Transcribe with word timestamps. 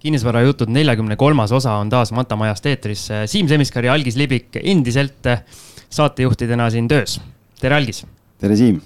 kinnisvarajutud 0.00 0.70
neljakümne 0.72 1.16
kolmas 1.20 1.52
osa 1.52 1.76
on 1.80 1.90
taas 1.92 2.12
Manta 2.16 2.36
Majast 2.36 2.66
eetris. 2.66 3.08
Siim 3.26 3.48
Semiskar 3.48 3.84
ja 3.84 3.92
Algis 3.92 4.16
Libik 4.16 4.56
endiselt 4.62 5.28
saatejuhtidena 5.90 6.70
siin 6.70 6.88
töös. 6.88 7.20
tere, 7.60 7.76
Algis! 7.76 8.06
tere, 8.38 8.56
Siim! 8.56 8.80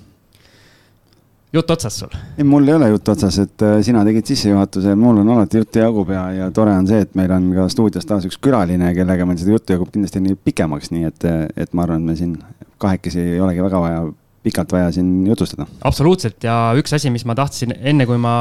jutt 1.55 1.71
otsas 1.71 1.99
sul? 1.99 2.15
ei, 2.39 2.45
mul 2.45 2.67
ei 2.69 2.75
ole 2.75 2.89
jutt 2.89 3.09
otsas, 3.09 3.39
et 3.39 3.63
äh, 3.63 3.77
sina 3.87 4.03
tegid 4.07 4.27
sissejuhatuse, 4.27 4.97
mul 4.99 5.21
on 5.23 5.31
alati 5.37 5.61
juttu 5.61 5.79
jagub 5.79 6.11
ja, 6.11 6.25
ja 6.35 6.51
tore 6.55 6.75
on 6.75 6.89
see, 6.91 7.05
et 7.07 7.15
meil 7.19 7.31
on 7.31 7.47
ka 7.55 7.69
stuudios 7.71 8.09
taas 8.09 8.27
üks 8.27 8.41
külaline, 8.43 8.91
kellega 8.97 9.27
meil 9.29 9.39
seda 9.39 9.55
juttu 9.55 9.77
jagub 9.77 9.93
kindlasti 9.95 10.23
nii 10.25 10.39
pikemaks, 10.49 10.91
nii 10.95 11.11
et, 11.13 11.29
et 11.55 11.77
ma 11.77 11.87
arvan, 11.87 12.03
et 12.03 12.11
me 12.11 12.19
siin 12.19 12.35
kahekesi 12.83 13.23
ei 13.37 13.41
olegi 13.41 13.63
väga 13.63 13.83
vaja 13.87 14.05
pikalt 14.45 14.75
vaja 14.75 14.91
siin 14.93 15.13
jutustada. 15.29 15.67
absoluutselt 15.85 16.45
ja 16.45 16.57
üks 16.79 16.93
asi, 16.97 17.13
mis 17.15 17.25
ma 17.25 17.37
tahtsin 17.39 17.77
enne, 17.81 18.07
kui 18.11 18.19
ma 18.21 18.35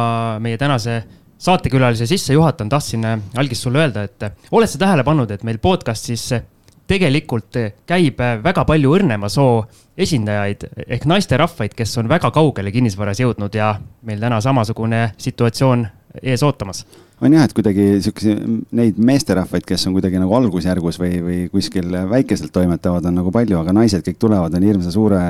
meie 0.44 0.58
tänase 0.58 1.04
saatekülalise 1.44 2.07
sisse 2.07 2.34
juhatan, 2.34 2.70
tahtsin 2.71 3.05
äh, 3.05 3.20
Algis 3.38 3.62
sulle 3.64 3.84
öelda, 3.84 4.07
et 4.07 4.23
äh, 4.23 4.36
oled 4.52 4.72
sa 4.72 4.81
tähele 4.81 5.04
pannud, 5.08 5.31
et 5.31 5.44
meil 5.44 5.59
podcast'is 5.63 6.30
tegelikult 6.88 7.55
käib 7.88 8.20
väga 8.44 8.66
palju 8.67 8.91
õrnema 8.98 9.30
soo 9.31 9.62
esindajaid 9.98 10.66
ehk 10.88 11.05
naisterahvaid, 11.08 11.76
kes 11.77 11.98
on 12.02 12.09
väga 12.12 12.31
kaugele 12.36 12.73
kinnisvaras 12.76 13.22
jõudnud 13.23 13.55
ja 13.55 13.76
meil 14.03 14.20
täna 14.20 14.41
samasugune 14.44 15.05
situatsioon 15.17 15.86
ees 16.22 16.44
ootamas. 16.45 16.84
on 17.23 17.34
jah, 17.34 17.45
et 17.48 17.53
kuidagi 17.55 17.85
siukese, 18.03 18.34
neid 18.76 18.98
meesterahvaid, 18.99 19.63
kes 19.67 19.88
on 19.88 19.95
kuidagi 19.95 20.20
nagu 20.22 20.36
algusjärgus 20.38 20.99
või, 20.99 21.20
või 21.23 21.38
kuskil 21.52 21.95
väikeselt 22.09 22.52
toimetavad, 22.53 23.05
on 23.09 23.17
nagu 23.22 23.31
palju, 23.34 23.58
aga 23.62 23.73
naised 23.76 24.03
kõik 24.05 24.20
tulevad, 24.22 24.53
on 24.58 24.67
hirmsa 24.67 24.91
suure, 24.94 25.22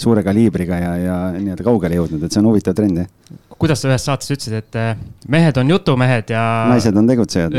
suure 0.00 0.22
kaliibriga 0.24 0.78
ja, 0.78 0.92
ja 1.00 1.16
nii-öelda 1.36 1.66
kaugele 1.66 1.98
jõudnud, 1.98 2.22
et 2.22 2.32
see 2.32 2.42
on 2.42 2.48
huvitav 2.52 2.76
trend, 2.78 3.02
jah. 3.02 3.42
kuidas 3.58 3.82
sa 3.82 3.90
ühes 3.90 4.06
saates 4.08 4.32
ütlesid, 4.32 4.56
et 4.62 4.80
eh, 4.80 5.04
mehed 5.28 5.60
on 5.60 5.74
jutumehed 5.74 6.32
ja. 6.32 6.46
naised 6.70 6.96
on 6.96 7.10
tegutsejad. 7.10 7.58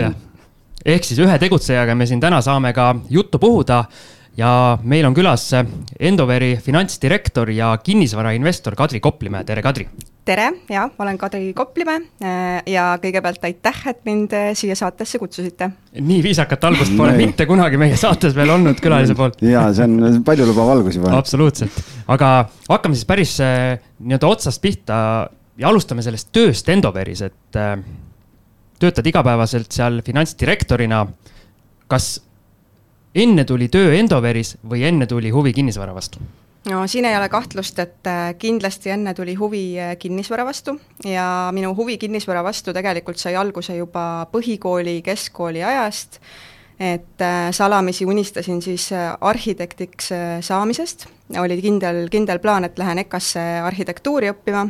ehk 0.95 1.09
siis 1.09 1.21
ühe 1.23 1.37
tegutsejaga 1.39 1.95
me 1.95 2.07
siin 2.09 2.23
täna 2.23 2.41
saame 2.41 2.73
ka 2.73 2.93
juttu 3.09 3.39
puhuda 3.39 3.83
ja 4.37 4.79
meil 4.83 5.05
on 5.05 5.13
külas 5.13 5.51
Endoveri 5.99 6.55
finantsdirektor 6.63 7.51
ja 7.53 7.75
kinnisvarainvestor 7.83 8.75
Kadri 8.79 9.03
Koplimäe, 9.03 9.43
tere 9.43 9.61
Kadri! 9.61 9.89
Tere, 10.25 10.47
ja 10.71 10.85
olen 10.99 11.17
Kadri 11.19 11.51
Koplimäe 11.55 11.99
äh, 12.23 12.63
ja 12.71 12.85
kõigepealt 13.01 13.43
aitäh, 13.43 13.79
et 13.91 14.01
mind 14.07 14.33
äh, 14.35 14.51
siia 14.57 14.75
saatesse 14.79 15.19
kutsusite. 15.19 15.69
nii 15.99 16.21
viisakat 16.23 16.63
algust 16.69 16.95
pole 16.97 17.15
mitte 17.17 17.45
kunagi 17.49 17.79
meie 17.81 17.97
saates 17.99 18.35
veel 18.35 18.53
olnud 18.55 18.79
külalise 18.83 19.15
poolt. 19.19 19.41
ja 19.45 19.65
see 19.75 19.87
on 19.87 20.21
paljulubav 20.25 20.71
algus 20.75 20.99
juba. 20.99 21.13
absoluutselt, 21.17 21.79
aga 22.07 22.33
hakkame 22.69 22.99
siis 22.99 23.09
päris 23.09 23.35
äh, 23.43 23.79
nii-öelda 23.99 24.29
otsast 24.31 24.63
pihta 24.63 24.99
ja 25.59 25.69
alustame 25.69 26.05
sellest 26.05 26.31
tööst 26.33 26.69
Endoveris, 26.71 27.21
et 27.27 27.59
töötad 28.81 29.07
igapäevaselt 29.07 29.71
seal 29.71 30.01
finantsdirektorina. 30.05 31.05
kas 31.87 32.15
enne 33.15 33.43
tuli 33.45 33.67
töö 33.69 33.91
Endoveris 33.99 34.55
või 34.65 34.87
enne 34.87 35.05
tuli 35.07 35.29
huvi 35.29 35.53
kinnisvara 35.53 35.93
vastu? 35.93 36.23
No 36.69 36.87
siin 36.87 37.05
ei 37.05 37.17
ole 37.17 37.29
kahtlust, 37.29 37.79
et 37.79 38.07
äh, 38.07 38.33
kindlasti 38.39 38.93
enne 38.93 39.13
tuli 39.13 39.35
huvi 39.35 39.79
äh, 39.79 39.95
kinnisvara 39.99 40.45
vastu 40.45 40.77
ja 41.05 41.49
minu 41.51 41.73
huvi 41.75 41.97
kinnisvara 41.97 42.43
vastu 42.43 42.73
tegelikult 42.73 43.19
sai 43.19 43.35
alguse 43.35 43.75
juba 43.75 44.27
põhikooli, 44.31 45.01
keskkooli 45.03 45.63
ajast, 45.63 46.19
et 46.79 47.21
äh, 47.21 47.49
salamisi 47.51 48.05
unistasin 48.05 48.61
siis 48.61 48.89
arhitektiks 49.21 50.11
saamisest, 50.41 51.07
oli 51.39 51.59
kindel, 51.61 52.07
kindel 52.11 52.39
plaan, 52.39 52.63
et 52.63 52.79
lähen 52.79 53.03
EKA-sse 53.03 53.43
arhitektuuri 53.63 54.31
õppima. 54.33 54.67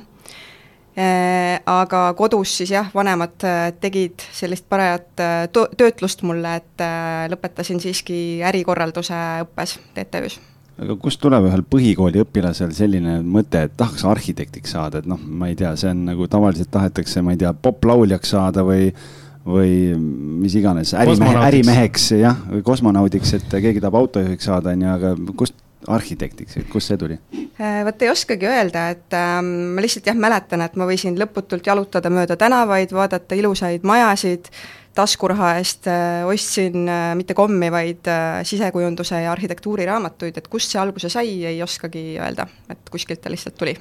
Aga 0.93 1.99
kodus 2.13 2.51
siis 2.59 2.69
jah, 2.69 2.91
vanemad 2.93 3.41
tegid 3.81 4.21
sellist 4.29 4.67
parajat 4.69 5.23
töötlust 5.49 6.21
mulle, 6.21 6.53
et 6.61 6.85
lõpetasin 7.33 7.81
siiski 7.81 8.21
ärikorralduse 8.45 9.25
õppes 9.47 9.79
TTÜ-s. 9.97 10.52
Aga 10.81 10.95
kust 11.01 11.21
tuleb 11.21 11.47
ühel 11.49 11.65
põhikooli 11.69 12.23
õpilasel 12.23 12.71
selline 12.75 13.19
mõte, 13.21 13.65
et 13.67 13.75
tahaks 13.77 14.05
arhitektiks 14.09 14.73
saada, 14.73 15.03
et 15.03 15.09
noh, 15.09 15.19
ma 15.21 15.51
ei 15.51 15.57
tea, 15.59 15.75
see 15.79 15.91
on 15.93 16.05
nagu 16.09 16.27
tavaliselt 16.31 16.71
tahetakse, 16.73 17.21
ma 17.21 17.35
ei 17.35 17.43
tea, 17.43 17.53
poplauljaks 17.53 18.33
saada 18.35 18.65
või 18.67 18.89
või 19.43 19.91
mis 20.39 20.53
iganes, 20.55 20.93
ärimehe, 20.95 21.35
ärimeheks 21.49 22.13
jah, 22.15 22.37
või 22.47 22.63
kosmonaudiks, 22.63 23.33
et 23.35 23.49
keegi 23.51 23.81
tahab 23.83 23.97
autojuhiks 23.99 24.47
saada, 24.47 24.71
on 24.71 24.85
ju, 24.85 24.93
aga 24.93 25.11
kust 25.35 25.57
arhitektiks, 25.91 26.61
kust 26.71 26.91
see 26.91 26.99
tuli? 27.01 27.17
Äh, 27.59 27.81
vot 27.83 28.05
ei 28.05 28.11
oskagi 28.11 28.47
öelda, 28.47 28.85
et 28.95 29.17
äh, 29.17 29.33
ma 29.43 29.83
lihtsalt 29.83 30.07
jah, 30.07 30.15
mäletan, 30.15 30.63
et 30.63 30.77
ma 30.79 30.87
võisin 30.87 31.19
lõputult 31.19 31.67
jalutada 31.67 32.11
mööda 32.13 32.37
tänavaid, 32.39 32.95
vaadata 32.95 33.35
ilusaid 33.35 33.83
majasid, 33.87 34.47
taskuraha 34.95 35.55
eest 35.59 35.87
äh, 35.89 36.21
ostsin 36.29 36.87
äh, 36.89 37.13
mitte 37.17 37.35
kommi, 37.37 37.71
vaid 37.73 38.07
äh, 38.09 38.43
sisekujunduse 38.47 39.23
ja 39.23 39.31
arhitektuuriraamatuid, 39.33 40.37
et 40.37 40.47
kust 40.51 40.73
see 40.73 40.81
alguse 40.81 41.09
sai, 41.09 41.35
ei 41.49 41.61
oskagi 41.65 42.13
öelda, 42.21 42.47
et 42.69 42.93
kuskilt 42.93 43.23
ta 43.23 43.33
lihtsalt 43.33 43.57
tuli. 43.59 43.75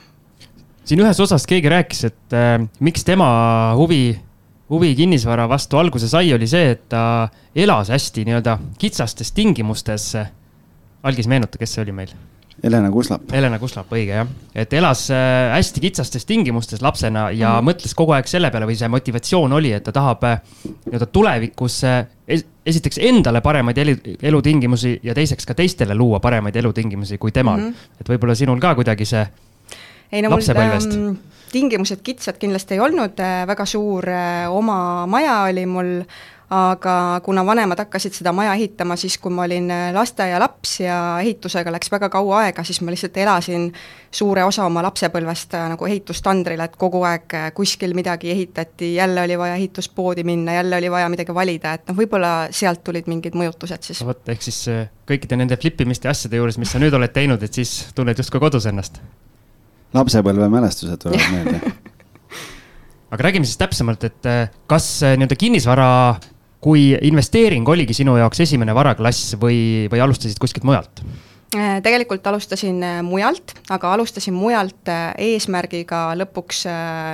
siin 0.85 1.01
ühes 1.05 1.21
osas 1.21 1.47
keegi 1.47 1.71
rääkis, 1.73 2.05
et 2.09 2.37
äh, 2.37 2.59
miks 2.81 3.05
tema 3.09 3.29
huvi 3.79 4.19
huvi 4.73 4.95
kinnisvara 4.97 5.45
vastu 5.49 5.77
alguse 5.77 6.09
sai, 6.09 6.33
oli 6.33 6.49
see, 6.49 6.73
et 6.73 6.87
ta 6.89 7.29
elas 7.55 7.93
hästi 7.93 8.25
nii-öelda 8.29 8.57
kitsastes 8.81 9.33
tingimustes 9.37 10.15
algis 11.03 11.29
meenuta, 11.29 11.61
kes 11.61 11.77
see 11.77 11.85
oli 11.85 11.97
meil? 11.97 12.15
Helena 12.63 12.91
Kuslap. 12.91 13.23
Helena 13.33 13.59
Kuslap, 13.59 13.91
õige 13.91 14.15
jah, 14.15 14.29
et 14.55 14.73
elas 14.79 15.09
äh, 15.11 15.51
hästi 15.57 15.83
kitsastes 15.83 16.27
tingimustes 16.29 16.83
lapsena 16.83 17.25
ja 17.35 17.57
mm. 17.57 17.67
mõtles 17.67 17.95
kogu 17.99 18.15
aeg 18.15 18.29
selle 18.31 18.53
peale 18.55 18.69
või 18.69 18.77
see 18.79 18.91
motivatsioon 18.93 19.57
oli, 19.59 19.73
et 19.75 19.83
ta 19.83 19.95
tahab 19.97 20.23
äh, 20.29 20.39
nii-öelda 20.87 21.09
tulevikus 21.11 21.81
äh, 21.89 22.05
esiteks 22.67 23.01
endale 23.03 23.43
paremaid 23.43 23.83
elu, 23.83 23.97
elutingimusi 24.23 24.95
ja 25.03 25.15
teiseks 25.19 25.49
ka 25.49 25.57
teistele 25.59 25.97
luua 25.99 26.23
paremaid 26.23 26.57
elutingimusi 26.63 27.19
kui 27.19 27.35
temal 27.35 27.59
mm. 27.59 27.73
-hmm. 27.73 28.01
et 28.01 28.15
võib-olla 28.15 28.39
sinul 28.39 28.63
ka 28.63 28.77
kuidagi 28.79 29.11
see 29.11 29.27
ei 30.13 30.23
no 30.23 30.31
mul 30.31 30.43
ähm, 30.55 31.19
tingimused 31.53 31.99
kitsad 32.07 32.39
kindlasti 32.39 32.79
ei 32.79 32.81
olnud, 32.81 33.19
väga 33.47 33.67
suur 33.67 34.07
oma 34.51 35.07
maja 35.07 35.43
oli 35.51 35.67
mul 35.67 35.99
aga 36.53 37.21
kuna 37.25 37.47
vanemad 37.47 37.81
hakkasid 37.81 38.13
seda 38.13 38.33
maja 38.37 38.53
ehitama 38.59 38.97
siis, 39.01 39.15
kui 39.21 39.33
ma 39.33 39.47
olin 39.47 39.71
äh, 39.73 39.87
lasteaialaps 39.97 40.75
ja 40.83 40.97
ehitusega 41.23 41.73
läks 41.73 41.89
väga 41.93 42.11
kaua 42.13 42.43
aega, 42.43 42.65
siis 42.67 42.83
ma 42.85 42.93
lihtsalt 42.93 43.17
elasin 43.23 43.71
suure 44.13 44.45
osa 44.45 44.67
oma 44.69 44.83
lapsepõlvest 44.85 45.57
äh, 45.57 45.65
nagu 45.73 45.87
ehitustandril, 45.89 46.61
et 46.61 46.75
kogu 46.77 47.01
aeg 47.09 47.37
äh, 47.39 47.47
kuskil 47.57 47.95
midagi 47.97 48.35
ehitati, 48.35 48.91
jälle 48.99 49.25
oli 49.25 49.39
vaja 49.41 49.55
ehituspoodi 49.57 50.27
minna, 50.29 50.59
jälle 50.59 50.77
oli 50.77 50.91
vaja 50.93 51.09
midagi 51.13 51.35
valida, 51.35 51.73
et 51.79 51.89
noh, 51.89 51.97
võib-olla 51.97 52.33
sealt 52.53 52.85
tulid 52.85 53.09
mingid 53.09 53.39
mõjutused 53.39 53.89
siis. 53.89 54.03
vot, 54.05 54.21
ehk 54.29 54.45
siis 54.45 54.61
kõikide 55.09 55.39
nende 55.41 55.57
flipimiste 55.57 56.11
ja 56.11 56.13
asjade 56.13 56.37
juures, 56.37 56.61
mis 56.61 56.75
sa 56.75 56.83
nüüd 56.83 56.93
oled 56.99 57.15
teinud, 57.17 57.41
et 57.43 57.63
siis 57.63 57.95
tunned 57.97 58.19
justkui 58.19 58.43
kodus 58.43 58.69
ennast? 58.69 59.01
lapsepõlvemälestused 59.93 61.01
tulevad 61.01 61.33
meelde 61.33 61.73
aga 63.13 63.25
räägime 63.29 63.49
siis 63.49 63.61
täpsemalt, 63.61 64.05
et 64.09 64.31
kas 64.69 64.87
nii-öelda 65.05 65.37
kinnisvara 65.37 65.89
kui 66.63 66.93
investeering 67.03 67.69
oligi 67.69 67.97
sinu 67.97 68.15
jaoks 68.21 68.45
esimene 68.45 68.75
varaklass 68.77 69.35
või, 69.41 69.89
või 69.91 70.03
alustasid 70.05 70.39
kuskilt 70.43 70.67
mujalt? 70.69 71.03
Äh, 71.53 71.83
tegelikult 71.85 72.27
alustasin 72.27 72.79
äh, 72.83 73.03
mujalt, 73.05 73.53
aga 73.71 73.91
alustasin 73.93 74.33
mujalt 74.33 74.89
äh, 74.89 75.11
eesmärgiga 75.33 76.15
lõpuks 76.17 76.63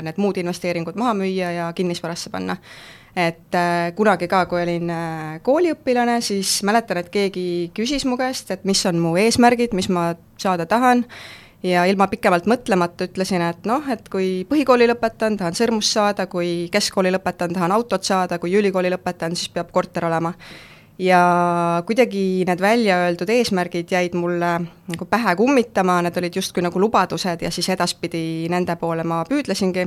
need 0.06 0.20
muud 0.22 0.38
investeeringud 0.38 0.98
maha 1.00 1.16
müüa 1.19 1.50
ja 1.56 1.72
kinnisvarasse 1.75 2.31
panna. 2.31 2.56
et 3.19 3.56
kunagi 3.98 4.28
ka, 4.31 4.44
kui 4.47 4.60
olin 4.62 4.92
kooliõpilane, 5.42 6.20
siis 6.22 6.60
mäletan, 6.62 7.00
et 7.00 7.08
keegi 7.10 7.72
küsis 7.75 8.04
mu 8.06 8.14
käest, 8.20 8.53
et 8.54 8.62
mis 8.69 8.84
on 8.87 9.00
mu 9.03 9.16
eesmärgid, 9.19 9.75
mis 9.75 9.88
ma 9.91 10.12
saada 10.38 10.69
tahan 10.70 11.03
ja 11.62 11.84
ilma 11.91 12.06
pikemalt 12.06 12.46
mõtlemata 12.46 13.08
ütlesin, 13.08 13.42
et 13.42 13.66
noh, 13.66 13.84
et 13.91 14.08
kui 14.12 14.44
põhikooli 14.48 14.88
lõpetan, 14.91 15.36
tahan 15.38 15.56
sõrmust 15.58 15.94
saada, 15.96 16.28
kui 16.30 16.69
keskkooli 16.72 17.12
lõpetan, 17.14 17.54
tahan 17.54 17.74
autot 17.74 18.04
saada, 18.04 18.38
kui 18.38 18.54
ülikooli 18.54 18.92
lõpetan, 18.94 19.36
siis 19.36 19.50
peab 19.52 19.72
korter 19.75 20.06
olema. 20.10 20.34
ja 20.99 21.19
kuidagi 21.87 22.44
need 22.46 22.60
välja 22.60 22.96
öeldud 23.05 23.31
eesmärgid 23.31 23.93
jäid 23.94 24.16
mulle 24.19 24.49
nagu 24.90 25.06
pähe 25.06 25.34
kummitama, 25.37 26.00
need 26.02 26.16
olid 26.16 26.34
justkui 26.40 26.62
nagu 26.62 26.81
lubadused 26.81 27.43
ja 27.43 27.50
siis 27.55 27.69
edaspidi 27.69 28.49
nende 28.50 28.75
poole 28.76 29.05
ma 29.05 29.22
püüdlesingi 29.28 29.87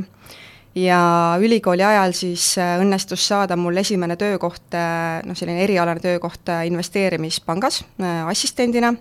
ja 0.76 1.36
ülikooli 1.40 1.84
ajal 1.84 2.14
siis 2.16 2.54
äh, 2.60 2.78
õnnestus 2.82 3.26
saada 3.28 3.58
mul 3.60 3.78
esimene 3.78 4.16
töökoht, 4.20 4.70
äh, 4.78 5.20
noh, 5.28 5.38
selline 5.38 5.64
erialane 5.66 6.00
töökoht 6.04 6.50
äh, 6.50 6.66
investeerimispangas 6.72 7.84
assistendina 8.28 8.94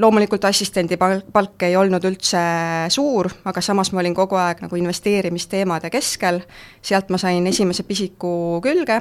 loomulikult 0.00 0.44
assistendi 0.48 0.96
palk, 0.96 1.62
ei 1.66 1.76
olnud 1.76 2.04
üldse 2.08 2.40
suur, 2.92 3.28
aga 3.44 3.62
samas 3.64 3.92
ma 3.92 4.00
olin 4.02 4.14
kogu 4.16 4.38
aeg 4.40 4.62
nagu 4.64 4.78
investeerimisteemade 4.80 5.90
keskel, 5.92 6.40
sealt 6.82 7.10
ma 7.12 7.20
sain 7.20 7.46
esimese 7.50 7.84
pisiku 7.88 8.32
külge, 8.64 9.00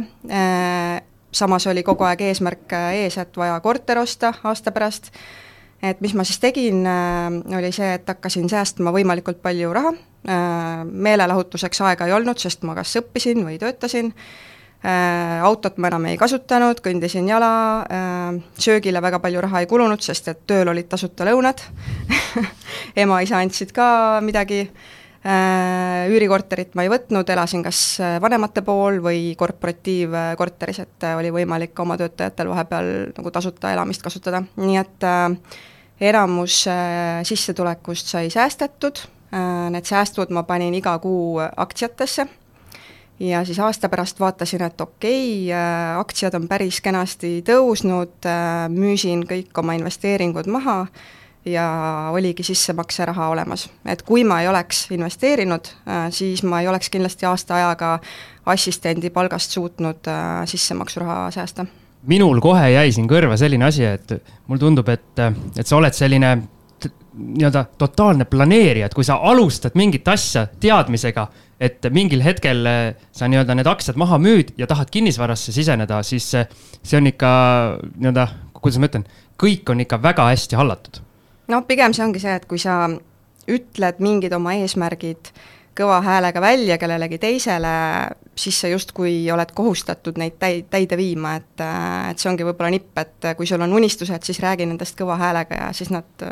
samas 1.32 1.68
oli 1.72 1.84
kogu 1.88 2.08
aeg 2.08 2.26
eesmärk 2.30 2.76
ees, 2.96 3.20
et 3.22 3.38
vaja 3.38 3.60
korter 3.64 4.02
osta 4.02 4.34
aasta 4.44 4.74
pärast, 4.76 5.12
et 5.84 6.02
mis 6.04 6.16
ma 6.18 6.26
siis 6.28 6.42
tegin, 6.44 6.84
oli 7.58 7.72
see, 7.76 7.94
et 8.00 8.08
hakkasin 8.10 8.50
säästma 8.52 8.94
võimalikult 8.96 9.42
palju 9.44 9.72
raha, 9.76 9.96
meelelahutuseks 10.90 11.82
aega 11.88 12.10
ei 12.10 12.18
olnud, 12.18 12.40
sest 12.42 12.66
ma 12.68 12.76
kas 12.78 12.98
õppisin 13.00 13.46
või 13.48 13.60
töötasin, 13.62 14.12
autot 14.80 15.76
ma 15.78 15.90
enam 15.90 16.06
ei 16.08 16.16
kasutanud, 16.16 16.80
kõndisin 16.80 17.28
jala, 17.28 17.50
söögile 18.56 19.02
väga 19.04 19.20
palju 19.20 19.42
raha 19.44 19.60
ei 19.60 19.68
kulunud, 19.68 20.00
sest 20.00 20.30
et 20.32 20.46
tööl 20.48 20.72
olid 20.72 20.88
tasuta 20.88 21.28
lõunad. 21.28 21.66
Ema-isa 23.04 23.42
andsid 23.44 23.74
ka 23.76 23.90
midagi. 24.24 24.64
Äh, 25.20 26.08
üürikorterit 26.08 26.78
ma 26.80 26.86
ei 26.86 26.90
võtnud, 26.94 27.28
elasin 27.28 27.60
kas 27.66 27.80
äh, 28.00 28.14
vanemate 28.24 28.62
pool 28.64 29.02
või 29.04 29.34
korporatiivkorteris, 29.36 30.80
et 30.80 31.04
äh, 31.04 31.18
oli 31.20 31.34
võimalik 31.36 31.76
oma 31.84 31.98
töötajatel 32.00 32.48
vahepeal 32.48 32.92
nagu 33.18 33.34
tasuta 33.36 33.74
elamist 33.76 34.06
kasutada, 34.06 34.40
nii 34.56 34.80
et 34.80 35.08
enamus 36.08 36.62
sissetulekust 37.28 38.16
sai 38.16 38.32
säästetud, 38.32 39.04
need 39.76 39.92
säästud 39.92 40.32
ma 40.32 40.46
panin 40.48 40.80
iga 40.80 40.96
kuu 41.04 41.36
aktsiatesse 41.44 42.30
ja 43.20 43.46
siis 43.46 43.60
aasta 43.60 43.90
pärast 43.90 44.20
vaatasin, 44.20 44.62
et 44.62 44.82
okei 44.82 45.46
okay,, 45.52 46.00
aktsiad 46.00 46.34
on 46.40 46.48
päris 46.48 46.82
kenasti 46.82 47.40
tõusnud, 47.48 48.28
müüsin 48.74 49.26
kõik 49.28 49.64
oma 49.64 49.76
investeeringud 49.80 50.48
maha 50.48 50.86
ja 51.46 52.10
oligi 52.12 52.44
sissemakseraha 52.44 53.28
olemas. 53.28 53.70
et 53.86 54.02
kui 54.02 54.24
ma 54.24 54.42
ei 54.42 54.48
oleks 54.48 54.92
investeerinud, 54.92 55.66
äh, 55.88 56.08
siis 56.10 56.44
ma 56.44 56.62
ei 56.62 56.68
oleks 56.68 56.90
kindlasti 56.90 57.26
aasta 57.26 57.56
ajaga 57.56 58.00
assistendi 58.46 59.10
palgast 59.10 59.52
suutnud 59.52 60.08
äh, 60.08 60.46
sissemaksuraha 60.46 61.32
säästa. 61.32 61.66
minul 62.04 62.40
kohe 62.40 62.70
jäi 62.72 62.92
siin 62.92 63.10
kõrva 63.10 63.38
selline 63.38 63.66
asi, 63.66 63.86
et 63.86 64.12
mulle 64.48 64.60
tundub, 64.60 64.90
et, 64.90 65.20
et 65.58 65.68
sa 65.68 65.78
oled 65.78 65.94
selline 65.94 66.38
nii-öelda 67.20 67.66
totaalne 67.78 68.26
planeerija, 68.26 68.86
et 68.86 68.94
kui 68.94 69.04
sa 69.04 69.20
alustad 69.24 69.76
mingit 69.76 70.08
asja 70.08 70.46
teadmisega, 70.60 71.28
et 71.60 71.90
mingil 71.92 72.24
hetkel 72.24 72.66
äh, 72.70 72.82
sa 73.12 73.28
nii-öelda 73.28 73.58
need 73.60 73.70
aktsiad 73.70 74.00
maha 74.00 74.20
müüd 74.22 74.54
ja 74.58 74.68
tahad 74.70 74.92
kinnisvarasse 74.94 75.54
siseneda, 75.56 76.02
siis 76.08 76.32
see 76.32 76.98
on 77.00 77.12
ikka 77.12 77.30
nii-öelda, 77.96 78.28
kuidas 78.60 78.80
ma 78.80 78.90
ütlen, 78.92 79.06
kõik 79.40 79.72
on 79.72 79.84
ikka 79.86 80.02
väga 80.04 80.30
hästi 80.32 80.60
hallatud. 80.60 81.02
Noh, 81.50 81.64
pigem 81.68 81.96
see 81.96 82.06
ongi 82.06 82.22
see, 82.22 82.36
et 82.36 82.46
kui 82.50 82.60
sa 82.62 82.84
ütled 83.50 84.04
mingid 84.04 84.34
oma 84.38 84.54
eesmärgid 84.60 85.32
kõva 85.80 86.00
häälega 86.04 86.42
välja 86.44 86.78
kellelegi 86.78 87.18
teisele, 87.22 87.72
siis 88.36 88.58
sa 88.62 88.68
justkui 88.72 89.14
oled 89.32 89.52
kohustatud 89.56 90.18
neid 90.20 90.36
täi-, 90.42 90.66
täide 90.70 90.98
viima, 91.00 91.38
et 91.40 91.64
et 91.64 92.20
see 92.20 92.30
ongi 92.32 92.48
võib-olla 92.48 92.72
nipp, 92.74 92.92
et 93.00 93.30
kui 93.38 93.48
sul 93.48 93.64
on 93.64 93.74
unistused, 93.80 94.26
siis 94.28 94.42
räägi 94.44 94.68
nendest 94.68 94.98
kõva 95.00 95.18
häälega 95.20 95.62
ja 95.64 95.70
siis 95.76 95.92
nad 95.94 96.28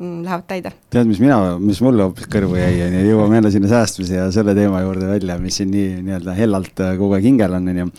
lähevad 0.00 0.46
täide. 0.48 0.72
tead, 0.92 1.08
mis 1.08 1.20
mina, 1.22 1.56
mis 1.62 1.80
mulle 1.84 2.08
hoopis 2.08 2.28
kõrvu 2.32 2.58
jäi, 2.58 2.74
on 2.86 2.98
ju, 2.98 3.04
jõuame 3.10 3.40
jälle 3.40 3.52
sinna 3.54 3.70
säästmise 3.70 4.18
ja 4.18 4.26
selle 4.34 4.54
teema 4.58 4.82
juurde 4.84 5.08
välja, 5.08 5.38
mis 5.40 5.56
siin 5.60 5.70
nii 5.72 6.02
nii-öelda 6.06 6.34
hellalt 6.36 6.82
kogu 6.98 7.16
aeg 7.16 7.30
hingel 7.30 7.56
on, 7.56 7.70
on 7.72 7.80
ju, 7.84 7.92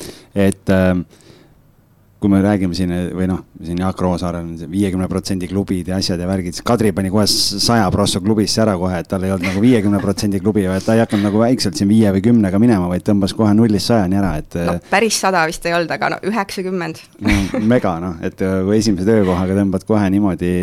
et 0.47 0.73
äh, 0.73 0.93
kui 2.17 2.31
me 2.33 2.39
räägime 2.41 2.73
siin 2.73 2.91
või 3.13 3.27
noh, 3.29 3.43
siin 3.61 3.77
Jaak 3.81 3.99
Roosaarel 4.01 4.41
on 4.41 4.71
viiekümne 4.71 5.05
protsendi 5.09 5.49
klubid 5.51 5.91
ja 5.91 5.99
asjad 6.01 6.21
ja 6.21 6.29
värgid, 6.29 6.55
siis 6.57 6.65
Kadri 6.65 6.89
pani 6.95 7.11
kohe 7.13 7.27
saja 7.29 7.85
prosso 7.93 8.21
klubisse 8.25 8.63
ära 8.63 8.73
kohe, 8.79 9.03
et 9.03 9.09
tal 9.11 9.25
ei 9.27 9.33
olnud 9.35 9.51
nagu 9.51 9.61
viiekümne 9.61 10.01
protsendi 10.01 10.41
klubi, 10.41 10.65
vaid 10.69 10.85
ta 10.85 10.95
ei 10.97 11.03
hakanud 11.03 11.27
nagu 11.29 11.43
väikselt 11.43 11.77
siin 11.77 11.91
viie 11.91 12.09
või 12.15 12.23
kümnega 12.25 12.61
minema, 12.61 12.89
vaid 12.89 13.05
tõmbas 13.05 13.37
kohe 13.37 13.53
nullist 13.57 13.91
sajani 13.91 14.17
ära, 14.17 14.33
et. 14.41 14.57
no 14.65 14.77
päris 14.89 15.21
sada 15.21 15.45
vist 15.49 15.65
ei 15.69 15.77
olnud, 15.77 15.93
aga 15.93 16.15
no 16.15 16.21
üheksakümmend 16.25 17.03
no,. 17.21 17.37
mega 17.75 17.93
noh, 18.01 18.17
et 18.25 18.41
kui 18.41 18.79
esimese 18.79 19.05
töökohaga 19.05 19.59
tõmbad 19.61 19.85
kohe 19.85 20.09
niimoodi, 20.17 20.53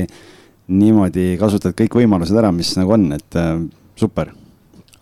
niimoodi 0.69 1.35
kasutad 1.41 1.77
kõik 1.77 1.99
võimalused 2.01 2.37
ära, 2.39 2.53
mis 2.55 2.73
nagu 2.79 2.95
on, 2.97 3.11
et 3.17 3.39
äh, 3.39 3.59
super. 4.01 4.33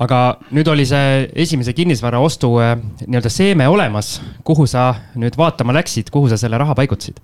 Aga 0.03 0.21
nüüd 0.51 0.67
oli 0.73 0.85
see 0.89 1.27
esimese 1.45 1.75
kinnisvara 1.77 2.21
ostu 2.23 2.57
äh, 2.63 2.75
nii-öelda 3.07 3.31
seeme 3.31 3.69
olemas, 3.71 4.17
kuhu 4.47 4.67
sa 4.67 4.91
nüüd 5.19 5.37
vaatama 5.39 5.75
läksid, 5.79 6.11
kuhu 6.11 6.31
sa 6.33 6.41
selle 6.41 6.59
raha 6.59 6.75
paigutasid? 6.79 7.21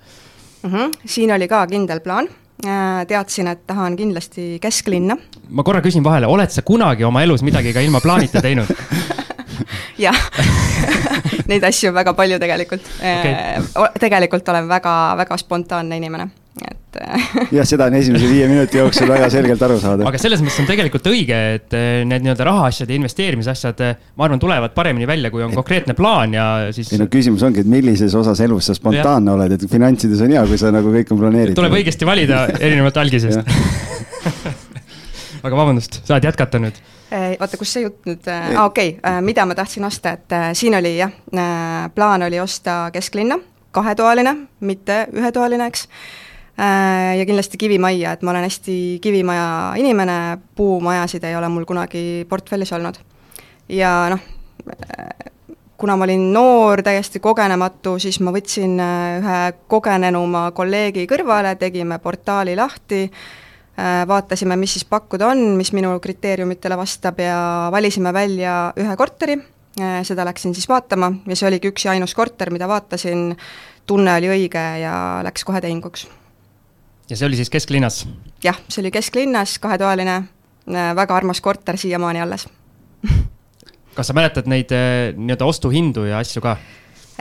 Mm? 0.63 0.71
-hmm. 0.71 0.95
siin 1.07 1.33
oli 1.35 1.49
ka 1.49 1.67
kindel 1.67 2.01
plaan. 2.01 2.29
Äh, 2.67 3.07
teadsin, 3.07 3.47
et 3.47 3.67
tahan 3.67 3.97
kindlasti 3.97 4.59
kesklinna. 4.63 5.17
ma 5.49 5.63
korra 5.63 5.81
küsin 5.81 6.05
vahele, 6.05 6.27
oled 6.27 6.51
sa 6.51 6.63
kunagi 6.63 7.05
oma 7.05 7.23
elus 7.23 7.43
midagi 7.43 7.73
ka 7.73 7.81
ilma 7.81 8.01
plaanita 8.01 8.43
teinud? 8.43 8.67
Jah. 10.05 10.19
Neid 11.49 11.63
asju 11.65 11.89
on 11.89 11.95
väga 11.95 12.15
palju 12.15 12.39
tegelikult 12.39 12.83
okay.. 12.99 13.33
Äh, 13.33 13.95
tegelikult 14.01 14.49
olen 14.49 14.69
väga-väga 14.69 15.37
spontaanne 15.37 15.97
inimene 15.97 16.29
et 16.67 16.89
jah, 17.57 17.67
seda 17.69 17.89
on 17.89 17.97
esimese 17.99 18.29
viie 18.31 18.49
minuti 18.51 18.79
jooksul 18.81 19.09
väga 19.11 19.29
selgelt 19.33 19.63
aru 19.63 19.79
saada. 19.83 20.07
aga 20.09 20.21
selles 20.21 20.43
mõttes 20.43 20.59
on 20.63 20.69
tegelikult 20.69 21.07
õige, 21.11 21.39
et 21.59 21.77
eh, 21.77 22.03
need 22.09 22.25
nii-öelda 22.25 22.47
rahaasjad 22.49 22.91
ja 22.91 22.99
investeerimisasjad, 22.99 23.83
eh, 23.85 24.05
ma 24.19 24.27
arvan, 24.27 24.43
tulevad 24.43 24.75
paremini 24.77 25.09
välja, 25.09 25.31
kui 25.35 25.45
on 25.45 25.55
konkreetne 25.57 25.97
plaan 25.99 26.37
ja 26.37 26.47
siis. 26.75 26.93
ei 26.95 27.03
no 27.03 27.09
küsimus 27.13 27.45
ongi, 27.47 27.65
et 27.65 27.71
millises 27.71 28.15
osas 28.19 28.41
elus 28.45 28.71
sa 28.71 28.77
spontaanne 28.79 29.35
oled, 29.35 29.57
et 29.59 29.67
finantsides 29.71 30.23
on 30.25 30.37
hea, 30.37 30.45
kui 30.51 30.61
sa 30.61 30.73
nagu 30.75 30.93
kõik 30.95 31.13
on 31.15 31.23
planeeritud. 31.25 31.59
tuleb 31.61 31.79
õigesti 31.81 32.09
valida 32.09 32.45
erinevalt 32.67 33.03
algisest 33.05 33.43
aga 35.47 35.55
vabandust, 35.55 36.01
saad 36.09 36.25
jätkata 36.27 36.63
nüüd 36.63 36.81
oota, 37.09 37.57
kus 37.57 37.71
see 37.73 37.87
jutt 37.87 38.05
nüüd, 38.09 38.27
aa 38.29 38.67
okei 38.69 38.99
okay., 38.99 39.21
mida 39.25 39.47
ma 39.49 39.57
tahtsin 39.57 39.87
osta, 39.89 40.17
et 40.19 40.35
äh, 40.37 40.51
siin 40.59 40.77
oli 40.77 40.99
jah, 40.99 41.13
plaan 41.95 42.27
oli 42.27 42.41
osta 42.43 42.89
kesklinna, 42.93 43.39
kahetoaline, 43.73 44.35
mitte 44.61 45.07
ühetoaline, 45.17 45.69
eks 45.71 45.87
Äh, 45.89 46.28
ja 46.59 47.27
kindlasti 47.27 47.59
kivimajja, 47.61 48.13
et 48.17 48.23
ma 48.27 48.33
olen 48.33 48.49
hästi 48.49 48.99
kivimaja 49.03 49.49
inimene, 49.79 50.39
puumajasid 50.59 51.25
ei 51.25 51.37
ole 51.39 51.49
mul 51.49 51.65
kunagi 51.69 52.27
portfellis 52.29 52.73
olnud. 52.75 52.99
ja 53.69 53.93
noh, 54.11 54.25
kuna 55.79 55.97
ma 55.97 56.05
olin 56.09 56.33
noor, 56.33 56.83
täiesti 56.83 57.21
kogenematu, 57.23 57.99
siis 58.03 58.19
ma 58.25 58.33
võtsin 58.35 58.75
äh, 58.83 59.19
ühe 59.21 59.43
kogenenuma 59.71 60.49
kolleegi 60.57 61.07
kõrvale, 61.11 61.55
tegime 61.61 62.01
portaali 62.03 62.57
lahti, 62.59 63.05
äh, 63.07 64.03
vaatasime, 64.11 64.59
mis 64.59 64.75
siis 64.75 64.89
pakkuda 64.91 65.31
on, 65.31 65.45
mis 65.61 65.71
minu 65.77 65.95
kriteeriumitele 66.03 66.77
vastab 66.79 67.23
ja 67.23 67.39
valisime 67.73 68.13
välja 68.13 68.59
ühe 68.79 68.99
korteri, 68.99 69.39
seda 69.79 70.25
läksin 70.27 70.57
siis 70.59 70.67
vaatama 70.67 71.13
ja 71.31 71.37
see 71.39 71.47
oligi 71.47 71.71
üks 71.71 71.85
ja 71.87 71.93
ainus 71.95 72.17
korter, 72.19 72.51
mida 72.51 72.67
vaatasin, 72.67 73.29
tunne 73.87 74.17
oli 74.19 74.33
õige 74.35 74.65
ja 74.83 74.95
läks 75.23 75.47
kohe 75.47 75.63
tehinguks 75.63 76.09
ja 77.11 77.17
see 77.17 77.27
oli 77.27 77.37
siis 77.37 77.51
kesklinnas? 77.51 78.03
jah, 78.45 78.59
see 78.69 78.83
oli 78.83 78.91
kesklinnas, 78.95 79.59
kahetoaline, 79.63 80.17
äh, 80.69 80.91
väga 80.97 81.17
armas 81.17 81.41
korter 81.41 81.77
siiamaani 81.77 82.21
alles 82.21 82.49
kas 83.97 84.11
sa 84.11 84.17
mäletad 84.17 84.49
neid 84.51 84.73
äh, 84.75 85.15
nii-öelda 85.17 85.49
ostuhindu 85.49 86.05
ja 86.09 86.21
asju 86.23 86.43
ka? 86.45 86.57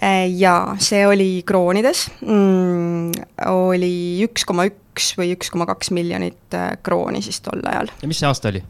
Äh, 0.04 0.28
jaa, 0.38 0.75
see 0.84 1.06
oli 1.08 1.29
kroonides 1.46 2.08
mm,, 2.22 3.12
oli 3.50 3.94
üks 4.27 4.46
koma 4.46 4.67
üks 4.70 5.13
või 5.17 5.32
üks 5.36 5.51
koma 5.53 5.65
kaks 5.70 5.91
miljonit 5.96 6.58
krooni 6.84 7.24
siis 7.25 7.39
tol 7.46 7.63
ajal. 7.65 7.94
ja 8.01 8.10
mis 8.10 8.20
see 8.22 8.29
aasta 8.29 8.51
oli? 8.51 8.63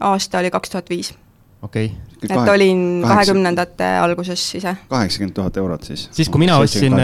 aasta 0.00 0.42
oli 0.42 0.50
kaks 0.50 0.74
tuhat 0.74 0.90
viis. 0.90 1.14
okei 1.62 1.92
okay.. 1.92 2.28
et 2.28 2.50
olin 2.56 3.04
kahekümnendate 3.06 3.94
alguses 4.02 4.42
ise. 4.60 4.74
kaheksakümmend 4.90 5.38
tuhat 5.38 5.56
eurot 5.62 5.86
siis? 5.92 6.08
siis, 6.12 6.28
kui 6.28 6.42
mina 6.42 6.58
ostsin, 6.58 6.98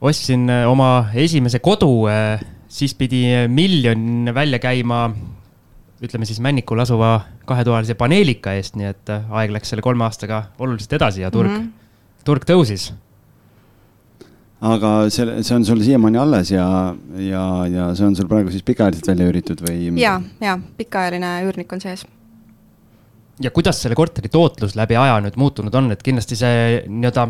ostsin 0.00 0.48
oma 0.66 1.10
esimese 1.14 1.60
kodu 1.62 1.92
siis 2.70 2.94
pidi 2.94 3.24
miljon 3.50 4.30
välja 4.34 4.60
käima, 4.62 5.08
ütleme 6.00 6.28
siis 6.28 6.40
Männikul 6.40 6.80
asuva 6.80 7.18
kahetoalise 7.48 7.96
paneelika 7.98 8.54
eest, 8.56 8.78
nii 8.78 8.90
et 8.92 9.12
äh, 9.12 9.26
aeg 9.42 9.54
läks 9.54 9.72
selle 9.72 9.84
kolme 9.84 10.06
aastaga 10.06 10.44
oluliselt 10.62 10.94
edasi 11.00 11.24
ja 11.24 11.30
turg 11.34 11.50
mm, 11.50 11.64
-hmm. 11.64 12.22
turg 12.24 12.46
tõusis. 12.48 12.92
aga 14.60 15.10
see, 15.10 15.42
see 15.42 15.56
on 15.56 15.64
sul 15.64 15.82
siiamaani 15.82 16.18
alles 16.20 16.50
ja, 16.52 16.94
ja, 17.16 17.44
ja 17.66 17.90
see 17.96 18.06
on 18.06 18.16
sul 18.16 18.28
praegu 18.28 18.50
siis 18.52 18.62
pikaajaliselt 18.62 19.08
välja 19.08 19.28
üüritud 19.28 19.62
või? 19.66 19.90
ja, 20.00 20.20
ja 20.40 20.58
pikaajaline 20.76 21.36
üürnik 21.48 21.72
on 21.72 21.80
sees 21.80 22.06
ja 23.40 23.50
kuidas 23.50 23.82
selle 23.82 23.96
korteri 23.96 24.28
tootlus 24.28 24.76
läbi 24.76 24.96
aja 24.96 25.20
nüüd 25.24 25.36
muutunud 25.40 25.74
on, 25.74 25.90
et 25.92 26.02
kindlasti 26.02 26.36
see 26.36 26.82
nii-öelda 26.86 27.28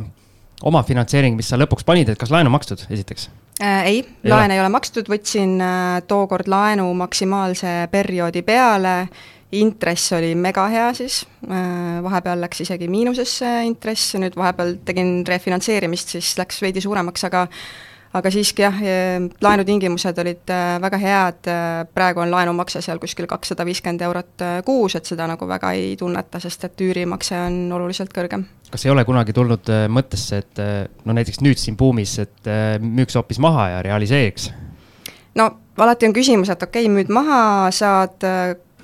omafinantseering, 0.66 1.36
mis 1.38 1.48
sa 1.48 1.56
lõpuks 1.56 1.86
panid, 1.86 2.10
et 2.10 2.18
kas 2.20 2.32
laenu 2.34 2.50
makstud, 2.52 2.82
esiteks? 2.90 3.30
Äh,? 3.62 3.82
ei, 3.86 4.00
laen 4.24 4.50
ei 4.54 4.60
ole 4.60 4.70
makstud, 4.72 5.10
võtsin 5.10 5.58
äh, 5.62 6.00
tookord 6.08 6.48
laenu 6.50 6.88
maksimaalse 6.98 7.88
perioodi 7.90 8.42
peale, 8.46 8.94
intress 9.52 10.12
oli 10.14 10.34
mega 10.38 10.66
hea 10.70 10.88
siis 10.94 11.22
äh,, 11.48 12.00
vahepeal 12.04 12.42
läks 12.44 12.64
isegi 12.66 12.88
miinusesse 12.90 13.60
intress, 13.66 14.14
nüüd 14.20 14.36
vahepeal 14.38 14.76
tegin 14.86 15.20
refinantseerimist, 15.28 16.16
siis 16.16 16.34
läks 16.38 16.62
veidi 16.62 16.82
suuremaks, 16.84 17.26
aga 17.30 17.46
aga 18.16 18.30
siiski 18.34 18.64
jah, 18.64 18.78
laenutingimused 19.42 20.18
olid 20.22 20.50
äh, 20.50 20.76
väga 20.82 21.00
head, 21.02 21.50
äh, 21.50 21.66
praegu 21.94 22.22
on 22.24 22.32
laenumakse 22.32 22.82
seal 22.82 22.98
kuskil 23.02 23.28
kakssada 23.30 23.66
viiskümmend 23.68 24.02
eurot 24.06 24.46
kuus, 24.66 24.96
et 24.98 25.06
seda 25.06 25.28
nagu 25.30 25.48
väga 25.48 25.72
ei 25.78 25.92
tunneta, 26.00 26.40
sest 26.42 26.66
et 26.66 26.86
üürimakse 26.86 27.38
on 27.38 27.60
oluliselt 27.78 28.14
kõrgem. 28.16 28.46
kas 28.70 28.86
ei 28.86 28.92
ole 28.94 29.04
kunagi 29.04 29.34
tulnud 29.34 29.70
mõttesse, 29.90 30.42
et 30.42 30.64
no 31.04 31.14
näiteks 31.16 31.42
nüüd 31.42 31.58
siin 31.58 31.76
buumis, 31.76 32.18
et 32.22 32.50
müüks 32.80 33.18
hoopis 33.18 33.38
maha 33.42 33.68
ja 33.76 33.82
realiseeriks? 33.86 34.50
no 35.38 35.50
alati 35.78 36.10
on 36.10 36.16
küsimus, 36.16 36.50
et 36.50 36.62
okei 36.62 36.86
okay,, 36.86 36.94
müüd 36.94 37.14
maha, 37.14 37.70
saad 37.74 38.26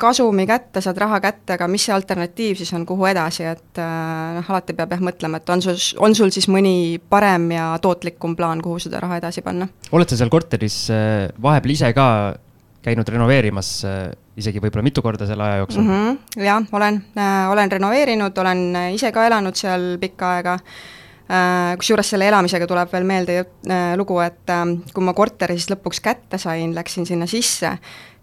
kasumi 0.01 0.47
kätte, 0.49 0.81
saad 0.85 0.99
raha 1.01 1.21
kätte, 1.25 1.57
aga 1.57 1.69
mis 1.71 1.87
see 1.87 1.95
alternatiiv 1.95 2.59
siis 2.61 2.73
on, 2.77 2.87
kuhu 2.89 3.09
edasi, 3.11 3.47
et 3.51 3.81
äh, 3.83 4.37
noh, 4.39 4.51
alati 4.53 4.77
peab 4.77 4.95
jah 4.97 5.05
mõtlema, 5.09 5.41
et 5.41 5.55
on 5.55 5.63
sul, 5.65 5.79
on 6.05 6.17
sul 6.19 6.33
siis 6.35 6.49
mõni 6.53 6.99
parem 7.11 7.51
ja 7.55 7.71
tootlikum 7.83 8.37
plaan, 8.39 8.63
kuhu 8.65 8.81
seda 8.83 9.01
raha 9.03 9.21
edasi 9.23 9.45
panna. 9.47 9.69
oled 9.93 10.11
sa 10.11 10.19
seal 10.21 10.33
korteris 10.33 10.85
äh, 10.95 11.29
vahepeal 11.43 11.77
ise 11.77 11.93
ka 11.97 12.09
käinud 12.87 13.09
renoveerimas 13.11 13.71
isegi 14.39 14.61
võib-olla 14.63 14.85
mitu 14.87 15.03
korda 15.03 15.27
selle 15.27 15.43
aja 15.43 15.57
jooksul 15.65 15.83
mm? 15.83 15.89
-hmm, 15.97 16.45
jah, 16.45 16.69
olen 16.73 17.01
äh,, 17.19 17.49
olen 17.51 17.73
renoveerinud, 17.73 18.39
olen 18.39 18.69
ise 18.95 19.11
ka 19.13 19.27
elanud 19.27 19.59
seal 19.59 19.97
pikka 19.99 20.37
aega 20.37 20.55
äh,, 20.55 20.97
kusjuures 21.79 22.11
selle 22.13 22.29
elamisega 22.31 22.69
tuleb 22.71 22.93
veel 22.93 23.07
meelde 23.09 23.39
äh, 23.43 23.95
lugu, 23.99 24.19
et 24.25 24.53
äh, 24.53 24.65
kui 24.95 25.05
ma 25.05 25.15
korteri 25.17 25.59
siis 25.59 25.71
lõpuks 25.73 26.03
kätte 26.05 26.39
sain, 26.39 26.75
läksin 26.77 27.07
sinna 27.09 27.27
sisse, 27.31 27.77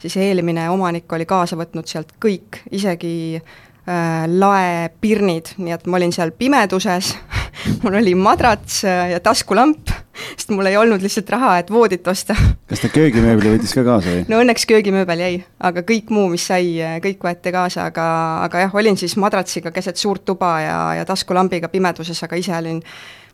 siis 0.04 0.18
eelmine 0.20 0.68
omanik 0.70 1.12
oli 1.16 1.28
kaasa 1.28 1.58
võtnud 1.60 1.88
sealt 1.88 2.12
kõik, 2.24 2.60
isegi 2.76 3.16
äh, 3.40 4.26
laepirnid, 4.28 5.56
nii 5.64 5.76
et 5.76 5.88
ma 5.88 6.00
olin 6.00 6.12
seal 6.16 6.34
pimeduses 6.36 7.14
mul 7.84 7.96
oli 8.02 8.16
madrats 8.20 8.82
äh, 8.88 9.14
ja 9.14 9.22
taskulamp, 9.24 9.94
sest 10.36 10.52
mul 10.52 10.68
ei 10.68 10.78
olnud 10.78 11.04
lihtsalt 11.04 11.32
raha, 11.34 11.56
et 11.62 11.72
voodit 11.72 12.08
osta. 12.12 12.36
kas 12.70 12.84
ta 12.84 12.92
köögimööbli 12.92 13.56
võttis 13.56 13.76
ka 13.78 13.86
kaasa 13.88 14.18
või? 14.18 14.28
no 14.32 14.44
õnneks 14.44 14.68
köögimööbel 14.70 15.24
jäi, 15.26 15.40
aga 15.72 15.86
kõik 15.88 16.12
muu, 16.14 16.28
mis 16.36 16.50
sai, 16.52 16.76
äh, 16.84 17.00
kõik 17.04 17.24
võeti 17.24 17.56
kaasa, 17.56 17.88
aga, 17.94 18.06
aga 18.50 18.68
jah, 18.68 18.78
olin 18.84 19.00
siis 19.00 19.16
madratsiga 19.22 19.72
keset 19.76 20.02
suurt 20.02 20.26
tuba 20.28 20.54
ja, 20.66 20.78
ja 21.00 21.08
taskulambiga 21.08 21.72
pimeduses, 21.72 22.20
aga 22.28 22.40
ise 22.40 22.56
olin 22.60 22.84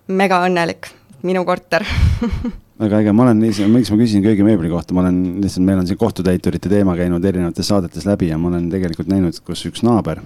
mega 0.09 0.43
õnnelik, 0.45 0.93
minu 1.25 1.45
korter 1.49 1.85
väga 2.79 3.01
äge, 3.03 3.13
ma 3.15 3.25
olen 3.27 3.41
miks 3.43 3.91
ma 3.91 3.99
küsin 3.99 4.23
köögimööbli 4.23 4.71
kohta, 4.71 4.95
ma 4.95 5.03
olen 5.03 5.41
lihtsalt, 5.43 5.65
meil 5.67 5.81
on 5.81 5.87
siin 5.89 5.99
kohtutäiturite 5.99 6.71
teema 6.71 6.95
käinud 6.99 7.25
erinevates 7.27 7.67
saadetes 7.67 8.07
läbi 8.07 8.31
ja 8.31 8.37
ma 8.39 8.51
olen 8.53 8.69
tegelikult 8.71 9.11
näinud, 9.11 9.39
kus 9.45 9.65
üks 9.67 9.83
naaber, 9.83 10.21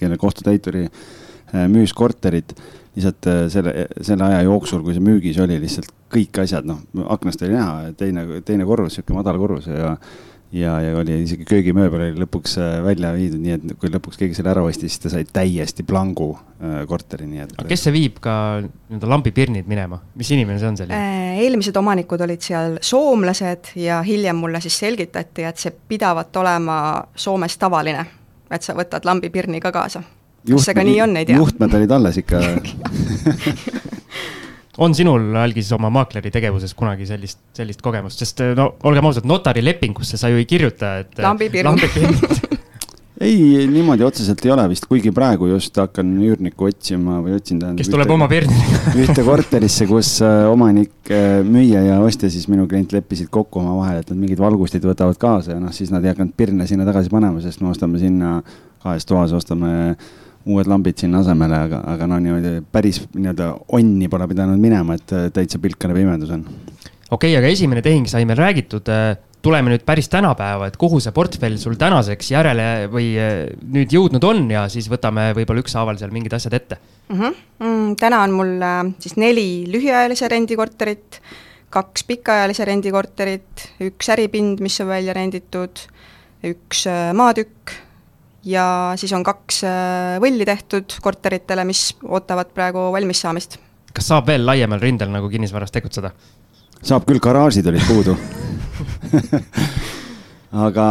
kelle 0.00 0.18
kohtutäituri 0.22 0.86
müüs 1.72 1.94
korterit 1.96 2.54
lihtsalt 2.96 3.28
selle, 3.52 3.74
selle 4.06 4.24
aja 4.24 4.44
jooksul, 4.46 4.80
kui 4.84 4.94
see 4.96 5.04
müügis 5.04 5.40
oli, 5.42 5.58
lihtsalt 5.60 5.90
kõik 6.12 6.38
asjad, 6.44 6.66
noh, 6.68 6.80
aknast 7.12 7.42
oli 7.42 7.56
näha, 7.56 7.92
teine, 7.98 8.26
teine 8.46 8.66
korrus, 8.68 8.96
sihuke 8.96 9.16
madal 9.16 9.38
korrus 9.42 9.66
ja 9.68 9.96
ja, 10.52 10.80
ja 10.80 10.96
oli 10.98 11.22
isegi 11.24 11.44
köögimööbel 11.48 12.02
oli 12.06 12.20
lõpuks 12.22 12.56
välja 12.84 13.12
viidud, 13.16 13.40
nii 13.42 13.54
et 13.56 13.72
kui 13.80 13.90
lõpuks 13.92 14.20
keegi 14.20 14.36
selle 14.38 14.52
ära 14.52 14.62
ostis, 14.66 14.94
siis 14.94 15.02
ta 15.02 15.12
sai 15.12 15.26
täiesti 15.26 15.86
plangu 15.86 16.30
äh, 16.36 16.82
korteri, 16.88 17.26
nii 17.30 17.42
et. 17.44 17.54
aga 17.58 17.68
kes 17.70 17.86
see 17.88 17.94
viib 17.94 18.20
ka 18.24 18.34
nii-öelda 18.62 19.10
lambipirnid 19.10 19.70
minema, 19.70 20.00
mis 20.18 20.30
inimene 20.36 20.60
see 20.62 20.70
on 20.70 20.78
selline? 20.82 21.40
eelmised 21.42 21.76
omanikud 21.76 22.26
olid 22.26 22.44
seal 22.46 22.78
soomlased 22.80 23.72
ja 23.80 24.00
hiljem 24.06 24.38
mulle 24.42 24.62
siis 24.64 24.78
selgitati, 24.84 25.46
et 25.48 25.62
see 25.62 25.74
pidavat 25.88 26.42
olema 26.42 26.78
Soomes 27.16 27.58
tavaline, 27.60 28.06
et 28.50 28.62
sa 28.62 28.76
võtad 28.78 29.04
lambipirni 29.08 29.60
ka 29.62 29.74
kaasa 29.74 30.04
kas 30.46 30.68
see 30.68 30.78
ka 30.78 30.86
nii 30.86 31.00
on, 31.02 31.16
ei 31.18 31.26
tea. 31.26 31.40
juhtmed 31.40 31.74
olid 31.80 31.90
alles 31.98 32.22
ikka 32.22 32.42
on 34.78 34.94
sinul, 34.94 35.30
Algis, 35.40 35.70
oma 35.76 35.90
maakleri 35.92 36.30
tegevuses 36.34 36.74
kunagi 36.76 37.08
sellist, 37.08 37.40
sellist 37.56 37.82
kogemust, 37.84 38.20
sest 38.22 38.42
no 38.58 38.72
olgem 38.88 39.08
ausad, 39.08 39.28
notarilepingusse 39.28 40.20
sa 40.20 40.32
ju 40.32 40.40
ei 40.40 40.48
kirjuta, 40.48 40.98
et. 41.04 41.16
lambipirn 41.22 41.80
ei, 43.20 43.66
niimoodi 43.70 44.04
otseselt 44.04 44.44
ei 44.44 44.52
ole 44.52 44.66
vist, 44.68 44.84
kuigi 44.90 45.12
praegu 45.16 45.48
just 45.48 45.78
hakkan 45.80 46.10
üürnikku 46.20 46.68
otsima 46.68 47.22
või 47.24 47.38
otsin 47.38 47.60
tähendab. 47.62 47.80
kes 47.80 47.90
tuleb 47.92 48.04
ühte, 48.10 48.16
oma 48.18 48.28
pirnidega 48.30 48.92
ühte 49.06 49.24
korterisse, 49.26 49.88
kus 49.88 50.12
äh, 50.24 50.44
omanik, 50.52 50.92
äh, 51.08 51.40
müüja 51.46 51.82
ja 51.86 51.98
ostja 52.04 52.30
siis 52.32 52.44
minu 52.52 52.68
klient 52.68 52.92
leppisid 52.92 53.32
kokku 53.32 53.62
omavahel, 53.62 54.02
et 54.02 54.12
nad 54.12 54.20
mingid 54.20 54.42
valgustid 54.42 54.84
võtavad 54.84 55.16
kaasa 55.20 55.56
ja 55.56 55.62
noh, 55.62 55.72
siis 55.76 55.92
nad 55.94 56.04
ei 56.04 56.12
hakanud 56.12 56.36
pirne 56.36 56.68
sinna 56.68 56.88
tagasi 56.88 57.12
panema, 57.12 57.40
sest 57.44 57.64
me 57.64 57.72
ostame 57.72 58.02
sinna 58.02 58.38
kahes 58.84 59.08
toas, 59.08 59.32
ostame 59.36 59.96
uued 60.46 60.68
lambid 60.70 60.98
sinna 61.02 61.20
asemele, 61.24 61.58
aga, 61.68 61.82
aga 61.94 62.08
no 62.10 62.18
niimoodi 62.22 62.60
päris 62.72 63.02
nii-öelda 63.14 63.52
onni 63.76 64.08
pole 64.10 64.28
pidanud 64.30 64.60
minema, 64.62 64.96
et 64.98 65.14
äh, 65.14 65.28
täitsa 65.34 65.60
pilkane 65.62 65.96
pimedus 65.96 66.32
on. 66.36 66.44
okei 66.46 67.32
okay,, 67.32 67.38
aga 67.38 67.50
esimene 67.50 67.82
tehing 67.84 68.06
sai 68.10 68.26
meil 68.28 68.38
räägitud. 68.40 68.90
Äh, 68.92 69.16
tuleme 69.46 69.70
nüüd 69.70 69.84
päris 69.86 70.08
tänapäeva, 70.10 70.66
et 70.66 70.78
kuhu 70.80 70.98
see 71.02 71.12
portfell 71.14 71.58
sul 71.62 71.76
tänaseks 71.78 72.32
järele 72.32 72.68
või 72.90 73.12
äh, 73.20 73.32
nüüd 73.74 73.94
jõudnud 73.94 74.24
on 74.26 74.44
ja 74.50 74.64
siis 74.72 74.88
võtame 74.90 75.28
võib-olla 75.36 75.62
ükshaaval 75.62 75.98
seal 76.00 76.14
mingid 76.14 76.34
asjad 76.34 76.56
ette 76.58 76.78
mm. 76.78 77.18
-hmm. 77.18 77.42
Mm, 77.62 77.96
täna 78.00 78.22
on 78.26 78.34
mul 78.34 78.54
siis 79.02 79.16
neli 79.18 79.66
lühiajalise 79.70 80.30
rendikorterit, 80.30 81.20
kaks 81.70 82.06
pikaajalise 82.06 82.66
rendikorterit, 82.66 83.66
üks 83.86 84.10
äripind, 84.14 84.62
mis 84.62 84.78
on 84.82 84.90
välja 84.90 85.14
renditud, 85.14 85.82
üks 86.46 86.86
maatükk 87.14 87.74
ja 88.46 88.94
siis 88.96 89.12
on 89.16 89.24
kaks 89.26 89.62
äh, 89.66 90.16
võlli 90.22 90.46
tehtud 90.46 90.98
korteritele, 91.02 91.66
mis 91.68 91.88
ootavad 92.06 92.52
praegu 92.54 92.90
valmis 92.94 93.20
saamist. 93.24 93.58
kas 93.96 94.12
saab 94.12 94.28
veel 94.30 94.46
laiemal 94.46 94.80
rindel 94.82 95.10
nagu 95.12 95.30
kinnisvaras 95.32 95.74
tegutseda? 95.74 96.12
saab 96.82 97.06
küll, 97.08 97.20
garaažid 97.22 97.66
olid 97.66 97.84
puudu 97.88 98.16
aga 100.66 100.86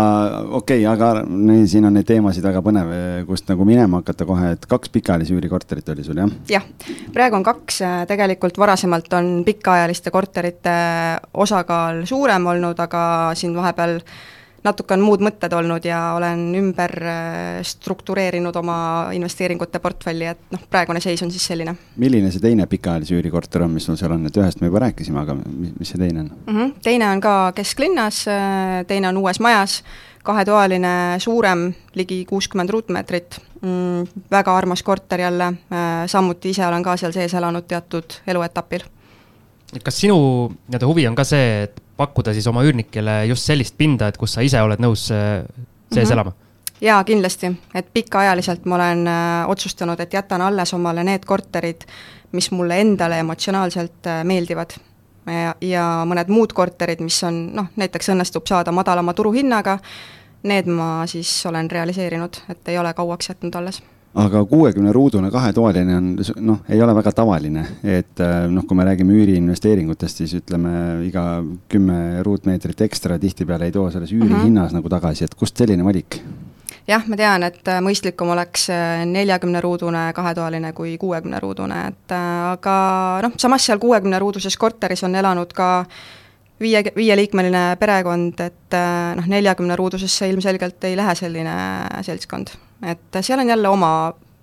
okei 0.60 0.84
okay,, 0.84 0.86
aga 0.90 1.24
nii, 1.24 1.64
siin 1.70 1.88
on 1.88 1.96
neid 1.96 2.08
teemasid 2.10 2.44
väga 2.46 2.62
põnev, 2.66 2.92
kust 3.30 3.48
nagu 3.50 3.66
minema 3.68 4.02
hakata 4.02 4.28
kohe, 4.28 4.52
et 4.58 4.68
kaks 4.70 4.92
pikaajalise 4.98 5.36
üürikorterit 5.38 5.90
oli 5.96 6.04
sul, 6.06 6.20
jah? 6.20 6.38
jah, 6.52 6.70
praegu 7.16 7.40
on 7.40 7.46
kaks, 7.48 7.82
äh, 7.88 8.00
tegelikult 8.10 8.60
varasemalt 8.62 9.14
on 9.16 9.36
pikaajaliste 9.48 10.12
korterite 10.14 10.78
osakaal 11.46 12.04
suurem 12.10 12.52
olnud, 12.52 12.80
aga 12.84 13.06
siin 13.38 13.56
vahepeal 13.56 14.02
äh, 14.02 14.35
natuke 14.66 14.96
on 14.96 15.04
muud 15.06 15.24
mõtted 15.26 15.54
olnud 15.56 15.86
ja 15.86 16.00
olen 16.18 16.48
ümber 16.58 16.94
äh, 17.06 17.60
struktureerinud 17.66 18.56
oma 18.60 18.78
investeeringute 19.16 19.82
portfelli, 19.84 20.30
et 20.32 20.42
noh, 20.54 20.66
praegune 20.72 21.02
seis 21.04 21.22
on 21.26 21.32
siis 21.34 21.46
selline. 21.52 21.76
milline 22.02 22.32
see 22.34 22.44
teine 22.44 22.68
pikaajalise 22.70 23.18
üürikorter 23.18 23.66
on, 23.66 23.76
mis 23.76 23.86
sul 23.88 24.00
seal 24.00 24.16
on, 24.16 24.26
et 24.28 24.42
ühest 24.42 24.62
me 24.62 24.72
juba 24.72 24.86
rääkisime, 24.88 25.22
aga 25.22 25.38
mis, 25.38 25.76
mis 25.80 25.94
see 25.94 26.02
teine 26.02 26.26
on 26.26 26.32
mm? 26.34 26.58
-hmm. 26.58 26.74
teine 26.84 27.10
on 27.10 27.22
ka 27.22 27.36
kesklinnas, 27.56 28.26
äh, 28.32 28.82
teine 28.88 29.10
on 29.10 29.22
uues 29.24 29.40
majas, 29.40 29.84
kahetoaline, 30.26 31.20
suurem, 31.22 31.68
ligi 31.94 32.26
kuuskümmend 32.26 32.70
ruutmeetrit 32.70 33.40
mm,, 33.62 34.24
väga 34.32 34.58
armas 34.58 34.84
korter 34.84 35.22
jälle, 35.22 35.54
äh, 35.54 36.08
samuti 36.08 36.50
ise 36.50 36.68
olen 36.68 36.84
ka 36.84 36.98
seal 36.98 37.14
sees 37.14 37.34
elanud 37.34 37.68
teatud 37.68 38.20
eluetapil 38.28 38.90
kas 39.84 40.00
sinu 40.00 40.18
nii-öelda 40.68 40.88
huvi 40.88 41.08
on 41.10 41.16
ka 41.18 41.26
see, 41.28 41.64
et 41.66 41.82
pakkuda 41.98 42.34
siis 42.36 42.48
oma 42.48 42.64
üürnikele 42.66 43.24
just 43.30 43.48
sellist 43.48 43.78
pinda, 43.78 44.10
et 44.10 44.18
kus 44.18 44.36
sa 44.36 44.44
ise 44.46 44.62
oled 44.62 44.82
nõus 44.84 45.08
äh, 45.14 45.46
sees 45.94 45.96
mm 45.96 46.10
-hmm. 46.10 46.14
elama? 46.14 46.34
jaa, 46.82 47.04
kindlasti, 47.04 47.52
et 47.74 47.94
pikaajaliselt 47.94 48.66
ma 48.66 48.76
olen 48.76 49.08
äh, 49.08 49.50
otsustanud, 49.50 50.00
et 50.00 50.14
jätan 50.14 50.42
alles 50.42 50.74
omale 50.74 51.04
need 51.04 51.26
korterid, 51.26 51.86
mis 52.32 52.52
mulle 52.52 52.82
endale 52.82 53.20
emotsionaalselt 53.20 54.08
äh, 54.08 54.24
meeldivad. 54.24 54.78
ja, 55.26 55.56
ja 55.62 56.06
mõned 56.06 56.28
muud 56.28 56.54
korterid, 56.54 57.00
mis 57.02 57.24
on 57.24 57.56
noh, 57.56 57.66
näiteks 57.76 58.10
õnnestub 58.10 58.46
saada 58.48 58.72
madalama 58.72 59.14
turuhinnaga, 59.14 59.80
need 60.44 60.68
ma 60.68 61.08
siis 61.08 61.46
olen 61.46 61.72
realiseerinud, 61.72 62.38
et 62.50 62.68
ei 62.68 62.78
ole 62.78 62.94
kauaks 62.94 63.30
jätnud 63.30 63.56
alles 63.56 63.82
aga 64.16 64.46
kuuekümne 64.46 64.94
ruudune 64.96 65.30
kahetoaline 65.32 65.98
on 65.98 66.08
noh, 66.48 66.62
ei 66.72 66.82
ole 66.82 66.96
väga 66.96 67.12
tavaline, 67.16 67.66
et 67.84 68.24
äh, 68.24 68.46
noh, 68.52 68.64
kui 68.68 68.78
me 68.78 68.88
räägime 68.88 69.16
üüriinvesteeringutest, 69.18 70.22
siis 70.24 70.38
ütleme 70.40 70.72
iga 71.08 71.26
kümme 71.72 72.24
ruutmeetrit 72.24 72.86
ekstra 72.88 73.20
tihtipeale 73.20 73.70
ei 73.70 73.76
too 73.76 73.90
selles 73.92 74.14
üürihinnas 74.16 74.48
mhm. 74.48 74.56
mm 74.56 74.68
-hmm. 74.68 74.74
nagu 74.80 74.90
tagasi, 74.90 75.26
et 75.26 75.36
kust 75.36 75.58
selline 75.58 75.84
valik? 75.86 76.22
jah, 76.88 77.08
ma 77.08 77.18
tean, 77.18 77.44
et 77.44 77.68
äh, 77.68 77.82
mõistlikum 77.82 78.32
oleks 78.32 78.70
äh, 78.70 79.06
neljakümne 79.06 79.62
ruudune 79.62 80.12
kahetoaline 80.14 80.74
kui 80.74 80.98
kuuekümne 80.98 81.40
ruudune, 81.40 81.88
et 81.88 82.12
aga 82.12 82.76
noh, 83.24 83.32
samas 83.38 83.66
seal 83.66 83.80
kuuekümne 83.80 84.20
ruuduses 84.20 84.58
korteris 84.58 85.04
on 85.04 85.16
elanud 85.16 85.54
ka 85.54 85.86
viie, 86.60 86.84
viieliikmeline 86.96 87.76
perekond, 87.80 88.40
et 88.40 88.80
noh, 89.16 89.28
neljakümne 89.28 89.76
ruudusesse 89.76 90.30
ilmselgelt 90.30 90.84
ei 90.84 90.96
lähe 90.98 91.16
selline 91.16 91.58
seltskond 92.02 92.56
et 92.86 93.22
seal 93.22 93.42
on 93.42 93.50
jälle 93.50 93.70
oma 93.70 93.92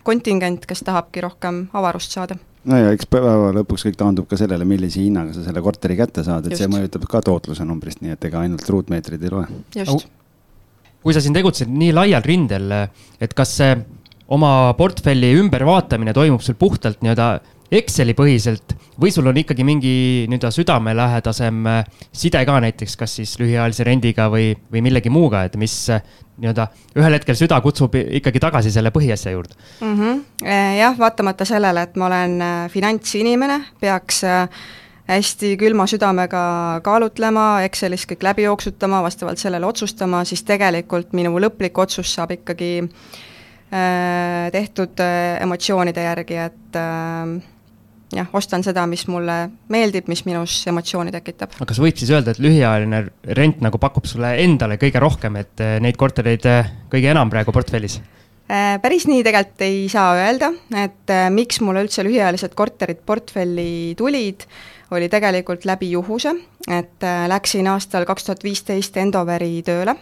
kontingent, 0.02 0.66
kes 0.66 0.82
tahabki 0.86 1.22
rohkem 1.22 1.66
avarust 1.78 2.14
saada 2.14 2.38
no 2.68 2.78
ja 2.78 2.90
eks 2.94 3.08
päeva 3.10 3.52
lõpuks 3.56 3.86
kõik 3.88 3.98
taandub 3.98 4.28
ka 4.30 4.38
sellele, 4.40 4.66
millise 4.68 5.02
hinnaga 5.02 5.34
sa 5.34 5.44
selle 5.46 5.62
korteri 5.64 5.96
kätte 5.98 6.24
saad, 6.26 6.46
et 6.46 6.54
Just. 6.54 6.62
see 6.62 6.72
mõjutab 6.72 7.06
ka 7.10 7.22
tootluse 7.26 7.66
numbrist, 7.66 8.02
nii 8.04 8.14
et 8.16 8.28
ega 8.28 8.42
ainult 8.42 8.68
ruutmeetrid 8.68 9.22
ei 9.22 9.32
loe. 9.32 9.46
just. 9.76 10.06
kui 11.02 11.14
sa 11.14 11.22
siin 11.24 11.34
tegutsed 11.34 11.70
nii 11.70 11.90
laial 11.94 12.22
rindel, 12.26 12.70
et 13.20 13.34
kas 13.34 13.56
see 13.58 13.74
oma 14.32 14.72
portfelli 14.78 15.32
ümbervaatamine 15.40 16.14
toimub 16.16 16.44
sul 16.44 16.56
puhtalt 16.58 17.02
nii-öelda 17.02 17.28
Exceli 17.72 18.12
põhiselt 18.16 18.74
või 19.00 19.12
sul 19.14 19.30
on 19.30 19.38
ikkagi 19.40 19.64
mingi 19.64 19.94
nii-öelda 20.28 20.50
südamelähedasem 20.52 21.62
äh, 21.70 21.86
side 22.12 22.42
ka 22.44 22.58
näiteks, 22.60 22.98
kas 23.00 23.16
siis 23.20 23.32
lühiajalise 23.40 23.86
rendiga 23.88 24.28
või, 24.32 24.52
või 24.72 24.84
millegi 24.84 25.12
muuga, 25.12 25.46
et 25.48 25.56
mis 25.60 25.76
äh, 25.90 26.04
nii-öelda 26.42 26.68
ühel 27.00 27.16
hetkel 27.16 27.38
süda 27.38 27.60
kutsub 27.64 27.96
ikkagi 28.02 28.42
tagasi 28.42 28.72
selle 28.74 28.92
põhiasja 28.92 29.32
juurde 29.32 29.56
mm? 29.80 29.96
-hmm. 29.96 30.52
jah, 30.78 30.98
vaatamata 30.98 31.48
sellele, 31.48 31.88
et 31.88 31.96
ma 31.96 32.08
olen 32.10 32.38
finantsinimene, 32.72 33.58
peaks 33.80 34.22
hästi 35.08 35.56
külma 35.60 35.86
südamega 35.90 36.44
kaalutlema, 36.84 37.62
Excelis 37.66 38.06
kõik 38.08 38.24
läbi 38.26 38.46
jooksutama, 38.46 39.02
vastavalt 39.04 39.40
sellele 39.42 39.66
otsustama, 39.66 40.22
siis 40.28 40.44
tegelikult 40.48 41.12
minu 41.16 41.34
lõplik 41.42 41.78
otsus 41.82 42.12
saab 42.14 42.34
ikkagi 42.36 42.72
äh, 42.82 44.50
tehtud 44.54 45.02
äh, 45.02 45.42
emotsioonide 45.42 46.06
järgi, 46.06 46.38
et 46.46 46.78
äh, 46.78 47.51
jah, 48.16 48.28
ostan 48.36 48.64
seda, 48.64 48.84
mis 48.90 49.04
mulle 49.10 49.36
meeldib, 49.72 50.08
mis 50.10 50.24
minus 50.28 50.58
emotsiooni 50.70 51.12
tekitab. 51.14 51.54
aga 51.58 51.68
kas 51.68 51.80
võid 51.82 52.00
siis 52.00 52.12
öelda, 52.12 52.34
et 52.34 52.42
lühiajaline 52.42 53.04
rent 53.38 53.62
nagu 53.64 53.80
pakub 53.82 54.06
sulle 54.08 54.34
endale 54.42 54.78
kõige 54.80 55.00
rohkem, 55.02 55.38
et 55.40 55.62
eh, 55.62 55.78
neid 55.82 55.98
kortereid 56.00 56.48
eh, 56.48 56.74
kõige 56.92 57.12
enam 57.12 57.32
praegu 57.32 57.54
portfellis? 57.54 57.98
Eh, 58.52 58.76
päris 58.82 59.06
nii 59.08 59.24
tegelikult 59.24 59.64
ei 59.64 59.88
saa 59.92 60.12
öelda, 60.18 60.52
et 60.76 61.14
miks 61.32 61.62
mulle 61.64 61.86
üldse 61.86 62.04
lühiajalised 62.04 62.56
korterid 62.58 63.02
portfelli 63.06 63.96
tulid, 63.98 64.46
oli 64.92 65.08
tegelikult 65.08 65.64
läbi 65.64 65.94
juhuse, 65.94 66.34
et 66.68 67.04
läksin 67.32 67.70
aastal 67.72 68.04
kaks 68.04 68.26
tuhat 68.26 68.42
viisteist 68.44 68.96
Endoveri 69.00 69.62
tööle 69.64 69.96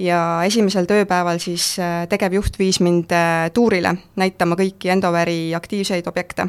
ja 0.00 0.18
esimesel 0.48 0.88
tööpäeval 0.88 1.36
siis 1.42 1.74
tegevjuht 2.08 2.56
viis 2.58 2.80
mind 2.82 3.12
tuurile 3.54 3.92
näitama 4.16 4.56
kõiki 4.58 4.90
Endoveri 4.96 5.52
aktiivseid 5.54 6.08
objekte 6.08 6.48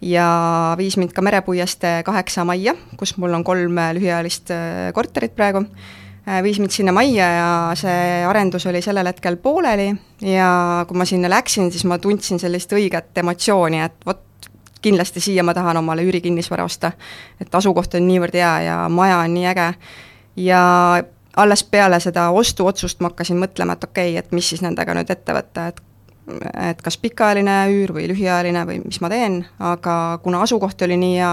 ja 0.00 0.74
viis 0.78 0.96
mind 0.96 1.12
ka 1.12 1.22
Merepuiestee 1.22 2.02
kaheksa 2.02 2.44
majja, 2.44 2.74
kus 2.96 3.16
mul 3.16 3.34
on 3.34 3.44
kolm 3.44 3.78
äh, 3.78 3.92
lühiajalist 3.96 4.50
äh, 4.50 4.92
korterit 4.94 5.34
praegu, 5.36 5.64
äh, 6.28 6.42
viis 6.42 6.60
mind 6.60 6.74
sinna 6.74 6.92
majja 6.92 7.28
ja 7.32 7.48
see 7.78 8.24
arendus 8.28 8.66
oli 8.66 8.82
sellel 8.84 9.08
hetkel 9.08 9.36
pooleli 9.40 9.94
ja 10.20 10.84
kui 10.88 10.98
ma 10.98 11.08
sinna 11.08 11.30
läksin, 11.32 11.72
siis 11.72 11.84
ma 11.88 11.98
tundsin 11.98 12.40
sellist 12.42 12.72
õiget 12.76 13.16
emotsiooni, 13.24 13.82
et 13.88 14.06
vot, 14.06 14.22
kindlasti 14.82 15.20
siia 15.20 15.42
ma 15.42 15.54
tahan 15.56 15.80
omale 15.80 16.04
üürikinnisvara 16.04 16.64
osta. 16.64 16.92
et 17.40 17.54
asukoht 17.54 17.94
on 17.94 18.06
niivõrd 18.06 18.36
hea 18.36 18.54
ja 18.68 18.76
maja 18.88 19.18
on 19.24 19.34
nii 19.34 19.46
äge 19.46 19.72
ja 20.36 20.62
alles 21.36 21.64
peale 21.64 22.00
seda 22.00 22.30
ostuotsust 22.30 23.00
ma 23.00 23.10
hakkasin 23.10 23.40
mõtlema, 23.40 23.76
et 23.76 23.84
okei 23.84 24.10
okay,, 24.12 24.18
et 24.18 24.32
mis 24.32 24.48
siis 24.48 24.62
nendega 24.62 24.94
nüüd 24.94 25.10
ette 25.10 25.34
võtta, 25.36 25.68
et 25.72 25.80
et 26.70 26.82
kas 26.82 26.98
pikaajaline 27.00 27.56
üür 27.72 27.94
või 27.96 28.08
lühiajaline 28.10 28.66
või 28.68 28.80
mis 28.84 29.00
ma 29.02 29.10
teen, 29.12 29.40
aga 29.62 30.18
kuna 30.24 30.42
asukoht 30.46 30.82
oli 30.86 30.98
nii 31.00 31.16
hea, 31.20 31.32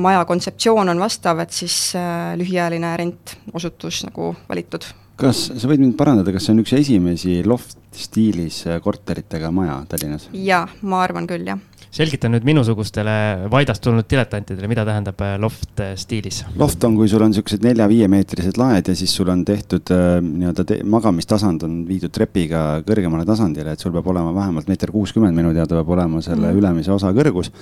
maja 0.00 0.24
kontseptsioon 0.28 0.90
on 0.90 1.02
vastav, 1.02 1.40
et 1.44 1.54
siis 1.54 1.76
äh, 1.98 2.34
lühiajaline 2.40 2.94
rent 2.98 3.36
osutus 3.52 4.02
nagu 4.08 4.34
valitud. 4.48 4.86
kas 5.20 5.46
sa 5.54 5.70
võid 5.70 5.84
mind 5.84 5.96
parandada, 5.98 6.32
kas 6.34 6.48
see 6.48 6.56
on 6.56 6.64
üks 6.64 6.72
esimesi 6.74 7.42
loft 7.46 7.78
stiilis 7.94 8.64
äh, 8.66 8.80
korteritega 8.82 9.52
maja 9.54 9.82
Tallinnas? 9.88 10.30
jaa, 10.32 10.66
ma 10.82 11.04
arvan 11.04 11.28
küll, 11.30 11.46
jah 11.46 11.60
selgita 11.94 12.28
nüüd 12.30 12.44
minusugustele 12.46 13.14
Vaidast 13.50 13.82
tulnud 13.84 14.06
diletantidele, 14.10 14.68
mida 14.70 14.84
tähendab 14.86 15.20
äh, 15.22 15.34
loft 15.40 15.80
äh, 15.82 15.94
stiilis? 16.00 16.42
loft 16.58 16.82
on, 16.86 16.96
kui 16.98 17.08
sul 17.10 17.22
on 17.22 17.30
niisugused 17.32 17.64
nelja-viiemeetrised 17.66 18.58
laed 18.60 18.90
ja 18.90 18.96
siis 18.98 19.14
sul 19.14 19.30
on 19.32 19.44
tehtud 19.46 19.92
äh, 19.94 20.16
nii-öelda 20.24 20.66
te 20.68 20.80
magamistasand 20.90 21.66
on 21.66 21.76
viidud 21.88 22.14
trepiga 22.14 22.64
kõrgemale 22.86 23.26
tasandile, 23.28 23.76
et 23.76 23.84
sul 23.84 23.94
peab 23.94 24.10
olema 24.10 24.34
vähemalt 24.34 24.70
meeter 24.70 24.90
kuuskümmend 24.94 25.36
minu 25.36 25.54
teada 25.54 25.78
peab 25.78 25.94
olema 25.96 26.22
selle 26.24 26.50
mm. 26.50 26.62
ülemise 26.62 26.94
osa 26.94 27.12
kõrgus. 27.14 27.52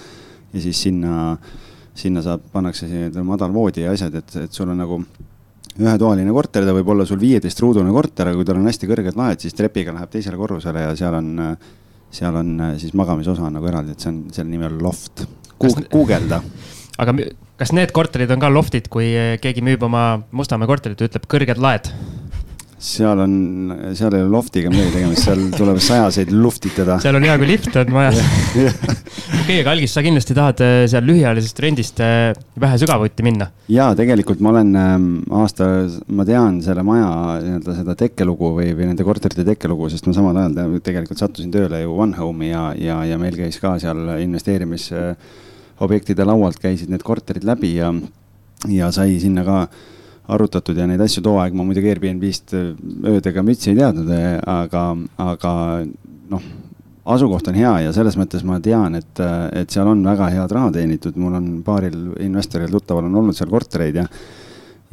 ja 0.52 0.64
siis 0.64 0.80
sinna, 0.88 1.36
sinna 1.94 2.24
saab, 2.24 2.48
pannakse 2.52 2.88
selline 2.88 3.26
madal 3.26 3.52
voodi 3.52 3.84
ja 3.84 3.92
asjad, 3.92 4.16
et, 4.22 4.36
et 4.46 4.52
sul 4.52 4.72
on 4.72 4.80
nagu 4.80 5.02
ühetoaline 5.80 6.32
korter, 6.32 6.64
ta 6.68 6.72
võib 6.76 6.88
olla 6.92 7.04
sul 7.08 7.20
viieteistruudune 7.20 7.92
korter, 7.92 8.28
aga 8.28 8.36
kui 8.36 8.48
tal 8.48 8.58
on 8.60 8.68
hästi 8.68 8.88
kõrged 8.88 9.16
laed, 9.16 9.44
siis 9.44 9.56
trepiga 9.56 9.92
läheb 9.92 10.10
teisele 10.12 10.40
korrusele 10.40 10.84
ja 10.84 10.96
seal 10.96 11.16
on 11.20 11.30
äh, 11.40 11.70
seal 12.12 12.36
on 12.36 12.54
äh, 12.60 12.74
siis 12.80 12.94
magamisosa 12.98 13.50
nagu 13.52 13.68
eraldi, 13.70 13.96
et 13.96 14.04
see 14.04 14.12
on, 14.12 14.24
selle 14.34 14.50
nimi 14.50 14.68
on 14.68 14.80
loft. 14.84 15.24
guugelda. 15.92 16.42
aga 16.98 17.14
kas 17.60 17.72
need 17.72 17.92
korterid 17.94 18.30
on 18.34 18.42
ka 18.42 18.50
loftid, 18.50 18.88
kui 18.92 19.12
keegi 19.42 19.62
müüb 19.64 19.84
oma 19.86 20.22
Mustamäe 20.32 20.70
korterit 20.70 21.00
ja 21.00 21.10
ütleb 21.10 21.28
kõrged 21.30 21.62
laed? 21.62 21.92
Seal 22.82 23.20
on, 23.22 23.34
seal 23.94 24.10
ei 24.16 24.24
ole 24.24 24.30
loftiga 24.32 24.70
midagi 24.72 24.90
tegemist, 24.96 25.22
seal 25.22 25.42
tuleb 25.54 25.78
sajaseid 25.82 26.32
luftitada. 26.34 26.96
seal 27.02 27.14
on 27.14 27.22
hea, 27.26 27.36
kui 27.38 27.46
lift 27.46 27.76
on 27.78 27.92
majas. 27.94 28.18
okei, 29.42 29.60
aga 29.60 29.70
Algis, 29.76 29.92
sa 29.94 30.02
kindlasti 30.02 30.34
tahad 30.34 30.62
äh, 30.66 30.86
seal 30.90 31.06
lühiajalisest 31.06 31.60
rendist 31.62 32.02
äh, 32.02 32.32
vähe 32.60 32.76
sügavuti 32.82 33.22
minna? 33.26 33.46
jaa, 33.70 33.94
tegelikult 33.98 34.40
ma 34.42 34.50
olen 34.50 34.70
ähm, 34.80 35.06
aasta, 35.38 35.68
ma 36.10 36.26
tean 36.28 36.58
selle 36.64 36.82
maja 36.86 37.10
nii-öelda 37.44 37.76
seda 37.78 37.94
tekkelugu 38.02 38.50
või, 38.58 38.68
või 38.74 38.90
nende 38.90 39.06
korterite 39.06 39.44
tekkelugu, 39.46 39.86
sest 39.92 40.04
ma 40.10 40.16
samal 40.18 40.42
ajal 40.42 40.74
tegelikult 40.82 41.22
sattusin 41.22 41.54
tööle 41.54 41.84
ju 41.84 41.94
One 42.02 42.18
Home'i 42.18 42.50
ja, 42.50 42.64
ja, 42.74 42.98
ja 43.12 43.16
meil 43.22 43.38
käis 43.38 43.62
ka 43.62 43.76
seal 43.82 44.00
investeerimisobjektide 44.26 46.26
laualt 46.26 46.58
käisid 46.62 46.90
need 46.90 47.06
korterid 47.06 47.46
läbi 47.46 47.76
ja, 47.78 47.94
ja 48.66 48.90
sai 48.94 49.20
sinna 49.22 49.46
ka 49.46 49.68
arutatud 50.34 50.78
ja 50.78 50.86
neid 50.88 51.02
asju 51.04 51.22
too 51.24 51.38
aeg 51.42 51.56
ma 51.56 51.66
muidugi 51.66 51.90
Airbnb-st 51.92 52.54
äh, 52.58 52.68
öödega 53.14 53.44
mütsi 53.46 53.72
ei 53.72 53.78
teadnud, 53.78 54.10
äh, 54.14 54.36
aga, 54.48 54.84
aga 55.22 55.52
noh, 56.32 56.46
asukoht 57.14 57.50
on 57.50 57.58
hea 57.58 57.74
ja 57.86 57.92
selles 57.96 58.16
mõttes 58.20 58.44
ma 58.46 58.60
tean, 58.64 58.96
et, 58.98 59.12
äh, 59.22 59.44
et 59.62 59.74
seal 59.74 59.90
on 59.90 60.02
väga 60.06 60.30
head 60.34 60.56
raha 60.56 60.72
teenitud, 60.78 61.18
mul 61.20 61.36
on 61.38 61.52
paaril 61.66 62.16
investoril 62.24 62.72
tuttaval 62.72 63.08
on 63.10 63.20
olnud 63.22 63.38
seal 63.38 63.52
kortereid 63.52 64.02
ja, 64.02 64.08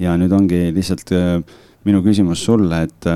ja 0.02 0.16
nüüd 0.20 0.36
ongi 0.36 0.70
lihtsalt 0.76 1.14
minu 1.88 2.02
küsimus 2.04 2.42
sulle, 2.44 2.84
et, 2.90 3.08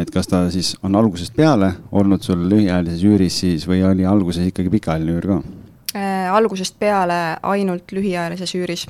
et 0.00 0.10
kas 0.10 0.30
ta 0.30 0.46
siis 0.52 0.72
on 0.86 0.96
algusest 0.96 1.36
peale 1.36 1.74
olnud 1.92 2.24
sul 2.24 2.46
lühiajalises 2.48 3.04
üüris 3.04 3.40
siis 3.44 3.66
või 3.68 3.82
oli 3.84 4.06
alguses 4.08 4.48
ikkagi 4.48 4.72
pikaajaline 4.78 5.18
üür 5.18 5.32
ka 5.34 5.40
äh,? 5.96 6.30
algusest 6.32 6.78
peale 6.80 7.36
ainult 7.44 7.92
lühiajalises 7.92 8.56
üüris 8.56 8.86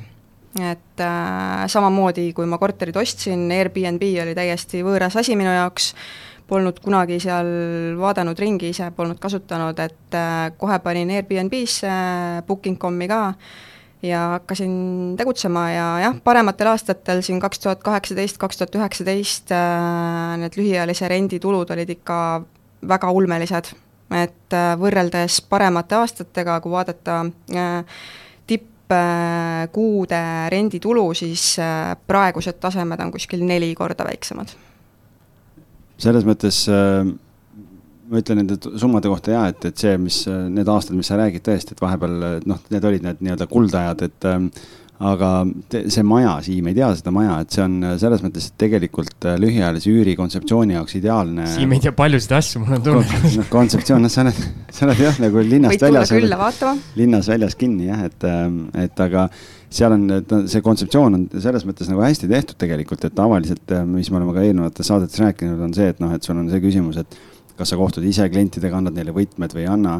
et 0.62 1.02
äh, 1.04 1.66
samamoodi, 1.68 2.30
kui 2.36 2.46
ma 2.48 2.58
korterit 2.58 2.96
ostsin, 2.96 3.46
Airbnb 3.52 4.02
oli 4.22 4.34
täiesti 4.36 4.82
võõras 4.86 5.18
asi 5.20 5.36
minu 5.36 5.52
jaoks, 5.52 5.92
polnud 6.46 6.78
kunagi 6.80 7.18
seal 7.20 7.48
vaadanud 7.98 8.38
ringi, 8.38 8.70
ise 8.70 8.90
polnud 8.96 9.18
kasutanud, 9.22 9.78
et 9.82 10.16
äh, 10.16 10.50
kohe 10.58 10.78
panin 10.84 11.10
Airbnb-sse 11.12 11.90
äh,, 11.90 12.42
booking.com'i 12.46 13.08
ka 13.10 13.22
ja 14.02 14.20
hakkasin 14.36 15.14
tegutsema 15.16 15.70
ja 15.70 15.86
jah, 16.00 16.18
parematel 16.24 16.70
aastatel 16.72 17.22
siin 17.24 17.40
kaks 17.40 17.58
tuhat 17.64 17.82
kaheksateist, 17.84 18.38
kaks 18.38 18.60
tuhat 18.60 18.76
üheksateist 18.78 19.52
äh, 19.54 20.36
need 20.42 20.58
lühiajalise 20.58 21.08
rendi 21.10 21.40
tulud 21.42 21.70
olid 21.70 21.90
ikka 21.96 22.18
väga 22.88 23.10
ulmelised. 23.10 23.72
et 24.14 24.54
äh, 24.54 24.76
võrreldes 24.78 25.40
paremate 25.50 25.96
aastatega, 25.98 26.60
kui 26.60 26.70
vaadata 26.70 27.24
äh, 27.50 27.98
tippkuude 28.87 30.51
renditulu, 30.53 31.14
siis 31.14 31.59
äh, 31.59 31.96
praegused 32.07 32.59
tasemed 32.61 33.01
on 33.03 33.12
kuskil 33.12 33.44
neli 33.44 33.75
korda 33.75 34.05
väiksemad. 34.07 34.55
selles 35.99 36.27
mõttes 36.29 36.66
äh, 36.68 37.09
ma 38.07 38.20
ütlen 38.20 38.42
nende 38.42 38.59
summade 38.77 39.09
kohta 39.09 39.33
ja 39.33 39.44
et, 39.51 39.64
et 39.64 39.77
see, 39.81 39.96
mis 39.99 40.27
need 40.29 40.68
aastad, 40.68 40.96
mis 40.96 41.09
sa 41.09 41.16
räägid 41.16 41.44
tõesti, 41.46 41.72
et 41.72 41.81
vahepeal 41.81 42.42
noh, 42.46 42.61
need 42.70 42.85
olid 42.85 43.07
need 43.07 43.22
nii-öelda 43.25 43.49
kuldajad, 43.51 44.05
et 44.07 44.29
äh, 44.29 44.42
aga 44.98 45.30
see 45.92 46.04
maja, 46.06 46.37
Siim 46.46 46.70
ei 46.70 46.76
tea 46.76 46.88
seda 46.96 47.12
maja, 47.12 47.40
et 47.44 47.52
see 47.52 47.64
on 47.64 47.74
selles 48.00 48.22
mõttes, 48.24 48.46
et 48.48 48.56
tegelikult 48.62 49.26
äh, 49.28 49.37
lühiajalise 49.40 49.92
üüri 49.92 50.14
kontseptsiooni 50.16 50.76
jaoks 50.76 50.96
ideaalne. 51.00 51.48
Siim 51.52 51.74
ei 51.76 51.82
tea 51.85 51.92
paljusid 51.96 52.32
asju, 52.38 52.62
mul 52.64 52.78
on 52.78 52.87
tunne. 52.87 53.20
noh, 53.37 53.50
kontseptsioon, 53.52 54.06
noh, 54.06 54.12
sa 54.12 54.24
oled, 54.24 54.40
sa 54.72 54.88
oled 54.88 55.04
jah, 55.04 55.20
nagu 55.20 55.44
linnast 55.44 55.76
Võid 55.76 55.87
väljas. 55.88 56.14
külla 56.16 56.40
vaatama. 56.40 56.88
linnas 56.96 57.28
väljas 57.32 57.59
kinni 57.61 57.90
jah, 57.90 58.06
et, 58.09 58.26
ähm, 58.30 58.59
et 58.87 59.04
aga 59.04 59.28
seal 59.76 59.92
on, 59.92 60.09
see 60.48 60.64
kontseptsioon 60.64 61.18
on 61.18 61.28
selles 61.44 61.66
mõttes 61.68 61.90
nagu 61.90 62.04
hästi 62.04 62.30
tehtud 62.30 62.59
tegelikult, 62.61 63.04
et 63.04 63.16
tavaliselt, 63.16 63.66
äh, 63.76 63.85
mis 63.88 64.09
me 64.11 64.22
oleme 64.22 64.37
ka 64.37 64.46
eelnevates 64.46 64.92
saadetes 64.92 65.20
rääkinud, 65.20 65.61
on 65.68 65.76
see, 65.76 65.90
et 65.92 66.00
noh, 66.00 66.14
et 66.16 66.24
sul 66.24 66.38
on 66.40 66.48
see 66.52 66.62
küsimus, 66.64 67.02
et 67.02 67.20
kas 67.56 67.72
sa 67.72 67.78
kohtud 67.78 68.04
ise 68.06 68.26
klientidega, 68.30 68.76
annad 68.78 68.96
neile 68.96 69.14
võtmed 69.16 69.54
või 69.56 69.64
ei 69.64 69.70
anna. 69.70 69.96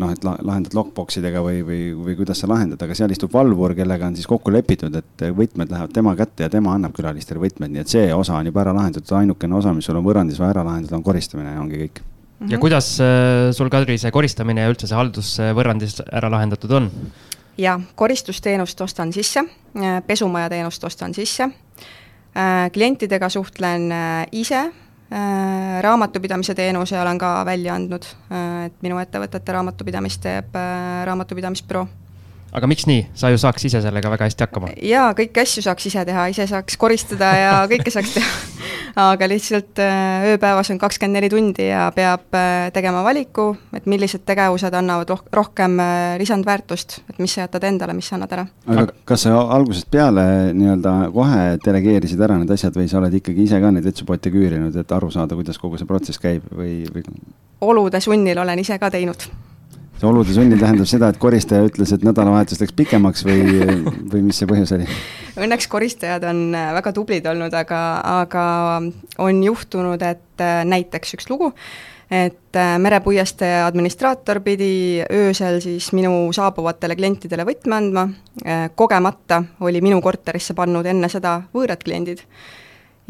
noh, 0.00 0.10
et 0.10 0.24
lahendad 0.24 0.74
lockbox 0.74 1.20
idega 1.20 1.38
või, 1.44 1.60
või, 1.62 1.82
või 1.94 2.16
kuidas 2.18 2.40
sa 2.42 2.48
lahendad, 2.50 2.80
aga 2.82 2.96
seal 2.98 3.12
istub 3.14 3.30
valvur, 3.30 3.76
kellega 3.78 4.08
on 4.10 4.16
siis 4.18 4.26
kokku 4.26 4.50
lepitud, 4.50 4.94
et 4.98 5.22
võtmed 5.36 5.70
lähevad 5.70 5.92
tema 5.94 6.16
kätte 6.18 6.48
ja 6.48 6.50
tema 6.50 6.72
annab 6.74 6.96
külalistele 6.96 7.38
võtmed, 7.38 7.70
nii 7.70 7.84
et 7.84 7.92
see 7.92 8.08
osa 8.14 8.34
on 8.40 8.50
juba 8.50 8.64
ära 8.64 8.74
lahendatud, 8.74 9.12
ainukene 9.20 9.54
osa, 9.54 9.74
mis 9.76 9.86
sul 9.86 10.00
on 10.00 10.06
võrrandis 10.06 10.40
vaja 10.42 10.56
ära 10.56 10.66
lahendada, 10.66 10.98
on 10.98 11.06
koristamine 11.06 11.54
ja 11.54 11.62
ongi 11.62 11.84
kõik. 11.84 12.02
ja 12.50 12.58
kuidas 12.58 12.90
äh, 13.04 13.52
sul, 13.54 13.70
Kadri, 13.70 14.00
see 14.02 14.10
koristamine 14.14 14.66
ja 14.66 14.72
üldse 14.72 14.90
see 14.90 14.98
haldus 14.98 15.36
võrrandis 15.54 16.00
ära 16.10 16.32
lahendatud 16.34 16.74
on? 16.80 16.90
jaa, 17.60 17.78
koristusteenust 17.94 18.80
ostan 18.82 19.14
sisse, 19.14 19.46
äh, 19.78 20.00
pesumajateenust 20.06 20.90
ostan 20.90 21.14
sisse, 21.14 21.52
äh, 22.34 22.66
klientidega 22.74 23.30
suhtlen 23.30 23.92
ise 24.32 24.66
Äh, 24.66 24.83
raamatupidamise 25.84 26.54
teenuse 26.54 27.00
olen 27.00 27.18
ka 27.18 27.44
välja 27.46 27.74
andnud, 27.74 28.06
äh, 28.32 28.64
et 28.66 28.80
minu 28.82 28.98
ettevõtete 29.02 29.52
raamatupidamist 29.52 30.22
teeb 30.24 30.56
äh, 30.56 31.04
raamatupidamisbüroo. 31.08 31.86
Aga 32.54 32.68
miks 32.70 32.86
nii, 32.86 33.04
sa 33.18 33.30
ju 33.32 33.38
saaks 33.40 33.66
ise 33.66 33.80
sellega 33.82 34.10
väga 34.12 34.28
hästi 34.28 34.46
hakkama? 34.46 34.70
jaa, 34.86 35.10
kõiki 35.18 35.42
asju 35.42 35.64
saaks 35.66 35.88
ise 35.90 36.04
teha, 36.06 36.26
ise 36.30 36.46
saaks 36.50 36.78
koristada 36.80 37.30
ja 37.38 37.52
kõike 37.70 37.90
saaks 37.92 38.14
teha. 38.14 38.32
aga 39.04 39.26
lihtsalt 39.26 39.80
äh, 39.82 40.26
ööpäevas 40.30 40.70
on 40.70 40.78
kakskümmend 40.78 41.18
neli 41.18 41.30
tundi 41.32 41.66
ja 41.66 41.88
peab 41.94 42.36
äh, 42.38 42.68
tegema 42.74 43.02
valiku, 43.06 43.48
et 43.74 43.88
millised 43.90 44.22
tegevused 44.28 44.74
annavad 44.78 45.10
roh-, 45.10 45.24
rohkem 45.34 45.80
äh, 45.82 46.14
lisandväärtust, 46.22 47.00
et 47.10 47.18
mis 47.22 47.34
sa 47.34 47.44
jätad 47.48 47.66
endale, 47.66 47.96
mis 47.98 48.10
sa 48.10 48.18
annad 48.18 48.36
ära. 48.36 48.44
aga 48.70 48.86
kas 49.08 49.26
sa 49.26 49.40
algusest 49.56 49.90
peale 49.90 50.26
nii-öelda 50.54 50.92
kohe 51.14 51.40
delegeerisid 51.64 52.22
ära 52.22 52.38
need 52.38 52.54
asjad 52.54 52.76
või 52.78 52.86
sa 52.90 53.00
oled 53.00 53.18
ikkagi 53.18 53.48
ise 53.48 53.58
ka 53.62 53.72
neid 53.74 53.88
vetsupotte 53.88 54.30
küürinud, 54.34 54.78
et 54.78 54.94
aru 54.94 55.10
saada, 55.10 55.34
kuidas 55.34 55.58
kogu 55.58 55.80
see 55.80 55.90
protsess 55.90 56.22
käib 56.22 56.46
või, 56.54 56.84
või? 56.94 57.02
olude 57.66 57.98
sunnil 58.04 58.38
olen 58.38 58.62
ise 58.62 58.78
ka 58.78 58.92
teinud 58.94 59.26
see 60.00 60.08
olude 60.08 60.34
sunnil 60.34 60.60
tähendab 60.60 60.88
seda, 60.90 61.08
et 61.12 61.20
koristaja 61.22 61.64
ütles, 61.68 61.92
et 61.94 62.04
nädalavahetus 62.06 62.60
läks 62.62 62.74
pikemaks 62.76 63.24
või, 63.26 63.44
või 64.10 64.22
mis 64.26 64.40
see 64.40 64.48
põhjus 64.50 64.74
oli? 64.76 64.88
Õnneks 65.38 65.68
koristajad 65.70 66.26
on 66.30 66.46
äh, 66.54 66.70
väga 66.76 66.92
tublid 66.96 67.26
olnud, 67.30 67.54
aga, 67.54 67.80
aga 68.22 68.44
on 69.22 69.42
juhtunud, 69.46 70.02
et 70.02 70.42
äh, 70.42 70.62
näiteks 70.68 71.16
üks 71.18 71.30
lugu, 71.30 71.52
et 72.10 72.58
äh, 72.58 72.74
merepuieste 72.82 73.48
administraator 73.64 74.42
pidi 74.44 75.02
öösel 75.06 75.60
siis 75.64 75.92
minu 75.96 76.28
saabuvatele 76.34 76.98
klientidele 76.98 77.46
võtme 77.48 77.78
andma, 77.78 78.08
kogemata 78.74 79.40
oli 79.64 79.80
minu 79.82 80.02
korterisse 80.02 80.56
pannud 80.58 80.86
enne 80.90 81.08
seda 81.12 81.38
võõrad 81.54 81.82
kliendid 81.86 82.26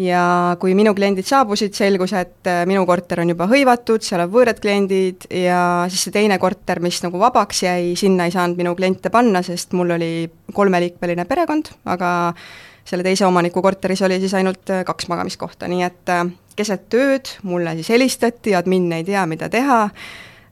ja 0.00 0.56
kui 0.60 0.74
minu 0.74 0.94
kliendid 0.94 1.26
saabusid, 1.28 1.74
selgus, 1.76 2.14
et 2.18 2.50
äh, 2.50 2.64
minu 2.66 2.82
korter 2.88 3.22
on 3.22 3.30
juba 3.30 3.46
hõivatud, 3.50 4.02
seal 4.02 4.24
on 4.24 4.32
võõrad 4.32 4.58
kliendid 4.62 5.28
ja 5.30 5.86
siis 5.92 6.08
see 6.08 6.14
teine 6.14 6.38
korter, 6.42 6.82
mis 6.82 6.98
nagu 7.04 7.20
vabaks 7.20 7.62
jäi, 7.66 7.94
sinna 7.98 8.26
ei 8.26 8.34
saanud 8.34 8.58
minu 8.58 8.74
kliente 8.78 9.12
panna, 9.14 9.44
sest 9.46 9.74
mul 9.78 9.94
oli 9.94 10.12
kolmeliikmeline 10.54 11.26
perekond, 11.30 11.70
aga 11.86 12.10
selle 12.84 13.06
teise 13.06 13.26
omaniku 13.26 13.62
korteris 13.64 14.02
oli 14.04 14.18
siis 14.22 14.34
ainult 14.34 14.74
äh, 14.74 14.82
kaks 14.86 15.08
magamiskohta, 15.12 15.70
nii 15.70 15.86
et 15.86 16.12
äh, 16.12 16.26
keset 16.58 16.94
ööd 16.98 17.36
mulle 17.46 17.76
siis 17.78 17.94
helistati, 17.94 18.54
admin 18.58 18.90
ei 18.98 19.06
tea, 19.06 19.24
mida 19.30 19.48
teha, 19.52 19.86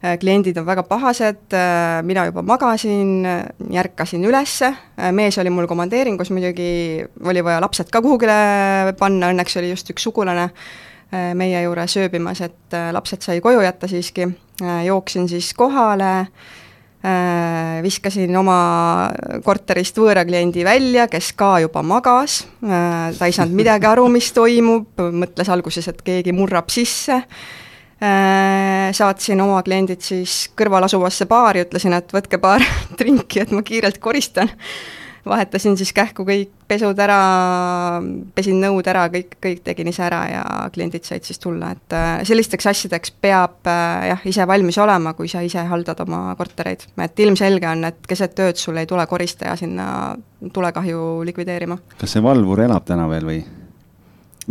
kliendid 0.03 0.59
on 0.59 0.67
väga 0.67 0.83
pahased, 0.83 1.53
äh, 1.55 2.03
mina 2.03 2.25
juba 2.27 2.43
magasin, 2.43 3.27
ärkasin 3.71 4.25
ülesse, 4.27 4.73
äh, 4.99 5.12
mees 5.15 5.38
oli 5.38 5.51
mul 5.51 5.69
komandeeringus 5.71 6.33
muidugi, 6.35 7.05
oli 7.25 7.45
vaja 7.45 7.61
lapsed 7.62 7.91
ka 7.91 8.03
kuhugile 8.03 8.95
panna, 8.99 9.31
õnneks 9.31 9.59
oli 9.61 9.71
just 9.71 9.91
üks 9.95 10.09
sugulane 10.09 10.51
meie 11.12 11.59
juures 11.61 11.93
ööbimas, 12.01 12.38
et 12.41 12.73
lapsed 12.73 13.21
sai 13.21 13.43
koju 13.45 13.61
jätta 13.61 13.85
siiski, 13.85 14.25
jooksin 14.87 15.27
siis 15.29 15.51
kohale, 15.53 16.23
viskasin 17.85 18.33
oma 18.41 18.55
korterist 19.45 20.01
võõra 20.01 20.25
kliendi 20.25 20.65
välja, 20.65 21.05
kes 21.12 21.35
ka 21.37 21.59
juba 21.61 21.83
magas, 21.85 22.47
ta 22.65 23.29
ei 23.29 23.37
saanud 23.37 23.61
midagi 23.61 23.91
aru, 23.91 24.07
mis 24.09 24.31
toimub, 24.33 25.05
mõtles 25.12 25.53
alguses, 25.53 25.91
et 25.93 26.01
keegi 26.01 26.33
murrab 26.33 26.73
sisse. 26.73 27.21
Äh, 27.21 27.62
saatsin 28.03 29.41
oma 29.45 29.61
kliendid 29.62 30.03
siis 30.03 30.49
kõrval 30.59 30.88
asuvasse 30.88 31.27
baari, 31.31 31.62
ütlesin, 31.67 31.95
et 31.95 32.11
võtke 32.15 32.41
paar 32.43 32.65
trinki, 32.99 33.45
et 33.45 33.55
ma 33.55 33.62
kiirelt 33.67 34.01
koristan. 34.03 34.51
vahetasin 35.29 35.77
siis 35.79 35.93
kähku 35.95 36.25
kõik 36.27 36.51
pesud 36.67 36.99
ära, 36.99 37.19
pesin 38.35 38.59
nõud 38.59 38.87
ära, 38.91 39.05
kõik, 39.12 39.37
kõik 39.43 39.62
tegin 39.62 39.93
ise 39.93 40.03
ära 40.03 40.23
ja 40.27 40.43
kliendid 40.75 41.07
said 41.07 41.23
siis 41.23 41.38
tulla, 41.38 41.71
et 41.77 41.95
äh, 41.95 42.25
sellisteks 42.27 42.67
asjadeks 42.73 43.15
peab 43.23 43.71
äh, 43.71 44.09
jah, 44.11 44.27
ise 44.27 44.47
valmis 44.51 44.81
olema, 44.83 45.15
kui 45.15 45.31
sa 45.31 45.45
ise 45.47 45.62
haldad 45.71 46.03
oma 46.03 46.35
kortereid. 46.38 46.88
et 46.99 47.25
ilmselge 47.27 47.71
on, 47.71 47.85
et 47.93 48.07
keset 48.09 48.38
ööd 48.43 48.59
sul 48.59 48.83
ei 48.83 48.91
tule 48.91 49.07
koristaja 49.07 49.55
sinna 49.57 50.17
tulekahju 50.53 51.23
likvideerima. 51.31 51.79
kas 51.99 52.19
see 52.19 52.23
valvur 52.23 52.67
elab 52.67 52.88
täna 52.88 53.07
veel 53.15 53.31
või? 53.31 53.43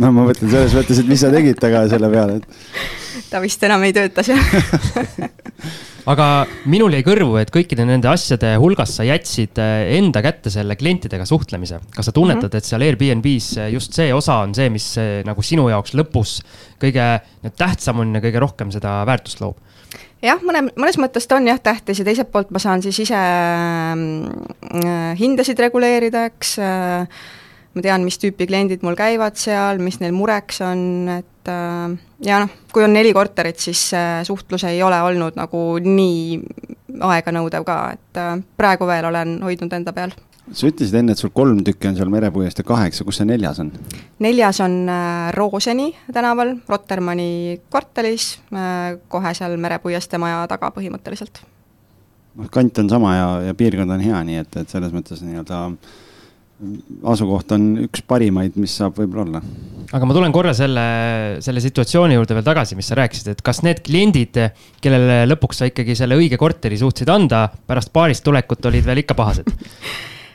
No 0.00 0.12
ma 0.14 0.26
mõtlen 0.28 0.50
selles 0.52 0.74
mõttes, 0.76 1.00
et 1.02 1.08
mis 1.08 1.20
sa 1.22 1.30
tegid 1.32 1.58
taga 1.60 1.84
selle 1.90 2.10
peale, 2.12 2.40
et 2.40 3.26
ta 3.30 3.40
vist 3.44 3.62
enam 3.66 3.84
ei 3.84 3.94
tööta 3.96 4.24
seal 4.24 4.40
aga 6.12 6.28
minul 6.70 6.94
jäi 6.96 7.04
kõrvu, 7.06 7.36
et 7.40 7.52
kõikide 7.54 7.84
nende 7.86 8.08
asjade 8.10 8.54
hulgas 8.62 8.96
sa 8.98 9.06
jätsid 9.06 9.60
eh, 9.62 9.96
enda 9.98 10.22
kätte 10.24 10.50
selle 10.54 10.76
klientidega 10.78 11.26
suhtlemise. 11.28 11.82
kas 11.94 12.08
sa 12.08 12.14
tunnetad 12.14 12.48
mm, 12.48 12.52
-hmm. 12.52 12.58
et 12.58 12.70
seal 12.70 12.86
Airbnb-s 12.88 13.68
just 13.74 13.92
see 13.98 14.14
osa 14.14 14.40
on 14.46 14.54
see, 14.54 14.70
mis 14.70 14.96
eh, 14.98 15.20
nagu 15.26 15.42
sinu 15.42 15.68
jaoks 15.70 15.94
lõpus 15.98 16.40
kõige 16.82 17.20
tähtsam 17.56 18.00
on 18.02 18.14
ja 18.14 18.24
kõige 18.24 18.40
rohkem 18.42 18.72
seda 18.74 19.02
väärtust 19.06 19.40
loob? 19.44 19.56
jah, 20.22 20.40
mõne, 20.42 20.64
mõnes 20.78 20.98
mõttes 21.00 21.26
ta 21.28 21.36
on 21.38 21.46
jah 21.50 21.60
tähtis 21.60 22.00
ja 22.00 22.06
teiselt 22.06 22.30
poolt 22.32 22.50
ma 22.54 22.58
saan 22.62 22.82
siis 22.84 22.98
ise 23.04 23.18
äh, 23.18 23.94
hindasid 25.18 25.58
reguleerida, 25.62 26.26
eks 26.32 26.56
äh, 26.62 27.06
ma 27.74 27.84
tean, 27.84 28.04
mis 28.06 28.18
tüüpi 28.20 28.46
kliendid 28.48 28.82
mul 28.84 28.96
käivad 28.98 29.38
seal, 29.40 29.80
mis 29.82 29.98
neil 30.02 30.14
mureks 30.16 30.60
on, 30.64 30.82
et 31.14 31.50
äh, 31.50 31.94
ja 32.26 32.42
noh, 32.44 32.58
kui 32.72 32.84
on 32.84 32.92
neli 32.94 33.14
korterit, 33.16 33.60
siis 33.62 33.88
see 33.92 34.18
suhtlus 34.28 34.66
ei 34.68 34.82
ole 34.84 34.98
olnud 35.04 35.38
nagu 35.38 35.62
nii 35.84 36.42
aeganõudev 37.12 37.64
ka, 37.68 37.78
et 37.96 38.20
äh, 38.20 38.36
praegu 38.60 38.88
veel 38.88 39.08
olen 39.08 39.38
hoidnud 39.44 39.72
enda 39.78 39.94
peal. 39.96 40.12
sa 40.52 40.68
ütlesid 40.68 40.98
enne, 40.98 41.14
et 41.14 41.22
sul 41.22 41.32
kolm 41.32 41.62
tükki 41.64 41.88
on 41.88 41.96
seal 41.96 42.12
Merepuiest 42.12 42.60
ja 42.60 42.66
kaheksa, 42.66 43.06
kus 43.08 43.22
see 43.22 43.30
neljas 43.30 43.62
on? 43.62 43.72
neljas 44.20 44.60
on 44.60 44.76
äh, 44.92 45.32
Rooseni 45.36 45.92
tänaval, 46.12 46.58
Rotermanni 46.68 47.60
kvartalis, 47.70 48.36
kohe 49.08 49.34
seal 49.38 49.56
Merepuieste 49.56 50.20
maja 50.20 50.44
taga 50.52 50.74
põhimõtteliselt. 50.76 51.44
noh, 52.36 52.52
kant 52.52 52.84
on 52.84 52.92
sama 52.92 53.16
ja, 53.16 53.28
ja 53.48 53.56
piirkond 53.56 53.96
on 53.96 54.04
hea, 54.04 54.24
nii 54.28 54.42
et, 54.44 54.64
et 54.64 54.76
selles 54.76 54.92
mõttes 54.92 55.24
nii-öelda 55.24 55.66
äh, 55.72 56.00
asukoht 57.12 57.52
on 57.56 57.68
üks 57.86 58.04
parimaid, 58.06 58.56
mis 58.60 58.74
saab 58.78 58.96
võib-olla 59.00 59.24
olla. 59.24 59.42
aga 59.92 60.08
ma 60.08 60.16
tulen 60.16 60.34
korra 60.34 60.54
selle, 60.56 60.84
selle 61.44 61.62
situatsiooni 61.64 62.16
juurde 62.16 62.38
veel 62.38 62.46
tagasi, 62.46 62.78
mis 62.78 62.88
sa 62.90 62.98
rääkisid, 62.98 63.32
et 63.34 63.42
kas 63.44 63.62
need 63.66 63.82
kliendid, 63.84 64.38
kellele 64.82 65.22
lõpuks 65.28 65.62
sa 65.62 65.68
ikkagi 65.70 65.96
selle 65.98 66.18
õige 66.18 66.38
korteri 66.40 66.78
suutsid 66.80 67.10
anda, 67.12 67.48
pärast 67.66 67.92
baarist 67.94 68.24
tulekut 68.26 68.70
olid 68.70 68.86
veel 68.86 69.02
ikka 69.04 69.18
pahased? 69.18 69.52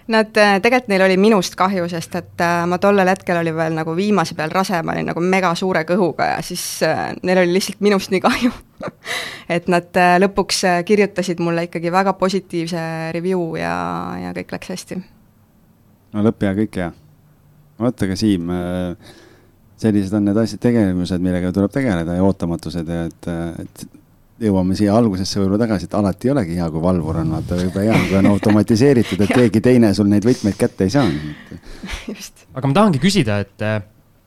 Nad, 0.07 0.31
äh, 0.39 0.53
tegelikult 0.63 0.87
neil 0.87 1.01
oli 1.03 1.17
minust 1.19 1.57
kahju, 1.59 1.83
sest 1.91 2.13
et 2.15 2.43
äh, 2.43 2.61
ma 2.69 2.77
tollel 2.79 3.09
hetkel 3.11 3.41
olin 3.41 3.57
veel 3.57 3.73
nagu 3.75 3.91
viimase 3.95 4.37
peal 4.37 4.53
rase, 4.55 4.79
ma 4.79 4.93
olin 4.93 5.09
nagu 5.11 5.19
mega 5.19 5.51
suure 5.59 5.81
kõhuga 5.89 6.29
ja 6.29 6.37
siis 6.47 6.63
äh, 6.87 7.09
neil 7.27 7.41
oli 7.41 7.57
lihtsalt 7.57 7.83
minust 7.83 8.13
nii 8.13 8.23
kahju 8.23 8.53
et 9.57 9.67
nad 9.67 9.99
lõpuks 10.23 10.63
kirjutasid 10.87 11.43
mulle 11.43 11.67
ikkagi 11.67 11.91
väga 11.91 12.15
positiivse 12.15 12.87
review 13.19 13.59
ja, 13.59 13.75
ja 14.23 14.31
kõik 14.39 14.55
läks 14.55 14.75
hästi 14.77 15.01
no 16.17 16.25
lõpp 16.25 16.47
hea, 16.47 16.55
kõik 16.63 16.81
hea. 16.81 16.89
vot, 17.77 18.03
aga 18.07 18.17
Siim, 18.17 18.49
äh, 18.49 19.15
sellised 19.77 20.17
on 20.17 20.25
need 20.25 20.41
asjad, 20.41 20.61
tegevused, 20.63 21.21
millega 21.21 21.53
tuleb 21.53 21.73
tegeleda 21.73 22.17
ja 22.17 22.25
ootamatused 22.25 22.89
ja 22.89 23.03
et, 23.11 23.29
et 23.61 23.85
jõuame 24.47 24.77
siia 24.77 24.95
algusesse 24.97 25.39
võib-olla 25.39 25.59
tagasi, 25.63 25.87
et 25.87 25.95
alati 25.97 26.29
ei 26.29 26.33
olegi 26.33 26.57
hea, 26.57 26.69
kui 26.73 26.81
valvur 26.81 27.21
on, 27.21 27.35
vaata 27.37 27.57
jube 27.61 27.85
hea, 27.85 27.99
kui 28.07 28.17
on 28.19 28.31
automatiseeritud, 28.33 29.21
et 29.25 29.35
keegi 29.41 29.61
teine 29.69 29.93
sul 29.97 30.09
neid 30.09 30.25
võtmeid 30.25 30.57
kätte 30.57 30.87
ei 30.87 30.93
saa. 30.93 31.07
aga 32.57 32.69
ma 32.69 32.79
tahangi 32.81 33.01
küsida, 33.01 33.39
et 33.45 33.65
äh, 33.65 33.79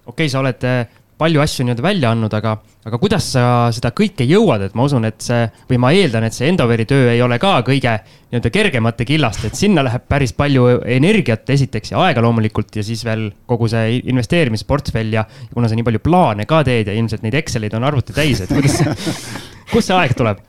okei 0.06 0.26
okay,, 0.26 0.32
sa 0.32 0.42
oled 0.42 0.66
äh, 0.66 0.82
palju 1.20 1.42
asju 1.42 1.66
nii-öelda 1.66 1.84
välja 1.84 2.12
andnud, 2.14 2.34
aga, 2.36 2.54
aga 2.88 3.00
kuidas 3.02 3.26
sa 3.34 3.44
seda 3.74 3.92
kõike 3.96 4.24
jõuad, 4.28 4.64
et 4.64 4.76
ma 4.78 4.86
usun, 4.88 5.04
et 5.08 5.20
see 5.24 5.44
või 5.70 5.80
ma 5.84 5.92
eeldan, 5.96 6.24
et 6.26 6.36
see 6.36 6.48
Endoveri 6.48 6.86
töö 6.88 7.10
ei 7.12 7.20
ole 7.24 7.38
ka 7.42 7.58
kõige 7.66 7.98
nii-öelda 8.30 8.52
kergemate 8.54 9.06
killast, 9.08 9.44
et 9.48 9.58
sinna 9.58 9.84
läheb 9.86 10.06
päris 10.08 10.32
palju 10.36 10.66
energiat 10.84 11.50
esiteks 11.52 11.92
ja 11.92 12.00
aega 12.06 12.24
loomulikult 12.24 12.80
ja 12.80 12.86
siis 12.86 13.04
veel 13.04 13.28
kogu 13.50 13.68
see 13.70 14.00
investeerimisportfell 14.12 15.18
ja 15.18 15.26
kuna 15.52 15.68
sa 15.68 15.76
nii 15.78 15.88
palju 15.90 16.02
plaane 16.04 16.48
ka 16.48 16.62
teed 16.66 16.88
ja 16.88 16.96
ilmselt 16.96 17.26
neid 17.26 17.36
Excelid 17.42 17.76
on 17.76 17.84
arvuti 17.88 18.16
täis, 18.16 18.40
et 18.44 18.54
kuidas, 18.54 18.80
kust 19.72 19.90
see 19.90 19.98
aeg 19.98 20.16
tuleb? 20.16 20.40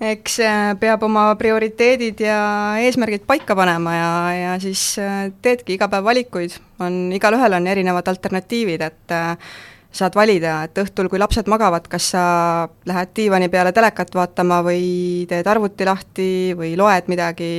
eks 0.00 0.40
äh, 0.44 0.72
peab 0.80 1.04
oma 1.06 1.28
prioriteedid 1.40 2.20
ja 2.26 2.40
eesmärgid 2.84 3.24
paika 3.28 3.56
panema 3.56 3.94
ja, 3.94 4.10
ja 4.36 4.50
siis 4.60 4.82
äh, 5.00 5.30
teedki 5.42 5.76
iga 5.76 5.88
päev 5.92 6.04
valikuid, 6.04 6.58
on, 6.84 7.06
igalühel 7.16 7.56
on 7.56 7.70
erinevad 7.72 8.08
alternatiivid, 8.12 8.84
et 8.84 9.16
äh, 9.16 9.56
saad 9.96 10.16
valida, 10.16 10.58
et 10.66 10.78
õhtul, 10.80 11.08
kui 11.10 11.20
lapsed 11.20 11.48
magavad, 11.50 11.86
kas 11.90 12.10
sa 12.14 12.22
lähed 12.88 13.12
diivani 13.16 13.48
peale 13.52 13.72
telekat 13.76 14.12
vaatama 14.16 14.60
või 14.66 15.24
teed 15.30 15.46
arvuti 15.50 15.88
lahti 15.88 16.28
või 16.58 16.74
loed 16.78 17.10
midagi 17.12 17.50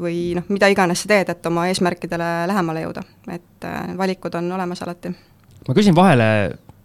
või 0.00 0.20
noh, 0.38 0.46
mida 0.52 0.70
iganes 0.72 1.04
sa 1.04 1.12
teed, 1.14 1.32
et 1.32 1.50
oma 1.50 1.68
eesmärkidele 1.70 2.30
lähemale 2.50 2.84
jõuda. 2.86 3.04
et 3.32 3.68
äh, 3.68 3.92
valikud 3.98 4.34
on 4.34 4.52
olemas 4.52 4.82
alati. 4.82 5.12
ma 5.68 5.76
küsin 5.76 5.96
vahele, 5.96 6.28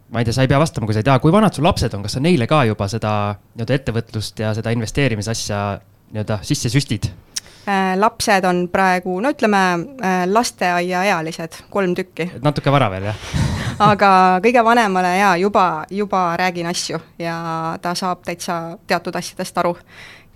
ma 0.09 0.21
ei 0.21 0.25
tea, 0.25 0.35
sa 0.35 0.45
ei 0.45 0.51
pea 0.51 0.61
vastama, 0.61 0.87
kui 0.87 0.95
sa 0.95 1.03
ei 1.03 1.09
tea, 1.09 1.19
kui 1.19 1.31
vanad 1.31 1.53
sul 1.53 1.67
lapsed 1.67 1.93
on, 1.93 2.05
kas 2.05 2.17
sa 2.17 2.23
neile 2.23 2.47
ka 2.47 2.63
juba 2.69 2.87
seda 2.91 3.35
nii-öelda 3.53 3.79
ettevõtlust 3.79 4.39
ja 4.39 4.53
seda 4.57 4.73
investeerimisasja 4.75 5.63
nii-öelda 6.13 6.39
sisse 6.47 6.71
süstid? 6.71 7.11
Äh, 7.63 7.93
lapsed 7.95 8.43
on 8.47 8.67
praegu, 8.71 9.19
no 9.23 9.31
ütleme, 9.31 9.63
äh, 10.03 10.23
lasteaiaealised, 10.27 11.63
kolm 11.71 11.95
tükki. 11.95 12.31
natuke 12.43 12.71
vara 12.71 12.91
veel, 12.91 13.11
jah 13.11 13.52
aga 13.91 14.39
kõige 14.43 14.63
vanemale 14.65 15.13
jaa, 15.17 15.37
juba, 15.41 15.67
juba 15.91 16.25
räägin 16.39 16.67
asju 16.69 16.99
ja 17.19 17.37
ta 17.81 17.95
saab 17.97 18.23
täitsa 18.25 18.77
teatud 18.87 19.15
asjadest 19.15 19.57
aru. 19.57 19.75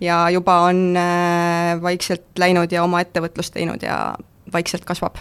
ja 0.00 0.30
juba 0.30 0.60
on 0.68 0.96
äh, 0.96 1.82
vaikselt 1.82 2.38
läinud 2.38 2.72
ja 2.72 2.84
oma 2.84 3.00
ettevõtlust 3.02 3.54
teinud 3.54 3.82
ja 3.82 4.14
vaikselt 4.52 4.84
kasvab. 4.84 5.18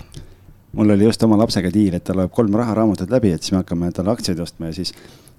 mul 0.72 0.90
oli 0.90 1.04
just 1.04 1.24
oma 1.24 1.38
lapsega 1.38 1.72
diil, 1.74 1.94
et 1.94 2.04
ta 2.04 2.16
loeb 2.16 2.32
kolm 2.32 2.54
raharaamatut 2.56 3.10
läbi, 3.10 3.32
et 3.32 3.44
siis 3.44 3.52
me 3.52 3.64
hakkame 3.64 3.92
talle 3.92 4.12
aktsiaid 4.12 4.40
ostma 4.40 4.72
ja 4.72 4.74
siis 4.74 4.94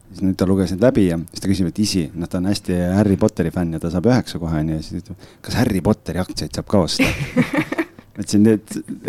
siis 0.08 0.22
nüüd 0.24 0.38
ta 0.40 0.46
luges 0.48 0.72
need 0.72 0.82
läbi 0.82 1.08
ja 1.10 1.18
siis 1.18 1.42
ta 1.42 1.50
küsib, 1.50 1.68
et 1.68 1.78
isi, 1.84 2.06
noh, 2.14 2.28
ta 2.30 2.40
on 2.40 2.48
hästi 2.48 2.78
Harry 2.96 3.18
Potteri 3.20 3.52
fänn 3.54 3.76
ja 3.76 3.82
ta 3.82 3.90
saab 3.92 4.08
üheksa 4.08 4.40
kohe 4.40 4.62
onju 4.62 4.78
ja 4.78 4.84
siis 4.84 5.02
ütleb, 5.02 5.28
kas 5.44 5.58
Harry 5.60 5.82
Potteri 5.84 6.22
aktsiaid 6.22 6.56
saab 6.56 6.70
ka 6.70 6.86
osta 6.86 7.04
et 8.18 8.34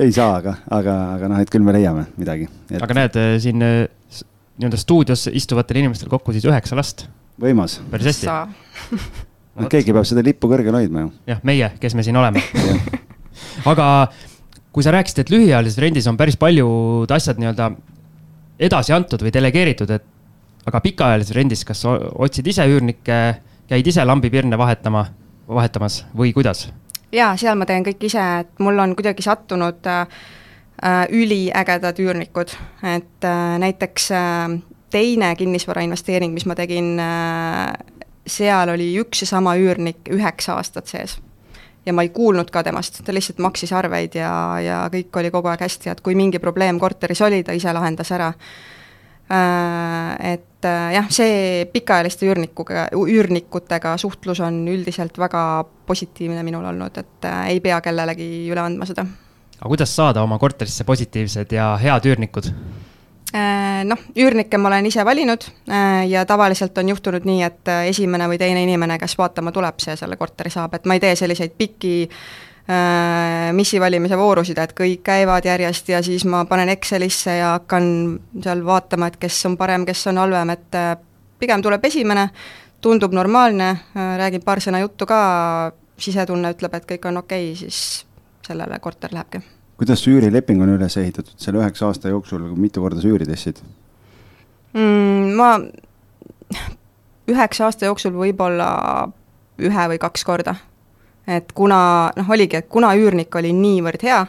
ei 0.06 0.12
saa, 0.14 0.38
aga, 0.38 0.56
aga, 0.70 0.96
aga 1.18 1.32
noh, 1.32 1.42
et 1.42 1.50
küll 1.50 1.66
me 1.66 1.74
leiame 1.76 2.08
midagi 2.20 2.48
et.... 2.70 2.80
aga 2.82 2.98
näed 3.02 3.20
siin 3.42 3.60
nii-öelda 3.60 4.80
stuudios 4.80 5.28
istuvatel 5.34 5.82
inimestel 5.82 6.12
kokku 6.12 6.36
siis 6.36 6.46
üheksa 6.50 6.78
last. 6.80 7.08
võimas. 7.42 7.80
päris 7.92 8.12
hästi. 8.12 8.30
no 9.60 9.72
keegi 9.72 9.96
peab 9.96 10.08
seda 10.08 10.24
lippu 10.26 10.52
kõrgel 10.52 10.78
hoidma 10.78 11.08
ju. 11.08 11.14
jah, 11.34 11.42
meie, 11.48 11.74
kes 11.82 11.98
me 11.98 12.06
siin 12.06 12.20
oleme 12.22 12.44
aga 13.72 13.88
kui 14.72 14.86
sa 14.86 14.94
rääkisid, 14.94 15.24
et 15.24 15.32
lühiajalises 15.34 15.82
rendis 15.82 16.08
on 16.10 16.18
päris 16.20 16.38
paljud 16.40 17.10
asjad 17.12 17.40
nii-öelda 17.42 17.72
edasi 18.60 18.94
antud 18.94 19.24
või 19.24 19.34
delegeeritud, 19.34 19.92
et 19.96 20.68
aga 20.70 20.82
pikaajalises 20.84 21.36
rendis, 21.36 21.64
kas 21.66 21.82
otsid 21.88 22.48
ise 22.52 22.66
üürnikke, 22.70 23.20
käid 23.70 23.88
ise 23.88 24.06
lambipirne 24.06 24.60
vahetama, 24.60 25.08
vahetamas 25.50 26.04
või 26.16 26.34
kuidas? 26.36 26.68
Jaa, 27.12 27.38
seal 27.38 27.58
ma 27.60 27.68
teen 27.70 27.86
kõik 27.86 28.04
ise, 28.10 28.26
et 28.44 28.64
mul 28.64 28.80
on 28.80 28.96
kuidagi 28.98 29.26
sattunud 29.26 29.88
äh, 29.90 30.08
üliägedad 31.10 32.00
üürnikud, 32.00 32.54
et 32.96 33.28
äh, 33.28 33.56
näiteks 33.62 34.12
äh, 34.16 34.60
teine 34.90 35.34
kinnisvarainvesteering, 35.36 36.34
mis 36.34 36.48
ma 36.50 36.58
tegin 36.58 36.98
äh,, 37.00 37.74
seal 38.30 38.70
oli 38.74 38.92
üks 39.02 39.24
ja 39.24 39.30
sama 39.30 39.56
üürnik 39.58 40.10
üheksa 40.14 40.60
aastat 40.60 40.88
sees. 40.88 41.18
ja 41.86 41.94
ma 41.96 42.04
ei 42.06 42.10
kuulnud 42.14 42.52
ka 42.54 42.62
temast, 42.64 43.00
ta 43.06 43.14
lihtsalt 43.16 43.40
maksis 43.42 43.72
arveid 43.74 44.14
ja, 44.20 44.32
ja 44.62 44.82
kõik 44.94 45.16
oli 45.22 45.32
kogu 45.34 45.50
aeg 45.50 45.64
hästi, 45.64 45.90
et 45.90 46.02
kui 46.06 46.16
mingi 46.16 46.40
probleem 46.40 46.80
korteris 46.80 47.22
oli, 47.26 47.40
ta 47.44 47.56
ise 47.56 47.74
lahendas 47.74 48.12
ära. 48.14 48.34
Äh, 49.30 50.34
et 50.34 50.49
äh, 50.68 50.94
jah, 50.96 51.08
see 51.14 51.66
pikaajaliste 51.74 52.28
üürnikuga, 52.28 52.88
üürnikutega 52.96 53.96
suhtlus 54.02 54.42
on 54.46 54.62
üldiselt 54.68 55.18
väga 55.20 55.44
positiivne 55.90 56.44
minul 56.44 56.68
olnud, 56.72 56.98
et 56.98 57.30
äh, 57.30 57.46
ei 57.56 57.64
pea 57.64 57.80
kellelegi 57.86 58.30
üle 58.50 58.64
andma 58.64 58.88
seda. 58.90 59.06
aga 59.60 59.72
kuidas 59.72 59.96
saada 59.96 60.24
oma 60.24 60.40
korterisse 60.40 60.86
positiivsed 60.88 61.56
ja 61.56 61.72
head 61.82 62.12
üürnikud? 62.12 62.54
Noh, 63.30 64.00
üürnikke 64.18 64.58
ma 64.58 64.72
olen 64.72 64.88
ise 64.90 65.04
valinud 65.06 65.44
ja 66.10 66.24
tavaliselt 66.26 66.78
on 66.82 66.88
juhtunud 66.90 67.28
nii, 67.30 67.44
et 67.46 67.70
esimene 67.92 68.26
või 68.26 68.40
teine 68.42 68.64
inimene, 68.66 68.96
kes 68.98 69.14
vaatama 69.20 69.54
tuleb, 69.54 69.78
see 69.84 69.94
selle 70.00 70.18
korteri 70.18 70.50
saab, 70.50 70.74
et 70.74 70.88
ma 70.90 70.98
ei 70.98 71.04
tee 71.04 71.12
selliseid 71.20 71.54
pikki 71.54 71.92
Äh, 72.10 72.49
missi 73.54 73.80
valimise 73.82 74.18
voorusid, 74.18 74.58
et 74.62 74.74
kõik 74.78 75.02
käivad 75.06 75.46
järjest 75.46 75.90
ja 75.90 76.04
siis 76.06 76.26
ma 76.30 76.44
panen 76.46 76.70
Excelisse 76.70 77.34
ja 77.40 77.54
hakkan 77.56 78.20
seal 78.44 78.62
vaatama, 78.66 79.10
et 79.10 79.18
kes 79.18 79.40
on 79.50 79.56
parem, 79.58 79.88
kes 79.90 80.06
on 80.12 80.22
halvem, 80.22 80.54
et 80.54 80.78
äh, 80.78 80.92
pigem 81.42 81.64
tuleb 81.66 81.86
esimene, 81.90 82.28
tundub 82.82 83.16
normaalne, 83.16 83.72
äh, 83.74 84.12
räägib 84.22 84.46
paar 84.46 84.62
sõna 84.62 84.84
juttu 84.84 85.08
ka, 85.10 85.22
sisetunne 86.00 86.54
ütleb, 86.54 86.78
et 86.78 86.86
kõik 86.94 87.10
on 87.10 87.24
okei 87.24 87.50
okay,, 87.50 87.58
siis 87.58 88.06
sellele 88.46 88.80
korter 88.80 89.18
lähebki. 89.18 89.42
kuidas 89.80 90.04
see 90.04 90.14
üürileping 90.14 90.62
on 90.62 90.76
üles 90.76 90.98
ehitatud, 90.98 91.34
selle 91.42 91.64
üheksa 91.64 91.90
aasta 91.90 92.14
jooksul 92.14 92.46
mitu 92.56 92.86
korda 92.86 93.02
sa 93.02 93.10
üüri 93.10 93.26
tõstsid 93.26 93.64
mm,? 94.74 95.36
Ma 95.40 95.56
üheksa 97.30 97.66
aasta 97.66 97.90
jooksul 97.90 98.14
võib-olla 98.14 98.72
ühe 99.60 99.86
või 99.94 100.02
kaks 100.02 100.26
korda 100.28 100.56
et 101.30 101.52
kuna 101.56 101.82
noh, 102.18 102.32
oligi, 102.34 102.60
et 102.60 102.70
kuna 102.72 102.94
üürnik 102.98 103.36
oli 103.40 103.52
niivõrd 103.56 104.06
hea, 104.08 104.22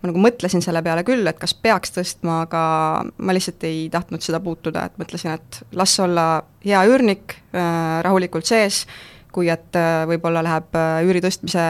ma 0.00 0.10
nagu 0.10 0.22
mõtlesin 0.22 0.62
selle 0.64 0.82
peale 0.84 1.04
küll, 1.06 1.26
et 1.28 1.38
kas 1.40 1.54
peaks 1.54 1.94
tõstma, 1.96 2.42
aga 2.46 2.62
ma 3.04 3.36
lihtsalt 3.36 3.66
ei 3.68 3.86
tahtnud 3.92 4.24
seda 4.24 4.40
puutuda, 4.44 4.86
et 4.86 4.96
mõtlesin, 5.00 5.36
et 5.36 5.60
las 5.76 5.96
olla 6.02 6.26
hea 6.64 6.84
üürnik 6.88 7.38
äh, 7.52 8.00
rahulikult 8.06 8.48
sees, 8.48 8.84
kui 9.36 9.50
et 9.52 9.76
äh, 9.76 10.04
võib-olla 10.08 10.44
läheb 10.44 10.76
äh, 10.78 11.00
üüri 11.04 11.20
tõstmise 11.24 11.64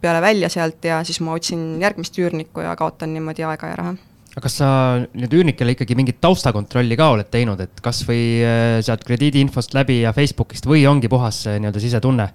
peale 0.00 0.22
välja 0.24 0.48
sealt 0.52 0.84
ja 0.88 1.02
siis 1.04 1.20
ma 1.24 1.36
otsin 1.36 1.74
järgmist 1.82 2.16
üürnikku 2.20 2.64
ja 2.64 2.76
kaotan 2.80 3.12
niimoodi 3.14 3.44
aega 3.44 3.74
ja 3.74 3.80
raha 3.82 3.98
aga 4.30 4.44
kas 4.44 4.60
sa 4.60 4.68
nüüd 5.02 5.32
üürnikele 5.34 5.74
ikkagi 5.74 5.96
mingit 5.98 6.20
taustakontrolli 6.22 6.96
ka 6.96 7.08
oled 7.16 7.28
teinud, 7.32 7.60
et 7.64 7.82
kasvõi 7.82 8.22
äh, 8.46 8.76
sealt 8.86 9.02
krediidiinfost 9.04 9.74
läbi 9.76 10.00
ja 10.04 10.14
Facebookist 10.16 10.68
või 10.70 10.86
ongi 10.88 11.10
puhas 11.12 11.42
nii-öelda 11.50 11.82
sisetunne? 11.82 12.30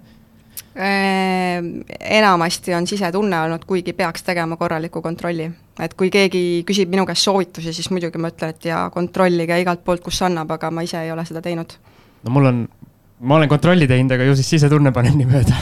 Ehm, 0.76 1.80
enamasti 2.00 2.74
on 2.76 2.84
sisetunne 2.86 3.38
olnud, 3.46 3.62
kuigi 3.64 3.94
peaks 3.96 4.26
tegema 4.26 4.58
korraliku 4.60 5.00
kontrolli. 5.02 5.50
et 5.80 5.94
kui 5.96 6.10
keegi 6.12 6.64
küsib 6.68 6.90
minu 6.92 7.06
käest 7.08 7.24
soovitusi, 7.24 7.72
siis 7.72 7.88
muidugi 7.92 8.20
ma 8.20 8.28
ütlen, 8.28 8.52
et 8.52 8.64
jaa, 8.64 8.90
kontrollige 8.92 9.56
igalt 9.60 9.82
poolt, 9.84 10.02
kus 10.04 10.20
annab, 10.24 10.50
aga 10.52 10.70
ma 10.70 10.84
ise 10.84 11.00
ei 11.00 11.12
ole 11.12 11.24
seda 11.24 11.40
teinud. 11.44 11.72
no 12.24 12.32
mul 12.32 12.48
on, 12.50 12.60
ma 13.20 13.38
olen 13.38 13.48
kontrolli 13.48 13.88
teinud, 13.88 14.12
aga 14.12 14.28
ju 14.28 14.36
siis 14.36 14.50
sisetunne 14.56 14.92
paneb 14.92 15.16
nii 15.16 15.28
mööda 15.30 15.56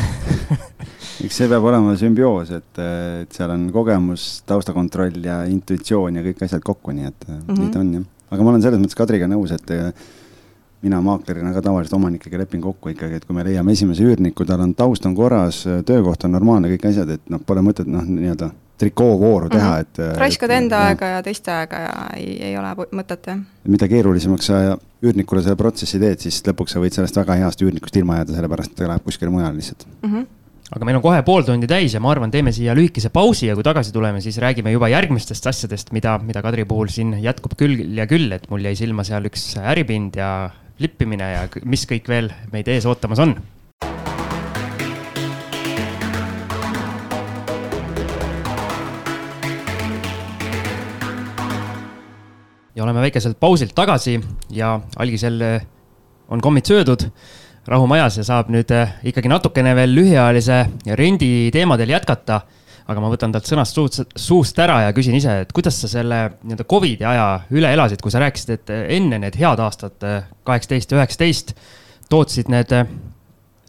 eks 1.24 1.38
see 1.38 1.48
peab 1.50 1.70
olema 1.70 1.94
sümbioos, 1.98 2.50
et, 2.58 2.82
et 2.82 3.38
seal 3.38 3.54
on 3.54 3.68
kogemus, 3.74 4.42
taustakontroll 4.50 5.22
ja 5.30 5.44
intuitsioon 5.50 6.18
ja 6.18 6.26
kõik 6.26 6.42
asjad 6.48 6.66
kokku, 6.66 6.90
nii 6.90 7.10
et 7.12 7.28
mm 7.28 7.38
-hmm. 7.38 7.62
nii 7.62 7.70
ta 7.70 7.84
on 7.86 7.94
jah. 8.00 8.10
aga 8.34 8.42
ma 8.42 8.54
olen 8.54 8.66
selles 8.66 8.82
mõttes 8.82 8.98
Kadriga 8.98 9.30
nõus, 9.30 9.54
et 9.54 9.74
mina 10.84 11.00
maaklerina 11.04 11.52
ka 11.54 11.62
tavaliselt 11.64 11.96
omanikega 11.98 12.42
lepin 12.42 12.60
kokku 12.64 12.92
ikkagi, 12.92 13.20
et 13.20 13.24
kui 13.24 13.36
me 13.36 13.44
leiame 13.46 13.72
esimese 13.72 14.04
üürniku, 14.04 14.46
tal 14.48 14.62
on 14.64 14.74
taust 14.76 15.06
on 15.08 15.16
korras, 15.16 15.64
töökoht 15.86 16.26
on 16.28 16.36
normaalne, 16.36 16.70
kõik 16.74 16.90
asjad, 16.90 17.16
et 17.16 17.32
noh, 17.32 17.42
pole 17.46 17.64
mõtet 17.64 17.88
noh, 17.90 18.04
nii-öelda 18.04 18.50
trikoovooru 18.78 19.48
teha 19.48 19.70
mm, 19.70 19.74
-hmm. 19.74 19.80
et. 19.80 20.18
raiskad 20.18 20.50
enda 20.50 20.76
ja. 20.76 20.92
aega 20.92 21.06
ja 21.06 21.22
teiste 21.22 21.52
aega 21.52 21.80
ja 21.84 21.92
ei, 22.16 22.38
ei 22.50 22.56
ole 22.58 22.74
mõtet, 22.90 23.26
jah. 23.26 23.42
mida 23.68 23.88
keerulisemaks 23.88 24.50
sa 24.50 24.62
üürnikule 25.04 25.42
selle 25.42 25.56
protsessi 25.56 26.00
teed, 26.02 26.18
siis 26.24 26.40
lõpuks 26.46 26.74
sa 26.74 26.82
võid 26.82 26.96
sellest 26.96 27.16
väga 27.16 27.36
heast 27.44 27.62
üürnikust 27.62 27.96
ilma 28.00 28.20
jääda, 28.20 28.34
sellepärast 28.34 28.74
et 28.74 28.80
ta 28.80 28.88
läheb 28.90 29.04
kuskile 29.06 29.30
mujale 29.30 29.54
lihtsalt 29.60 29.86
mm. 30.02 30.10
-hmm 30.10 30.32
aga 30.74 30.86
meil 30.88 30.96
on 30.96 31.02
kohe 31.04 31.20
pool 31.22 31.44
tundi 31.46 31.68
täis 31.70 31.92
ja 31.94 32.00
ma 32.00 32.10
arvan, 32.10 32.30
teeme 32.32 32.52
siia 32.52 32.74
lühikese 32.74 33.10
pausi 33.14 33.46
ja 33.46 33.54
kui 33.54 33.62
tagasi 33.62 33.92
tuleme, 33.92 34.20
siis 34.24 34.38
räägime 34.42 34.72
juba 34.72 34.88
järgmistest 34.88 35.46
asjadest, 35.46 35.92
mida, 35.92 36.18
mida 36.18 36.42
Kadri 36.42 36.64
puhul 36.64 36.88
siin 36.88 37.12
jätkub 37.22 37.54
küll 37.60 37.84
ja 37.94 38.06
küll, 38.10 38.32
et 38.32 38.48
mul 38.50 38.64
jäi 38.64 38.74
silma 38.74 39.04
seal 39.04 39.28
üks 39.28 39.44
äripind 39.60 40.16
ja 40.16 40.50
flippimine 40.78 41.30
ja 41.32 41.42
mis 41.64 41.86
kõik 41.88 42.08
veel 42.08 42.30
meid 42.52 42.68
ees 42.68 42.86
ootamas 42.86 43.22
on. 43.24 43.36
ja 52.74 52.82
oleme 52.82 53.04
väikeselt 53.04 53.38
pausilt 53.38 53.70
tagasi 53.74 54.18
ja 54.50 54.80
algisel 54.98 55.38
on 56.28 56.40
kommid 56.40 56.66
söödud 56.66 57.06
rahumajas 57.68 58.18
ja 58.20 58.24
saab 58.26 58.50
nüüd 58.52 58.70
eh, 58.74 58.92
ikkagi 59.08 59.30
natukene 59.30 59.74
veel 59.76 59.94
lühiajalise 59.96 60.64
rendi 60.98 61.50
teemadel 61.52 61.94
jätkata 61.94 62.42
aga 62.84 63.00
ma 63.00 63.08
võtan 63.12 63.32
talt 63.32 63.48
sõnast 63.48 63.78
suust, 63.78 64.02
suust 64.16 64.58
ära 64.60 64.82
ja 64.84 64.92
küsin 64.96 65.16
ise, 65.16 65.38
et 65.44 65.52
kuidas 65.56 65.78
sa 65.80 65.88
selle 65.88 66.20
nii-öelda 66.42 66.66
Covidi 66.68 67.06
aja 67.08 67.28
üle 67.54 67.72
elasid, 67.72 68.02
kui 68.04 68.12
sa 68.12 68.20
rääkisid, 68.20 68.54
et 68.58 68.72
enne 68.98 69.22
need 69.22 69.38
head 69.40 69.62
aastad, 69.64 69.96
kaheksateist 70.44 70.92
ja 70.92 71.00
üheksateist, 71.00 71.54
tootsid 72.12 72.52
need 72.52 72.74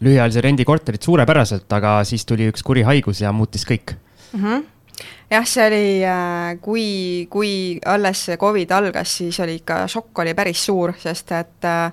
lühiajalise 0.04 0.44
rendi 0.44 0.66
korterid 0.68 1.04
suurepäraselt, 1.04 1.68
aga 1.72 1.98
siis 2.08 2.26
tuli 2.28 2.50
üks 2.52 2.64
kuri 2.66 2.84
haigus 2.84 3.24
ja 3.24 3.32
muutis 3.32 3.64
kõik 3.68 3.96
mm. 3.96 4.40
-hmm 4.44 4.72
jah, 5.30 5.46
see 5.48 5.66
oli, 5.68 5.88
äh, 6.06 6.58
kui, 6.62 7.28
kui 7.30 7.80
alles 7.86 8.30
Covid 8.40 8.72
algas, 8.72 9.18
siis 9.18 9.40
oli 9.44 9.60
ikka, 9.60 9.86
šokk 9.92 10.24
oli 10.24 10.34
päris 10.38 10.66
suur, 10.66 10.94
sest 11.00 11.32
et 11.36 11.68
äh, 11.68 11.92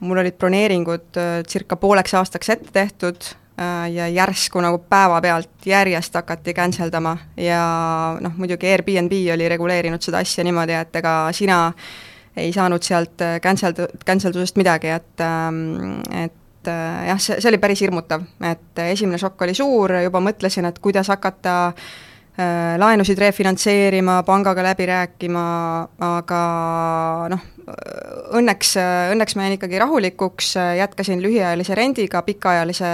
mul 0.00 0.18
olid 0.22 0.38
broneeringud 0.38 1.20
äh, 1.20 1.42
circa 1.48 1.76
pooleks 1.76 2.14
aastaks 2.14 2.50
ette 2.56 2.72
tehtud 2.72 3.28
ja 3.94 4.08
järsku 4.10 4.58
nagu 4.60 4.80
päevapealt 4.90 5.66
järjest 5.66 6.14
hakati 6.14 6.54
cancel 6.54 6.90
dama 6.92 7.12
ja 7.36 7.60
noh, 8.20 8.32
muidugi 8.36 8.66
Airbnb 8.66 9.12
oli 9.34 9.48
reguleerinud 9.48 10.02
seda 10.02 10.18
asja 10.24 10.44
niimoodi, 10.44 10.74
et 10.74 10.96
ega 10.98 11.12
sina 11.32 11.58
ei 12.36 12.52
saanud 12.52 12.82
sealt 12.82 13.22
äh, 13.22 13.36
cancel, 13.40 13.76
cancel 14.06 14.34
dusest 14.34 14.58
midagi, 14.58 14.90
et 14.90 15.22
ähm, 15.22 16.00
et 16.10 16.70
äh, 16.70 17.06
jah, 17.10 17.20
see, 17.20 17.38
see 17.38 17.52
oli 17.52 17.60
päris 17.62 17.84
hirmutav, 17.84 18.24
et 18.42 18.82
esimene 18.88 19.20
šokk 19.22 19.46
oli 19.46 19.54
suur, 19.54 19.98
juba 20.02 20.22
mõtlesin, 20.24 20.66
et 20.70 20.82
kuidas 20.82 21.12
hakata 21.12 21.74
laenusid 22.34 23.20
refinantseerima, 23.22 24.16
pangaga 24.26 24.64
läbi 24.66 24.88
rääkima, 24.90 25.42
aga 26.02 26.40
noh, 27.30 27.44
õnneks, 28.34 28.72
õnneks 29.12 29.36
ma 29.38 29.46
jäin 29.46 29.54
ikkagi 29.54 29.78
rahulikuks, 29.78 30.48
jätkasin 30.80 31.22
lühiajalise 31.22 31.78
rendiga, 31.78 32.24
pikaajalise 32.26 32.90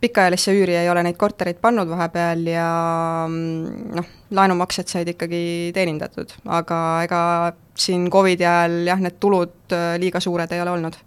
pikaajalisse 0.00 0.54
üüri 0.54 0.76
ei 0.78 0.88
ole 0.90 1.02
neid 1.06 1.18
kortereid 1.18 1.58
pannud 1.62 1.88
vahepeal 1.90 2.44
ja 2.46 2.68
mm, 3.26 3.90
noh, 3.98 4.08
laenumaksed 4.38 4.90
said 4.90 5.10
ikkagi 5.14 5.42
teenindatud, 5.74 6.32
aga 6.58 6.78
ega 7.06 7.20
siin 7.78 8.06
Covidi 8.12 8.46
ajal 8.46 8.80
jah, 8.88 9.02
need 9.02 9.18
tulud 9.20 9.74
äh, 9.74 9.94
liiga 10.02 10.22
suured 10.22 10.52
ei 10.54 10.62
ole 10.62 10.74
olnud. 10.76 10.98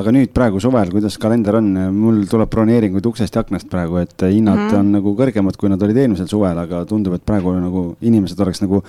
aga 0.00 0.12
nüüd 0.14 0.30
praegu 0.30 0.60
suvel, 0.62 0.92
kuidas 0.94 1.16
kalender 1.18 1.58
on, 1.58 1.72
mul 1.96 2.22
tuleb 2.30 2.50
broneeringuid 2.50 3.06
uksest 3.10 3.34
ja 3.34 3.42
aknast 3.42 3.66
praegu, 3.70 3.98
et 3.98 4.22
hinnad 4.22 4.58
mm 4.58 4.68
-hmm. 4.68 4.78
on 4.78 4.92
nagu 4.98 5.14
kõrgemad, 5.18 5.56
kui 5.58 5.68
nad 5.68 5.82
olid 5.82 5.96
eelmisel 5.96 6.28
suvel, 6.30 6.58
aga 6.58 6.84
tundub, 6.86 7.14
et 7.18 7.26
praegu 7.26 7.56
nagu 7.58 7.96
inimesed 8.00 8.38
oleks 8.40 8.62
nagu 8.62 8.84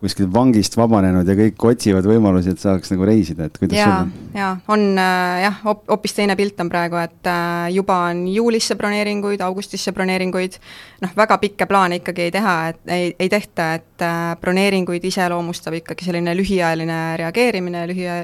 kuskilt 0.00 0.30
vangist 0.32 0.76
vabanenud 0.80 1.28
ja 1.28 1.34
kõik 1.36 1.64
otsivad 1.70 2.06
võimalusi, 2.08 2.54
et 2.54 2.62
saaks 2.62 2.92
nagu 2.94 3.04
reisida, 3.04 3.50
et 3.50 3.58
kuidas 3.60 3.76
ja, 3.76 3.86
sul 3.86 4.06
on? 4.06 4.12
jaa, 4.38 4.52
on 4.72 4.84
äh, 4.96 5.40
jah, 5.44 5.58
hoopis 5.66 6.16
teine 6.16 6.36
pilt 6.38 6.60
on 6.64 6.70
praegu, 6.72 6.96
et 7.02 7.28
äh, 7.28 7.66
juba 7.74 7.98
on 8.08 8.22
juulisse 8.32 8.76
broneeringuid, 8.80 9.44
augustisse 9.44 9.92
broneeringuid, 9.96 10.56
noh, 11.04 11.12
väga 11.16 11.36
pikki 11.42 11.68
plaane 11.68 12.00
ikkagi 12.00 12.28
ei 12.28 12.32
teha, 12.32 12.54
et 12.72 12.94
ei, 12.96 13.10
ei 13.20 13.32
tehta, 13.32 13.72
et 13.76 14.06
äh, 14.06 14.22
broneeringuid 14.40 15.04
iseloomustab 15.10 15.76
ikkagi 15.82 16.08
selline 16.08 16.34
lühiajaline 16.38 17.00
reageerimine, 17.20 17.84
lühia-, 17.92 18.22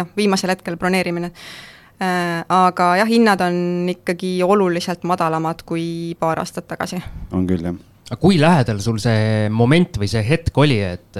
noh, 0.00 0.08
viimasel 0.16 0.56
hetkel 0.56 0.80
broneerimine 0.80 1.32
aga 1.98 2.84
jah, 3.00 3.08
hinnad 3.10 3.40
on 3.42 3.88
ikkagi 3.90 4.36
oluliselt 4.46 5.02
madalamad 5.02 5.64
kui 5.66 6.14
paar 6.20 6.38
aastat 6.38 6.68
tagasi. 6.70 7.02
on 7.34 7.48
küll, 7.50 7.64
jah 7.66 7.74
aga 8.08 8.20
kui 8.20 8.38
lähedal 8.40 8.80
sul 8.80 8.98
see 9.02 9.48
moment 9.52 9.98
või 10.00 10.08
see 10.10 10.22
hetk 10.24 10.56
oli, 10.58 10.78
et, 10.80 11.18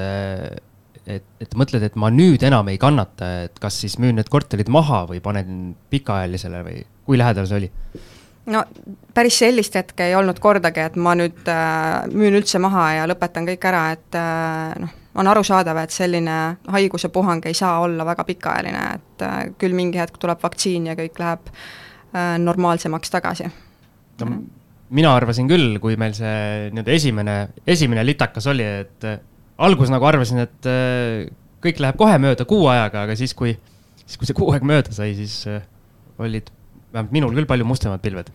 et, 1.05 1.27
et 1.44 1.57
mõtled, 1.59 1.85
et 1.85 1.96
ma 2.01 2.11
nüüd 2.12 2.44
enam 2.48 2.68
ei 2.72 2.81
kannata, 2.81 3.33
et 3.48 3.59
kas 3.61 3.81
siis 3.85 3.98
müün 4.01 4.16
need 4.18 4.31
korterid 4.33 4.70
maha 4.72 5.05
või 5.11 5.20
panen 5.24 5.74
pikaajalisele 5.92 6.62
või 6.66 6.85
kui 7.09 7.20
lähedal 7.20 7.48
see 7.48 7.62
oli? 7.62 7.72
no 8.48 8.62
päris 9.14 9.40
sellist 9.42 9.77
hetke 9.77 10.09
ei 10.09 10.16
olnud 10.16 10.40
kordagi, 10.40 10.87
et 10.88 10.96
ma 10.96 11.12
nüüd 11.18 11.51
äh, 11.53 12.09
müün 12.12 12.38
üldse 12.40 12.61
maha 12.62 12.88
ja 13.01 13.09
lõpetan 13.11 13.48
kõik 13.48 13.68
ära, 13.68 13.85
et 13.96 14.16
äh, 14.16 14.72
noh, 14.81 14.94
on 15.18 15.29
arusaadav, 15.29 15.83
et 15.83 15.92
selline 15.92 16.38
haiguse 16.72 17.11
puhang 17.12 17.44
ei 17.48 17.57
saa 17.57 17.81
olla 17.85 18.07
väga 18.09 18.24
pikaajaline, 18.29 18.85
et 18.96 19.27
äh, 19.27 19.40
küll 19.61 19.77
mingi 19.77 20.01
hetk 20.01 20.16
tuleb 20.22 20.40
vaktsiin 20.40 20.88
ja 20.88 20.96
kõik 20.96 21.20
läheb 21.20 21.53
äh, 21.53 22.37
normaalsemaks 22.40 23.12
tagasi 23.12 23.51
no 24.22 24.38
mina 24.94 25.12
arvasin 25.16 25.48
küll, 25.51 25.77
kui 25.83 25.96
meil 26.01 26.14
see 26.16 26.70
nii-öelda 26.72 26.94
esimene, 26.94 27.37
esimene 27.68 28.05
litakas 28.07 28.48
oli, 28.51 28.66
et 28.85 29.07
äh, 29.09 29.20
alguses 29.64 29.92
nagu 29.92 30.09
arvasin, 30.09 30.42
et 30.46 30.68
äh, 30.70 31.29
kõik 31.64 31.83
läheb 31.83 31.98
kohe 32.01 32.16
mööda 32.22 32.46
kuu 32.48 32.68
ajaga, 32.72 33.05
aga 33.07 33.16
siis, 33.18 33.35
kui, 33.37 33.55
siis 34.05 34.20
kui 34.20 34.29
see 34.29 34.38
kuu 34.38 34.53
aega 34.55 34.68
mööda 34.68 34.94
sai, 34.96 35.12
siis 35.18 35.40
äh, 35.51 35.62
olid 36.22 36.51
vähemalt 36.92 37.14
minul 37.14 37.37
küll 37.37 37.48
palju 37.48 37.68
mustemad 37.68 38.03
pilved. 38.05 38.33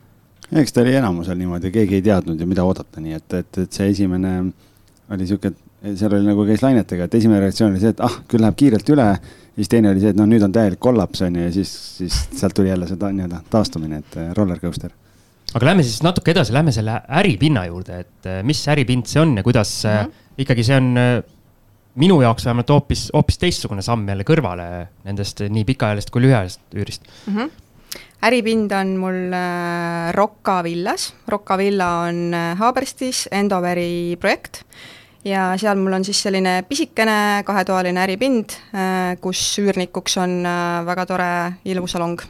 eks 0.54 0.76
ta 0.76 0.84
oli 0.84 0.96
enamusel 1.00 1.40
niimoodi, 1.40 1.74
keegi 1.74 2.00
ei 2.00 2.06
teadnud 2.06 2.40
ju, 2.40 2.50
mida 2.50 2.66
oodata, 2.68 3.02
nii 3.02 3.18
et, 3.18 3.40
et, 3.40 3.62
et 3.66 3.80
see 3.80 3.90
esimene 3.96 4.34
oli 5.14 5.28
sihuke, 5.30 5.56
seal 5.98 6.14
oli 6.14 6.28
nagu 6.28 6.46
käis 6.48 6.62
lainetega, 6.64 7.08
et 7.08 7.16
esimene 7.18 7.42
reaktsioon 7.44 7.74
oli 7.74 7.82
see, 7.82 7.96
et 7.96 8.04
ah, 8.06 8.20
küll 8.30 8.44
läheb 8.46 8.60
kiirelt 8.60 8.94
üle. 8.94 9.08
siis 9.56 9.70
teine 9.70 9.90
oli 9.90 10.04
see, 10.04 10.14
et 10.14 10.20
noh, 10.20 10.30
nüüd 10.30 10.46
on 10.46 10.54
täielik 10.54 10.82
kollaps 10.82 11.26
on 11.26 11.40
ju 11.40 11.48
ja 11.48 11.54
siis, 11.54 11.72
siis 11.98 12.26
sealt 12.38 12.54
tuli 12.58 12.70
jälle 12.70 12.88
see 12.90 13.00
nii-öelda 13.02 13.42
taastumine, 13.50 14.04
et 14.04 14.38
roller 14.38 14.62
coaster 14.62 14.94
aga 15.54 15.70
lähme 15.70 15.86
siis 15.86 16.02
natuke 16.06 16.34
edasi, 16.34 16.54
lähme 16.56 16.74
selle 16.76 17.00
äripinna 17.22 17.68
juurde, 17.70 18.04
et 18.06 18.30
äh, 18.30 18.42
mis 18.46 18.62
äripind 18.72 19.10
see 19.10 19.22
on 19.22 19.36
ja 19.38 19.44
kuidas 19.46 19.72
mm 19.86 19.98
-hmm. 19.98 20.14
ikkagi 20.38 20.64
see 20.64 20.78
on 20.78 20.98
äh, 20.98 21.24
minu 21.96 22.22
jaoks 22.22 22.46
vähemalt 22.46 22.70
hoopis, 22.70 23.10
hoopis 23.14 23.38
teistsugune 23.38 23.82
samm 23.82 24.08
jälle 24.10 24.24
kõrvale 24.24 24.88
nendest 25.04 25.42
nii 25.50 25.66
pikaajalist 25.66 26.10
kui 26.10 26.22
lühiajalist 26.22 26.62
üürist 26.74 27.06
mm. 27.28 27.38
-hmm 27.38 27.50
äripind 28.24 28.72
on 28.72 28.98
mul 28.98 29.34
Rocca 30.12 30.64
villas, 30.64 31.14
Rocca 31.28 31.58
villa 31.58 32.08
on 32.08 32.32
Haaberstis 32.56 33.28
Endoveri 33.32 34.16
projekt 34.20 34.64
ja 35.26 35.58
seal 35.58 35.76
mul 35.78 35.94
on 35.94 36.06
siis 36.06 36.22
selline 36.24 36.64
pisikene 36.70 37.44
kahetoaline 37.46 38.00
äripind, 38.00 38.56
kus 39.20 39.60
üürnikuks 39.60 40.18
on 40.18 40.40
väga 40.86 41.06
tore 41.06 41.54
ilusalong 41.66 42.24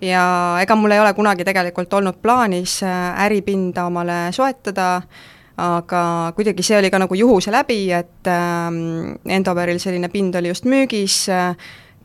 ja 0.00 0.22
ega 0.62 0.76
mul 0.76 0.94
ei 0.94 1.00
ole 1.00 1.14
kunagi 1.14 1.44
tegelikult 1.44 1.92
olnud 1.98 2.20
plaanis 2.22 2.82
äh, 2.82 3.24
äripinda 3.26 3.88
omale 3.88 4.28
soetada, 4.32 5.02
aga 5.58 6.32
kuidagi 6.36 6.62
see 6.62 6.78
oli 6.78 6.90
ka 6.90 7.02
nagu 7.02 7.18
juhuse 7.18 7.52
läbi, 7.54 7.82
et 7.92 8.30
äh, 8.30 9.34
Endoveril 9.38 9.82
selline 9.82 10.10
pind 10.12 10.38
oli 10.38 10.54
just 10.54 10.68
müügis 10.68 11.26
äh,, 11.32 11.54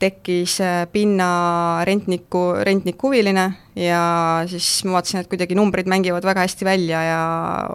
tekkis 0.04 0.58
äh, 0.62 0.84
pinna 0.92 1.84
rentniku, 1.88 2.44
rentnik 2.66 3.02
huviline 3.04 3.46
ja 3.80 4.04
siis 4.50 4.84
ma 4.88 4.98
vaatasin, 4.98 5.24
et 5.24 5.32
kuidagi 5.32 5.58
numbrid 5.58 5.90
mängivad 5.90 6.26
väga 6.26 6.46
hästi 6.46 6.68
välja 6.68 7.04
ja 7.08 7.20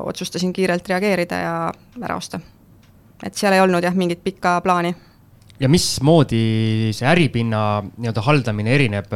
otsustasin 0.05 0.53
kiirelt 0.53 0.89
reageerida 0.91 1.43
ja 1.43 1.55
ära 2.03 2.17
osta. 2.17 2.41
et 3.25 3.35
seal 3.35 3.55
ei 3.55 3.61
olnud 3.61 3.85
jah, 3.85 3.95
mingit 3.95 4.23
pikka 4.25 4.59
plaani. 4.65 4.95
ja 5.61 5.69
mismoodi 5.69 6.93
see 6.93 7.09
äripinna 7.09 7.63
nii-öelda 7.97 8.27
haldamine 8.27 8.75
erineb 8.75 9.15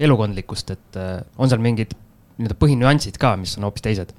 elukondlikkust, 0.00 0.70
et 0.74 0.98
äh, 0.98 1.20
on 1.38 1.50
seal 1.50 1.62
mingid 1.62 1.94
nii-öelda 2.38 2.56
põhinüansid 2.58 3.18
ka, 3.20 3.34
mis 3.38 3.56
on 3.58 3.68
hoopis 3.68 3.84
teised? 3.84 4.14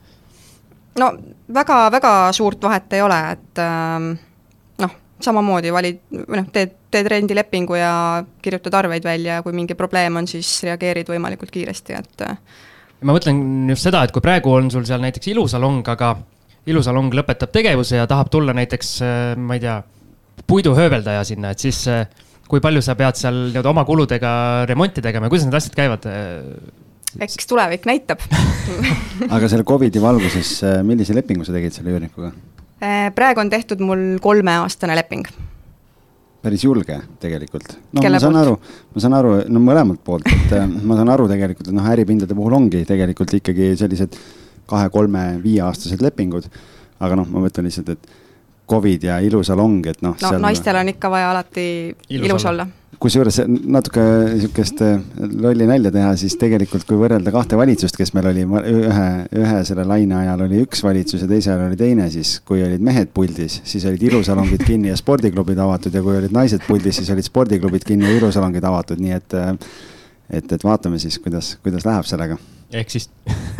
no 1.00 1.10
väga-väga 1.54 2.12
suurt 2.36 2.64
vahet 2.64 2.94
ei 2.96 3.02
ole, 3.04 3.18
et 3.36 3.62
ähm, 3.64 4.14
noh, 4.80 4.94
samamoodi 5.24 5.74
valid, 5.76 6.00
või 6.16 6.40
noh, 6.40 6.48
teed, 6.56 6.78
teed 6.94 7.10
rendilepingu 7.12 7.76
ja 7.76 7.92
kirjutad 8.44 8.80
arveid 8.80 9.04
välja 9.04 9.40
ja 9.40 9.44
kui 9.44 9.56
mingi 9.56 9.76
probleem 9.76 10.22
on, 10.22 10.30
siis 10.32 10.52
reageerid 10.64 11.12
võimalikult 11.12 11.52
kiiresti, 11.52 12.00
et 12.00 12.24
äh, 12.30 12.38
ma 13.04 13.18
mõtlen 13.18 13.68
just 13.74 13.90
seda, 13.90 14.06
et 14.06 14.16
kui 14.16 14.24
praegu 14.24 14.56
on 14.56 14.72
sul 14.72 14.88
seal 14.88 15.04
näiteks 15.04 15.34
ilusalong, 15.34 15.84
aga 15.92 16.16
ilusalong 16.72 17.12
lõpetab 17.14 17.52
tegevuse 17.54 18.00
ja 18.00 18.08
tahab 18.10 18.32
tulla 18.32 18.56
näiteks, 18.56 18.96
äh, 19.04 19.34
ma 19.36 19.60
ei 19.60 19.66
tea, 19.68 19.82
puiduhööveldaja 20.48 21.24
sinna, 21.28 21.52
et 21.52 21.64
siis 21.64 21.86
kui 22.50 22.62
palju 22.64 22.82
sa 22.86 22.96
pead 22.98 23.18
seal 23.20 23.38
nii-öelda 23.50 23.72
oma 23.72 23.86
kuludega 23.88 24.32
remonti 24.70 25.04
tegema 25.06 25.28
ja 25.28 25.34
kuidas 25.34 25.48
need 25.48 25.58
asjad 25.58 25.78
käivad? 25.78 26.10
eks 27.26 27.48
tulevik 27.48 27.88
näitab 27.88 28.22
aga 29.36 29.48
selle 29.52 29.66
Covidi 29.68 30.02
valguses, 30.04 30.58
äh, 30.68 30.80
millise 30.86 31.16
lepingu 31.16 31.48
sa 31.48 31.56
tegid 31.56 31.76
selle 31.76 31.94
üürnikuga? 31.94 32.34
Äh, 32.84 33.10
praegu 33.16 33.42
on 33.44 33.52
tehtud 33.52 33.82
mul 33.84 34.18
kolmeaastane 34.24 34.98
leping. 35.00 35.28
päris 36.46 36.64
julge 36.64 37.00
tegelikult. 37.20 37.78
no 37.96 38.04
Kelle 38.04 38.20
ma 38.20 38.22
saan 38.22 38.36
poolt? 38.36 38.44
aru, 38.44 38.82
ma 38.94 39.06
saan 39.06 39.18
aru, 39.20 39.36
no 39.50 39.62
mõlemalt 39.64 40.04
poolt, 40.06 40.28
et 40.30 40.58
äh, 40.60 40.68
ma 40.68 41.00
saan 41.00 41.14
aru 41.14 41.30
tegelikult, 41.32 41.72
et 41.72 41.78
noh, 41.78 41.88
äripindade 41.94 42.38
puhul 42.38 42.58
ongi 42.60 42.84
tegelikult 42.86 43.34
ikkagi 43.40 43.72
sellised 43.80 44.20
kahe-kolme-viieaastased 44.70 46.04
lepingud. 46.04 46.50
aga 47.00 47.18
noh, 47.20 47.28
ma 47.32 47.48
mõtlen 47.48 47.68
lihtsalt, 47.70 47.96
et 47.96 48.25
Covid 48.70 49.04
ja 49.04 49.20
ilusalong, 49.22 49.84
et 49.92 50.02
noh. 50.02 50.16
no 50.16 50.32
seal... 50.32 50.42
naistel 50.42 50.80
on 50.80 50.90
ikka 50.96 51.12
vaja 51.14 51.30
alati 51.34 51.68
ilus, 52.10 52.26
ilus 52.26 52.46
olla. 52.50 52.66
kusjuures 53.00 53.42
natuke 53.46 54.04
sihukest 54.40 54.82
äh, 54.86 54.96
lolli 55.44 55.68
nalja 55.70 55.92
teha, 55.94 56.14
siis 56.18 56.38
tegelikult, 56.42 56.88
kui 56.88 56.98
võrrelda 57.00 57.34
kahte 57.36 57.60
valitsust, 57.60 57.98
kes 58.00 58.14
meil 58.18 58.32
oli, 58.32 58.46
ühe, 58.72 59.10
ühe 59.44 59.60
selle 59.68 59.86
laine 59.88 60.18
ajal 60.22 60.46
oli 60.48 60.64
üks 60.66 60.82
valitsus 60.86 61.26
ja 61.26 61.30
teise 61.30 61.54
ajal 61.54 61.68
oli 61.68 61.80
teine, 61.80 62.08
siis 62.14 62.40
kui 62.48 62.64
olid 62.66 62.82
mehed 62.86 63.14
puldis, 63.14 63.60
siis 63.68 63.86
olid 63.90 64.02
ilusalongid 64.10 64.66
kinni 64.66 64.94
ja 64.94 64.98
spordiklubid 65.00 65.62
avatud 65.62 65.94
ja 65.94 66.04
kui 66.06 66.18
olid 66.22 66.34
naised 66.36 66.66
puldis, 66.68 67.02
siis 67.02 67.12
olid 67.14 67.28
spordiklubid 67.28 67.86
kinni 67.86 68.10
ja 68.10 68.18
ilusalongid 68.18 68.66
avatud, 68.66 69.04
nii 69.04 69.20
et 69.20 69.38
äh, 69.38 69.54
et, 70.30 70.52
et 70.52 70.64
vaatame 70.64 70.98
siis, 71.00 71.20
kuidas, 71.22 71.56
kuidas 71.62 71.86
läheb 71.86 72.08
sellega 72.10 72.40
ehk 72.82 72.92
siis 72.92 73.10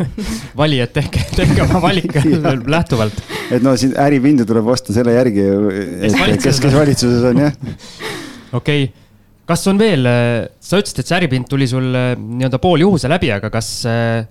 valijad, 0.60 0.92
tehke, 0.96 1.22
tehke 1.36 1.64
oma 1.64 1.80
valik 1.84 2.14
lähtuvalt. 2.76 3.18
et 3.50 3.64
no 3.64 3.76
siin 3.80 3.96
äripindu 4.00 4.46
tuleb 4.48 4.68
osta 4.74 4.96
selle 4.96 5.16
järgi, 5.16 5.48
et 6.06 6.44
kes, 6.44 6.60
kes 6.62 6.76
valitsuses 6.76 7.26
on, 7.32 7.44
jah. 7.46 7.58
okei 8.52 8.86
okay., 8.88 8.94
kas 9.46 9.66
on 9.70 9.78
veel, 9.80 10.08
sa 10.60 10.80
ütlesid, 10.80 11.02
et 11.02 11.10
see 11.10 11.18
äripind 11.20 11.46
tuli 11.50 11.68
sul 11.70 11.92
eh, 11.94 12.14
nii-öelda 12.18 12.58
pooljuhuse 12.62 13.10
läbi, 13.10 13.30
aga 13.34 13.50
kas, 13.54 13.68
eh, 13.90 14.24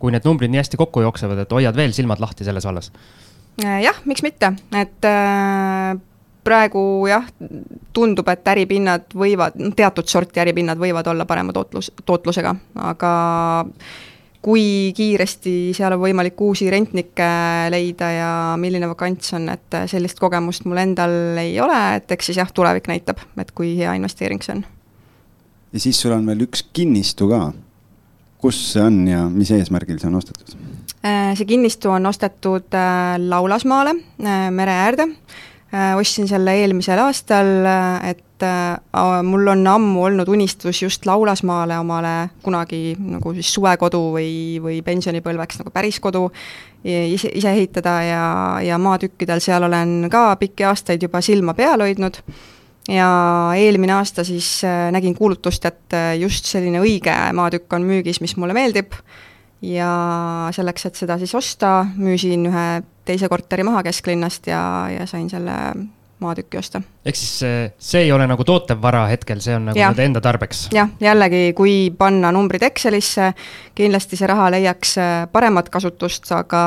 kui 0.00 0.14
need 0.14 0.26
numbrid 0.26 0.52
nii 0.52 0.62
hästi 0.62 0.78
kokku 0.80 1.02
jooksevad, 1.04 1.42
et 1.42 1.56
hoiad 1.56 1.76
veel 1.76 1.94
silmad 1.96 2.22
lahti 2.22 2.46
selles 2.46 2.66
vallas? 2.68 2.92
Äh, 3.64 3.80
jah, 3.84 3.98
miks 4.08 4.22
mitte, 4.24 4.52
et 4.78 5.08
äh, 5.08 5.96
praegu 6.46 6.84
jah, 7.10 7.26
tundub, 7.96 8.28
et 8.32 8.52
äripinnad 8.52 9.10
võivad, 9.16 9.58
teatud 9.76 10.08
sorti 10.08 10.40
äripinnad 10.42 10.80
võivad 10.80 11.10
olla 11.10 11.26
parema 11.28 11.52
tootlus, 11.56 11.90
tootlusega, 12.06 12.54
aga 12.92 13.10
kui 14.40 14.92
kiiresti 14.96 15.72
seal 15.76 15.94
on 15.94 16.00
võimalik 16.00 16.40
uusi 16.40 16.70
rentnikke 16.72 17.28
leida 17.72 18.10
ja 18.14 18.30
milline 18.60 18.88
vakants 18.88 19.34
on, 19.36 19.48
et 19.52 19.80
sellist 19.90 20.20
kogemust 20.20 20.64
mul 20.68 20.80
endal 20.80 21.38
ei 21.40 21.58
ole, 21.60 21.80
et 21.98 22.12
eks 22.16 22.30
siis 22.30 22.40
jah, 22.40 22.52
tulevik 22.52 22.88
näitab, 22.88 23.20
et 23.40 23.52
kui 23.56 23.74
hea 23.78 23.92
investeering 23.98 24.42
see 24.44 24.56
on. 24.56 24.64
ja 25.72 25.82
siis 25.84 26.00
sul 26.00 26.16
on 26.16 26.26
veel 26.26 26.46
üks 26.48 26.64
kinnistu 26.72 27.28
ka. 27.30 27.50
kus 28.40 28.60
see 28.72 28.82
on 28.82 29.02
ja 29.08 29.26
mis 29.28 29.52
eesmärgil 29.52 30.00
see 30.00 30.08
on 30.08 30.18
ostetud? 30.22 30.56
Äh, 31.04 31.36
see 31.36 31.48
kinnistu 31.48 31.92
on 31.92 32.06
ostetud 32.06 32.74
äh, 32.76 33.20
Laulasmaale, 33.20 33.94
äh, 34.24 34.48
mere 34.50 34.80
äärde 34.86 35.08
ostsin 35.72 36.26
selle 36.28 36.54
eelmisel 36.58 36.98
aastal, 36.98 37.50
äh, 37.66 38.10
et 38.10 38.42
äh, 38.42 39.22
mul 39.22 39.52
on 39.52 39.66
ammu 39.70 40.02
olnud 40.08 40.28
unistus 40.28 40.82
just 40.82 41.06
Laulasmaale 41.06 41.78
omale 41.78 42.30
kunagi 42.42 42.96
nagu 42.98 43.34
siis 43.36 43.52
suvekodu 43.54 44.00
või, 44.16 44.32
või 44.62 44.80
pensionipõlveks 44.82 45.60
nagu 45.62 45.70
päris 45.70 46.00
kodu 46.02 46.26
ise, 46.82 47.30
ise 47.34 47.52
ehitada 47.52 47.94
ja, 48.02 48.24
ja 48.66 48.78
maatükkidel 48.82 49.42
seal 49.44 49.68
olen 49.68 50.08
ka 50.10 50.32
pikki 50.40 50.66
aastaid 50.66 51.06
juba 51.06 51.22
silma 51.22 51.54
peal 51.54 51.86
hoidnud. 51.86 52.18
Ja 52.90 53.06
eelmine 53.54 53.92
aasta 53.92 54.24
siis 54.24 54.62
nägin 54.90 55.14
kuulutust, 55.14 55.66
et 55.68 55.94
just 56.18 56.48
selline 56.48 56.80
õige 56.80 57.12
maatükk 57.36 57.76
on 57.76 57.84
müügis, 57.86 58.18
mis 58.24 58.34
mulle 58.40 58.56
meeldib 58.56 58.96
ja 59.62 59.92
selleks, 60.56 60.86
et 60.88 61.00
seda 61.00 61.18
siis 61.20 61.34
osta, 61.36 61.84
müüsin 61.96 62.46
ühe 62.48 62.66
teise 63.08 63.28
korteri 63.28 63.64
maha 63.66 63.82
kesklinnast 63.86 64.46
ja, 64.48 64.62
ja 64.92 65.06
sain 65.10 65.28
selle 65.30 65.56
maatükki 66.20 66.58
osta. 66.58 66.82
ehk 67.04 67.16
siis 67.16 67.38
see, 67.38 67.60
see 67.78 68.02
ei 68.06 68.12
ole 68.12 68.26
nagu 68.28 68.44
tootev 68.44 68.80
vara 68.82 69.06
hetkel, 69.10 69.40
see 69.40 69.56
on 69.56 69.70
nagu 69.70 69.80
nende 69.80 70.04
enda 70.04 70.22
tarbeks? 70.24 70.68
jah, 70.74 70.90
jällegi, 71.00 71.52
kui 71.56 71.74
panna 71.96 72.32
numbrid 72.32 72.64
Excelisse, 72.68 73.32
kindlasti 73.76 74.20
see 74.20 74.28
raha 74.30 74.50
leiaks 74.56 74.96
äh, 75.00 75.14
paremat 75.32 75.72
kasutust, 75.72 76.28
aga 76.36 76.62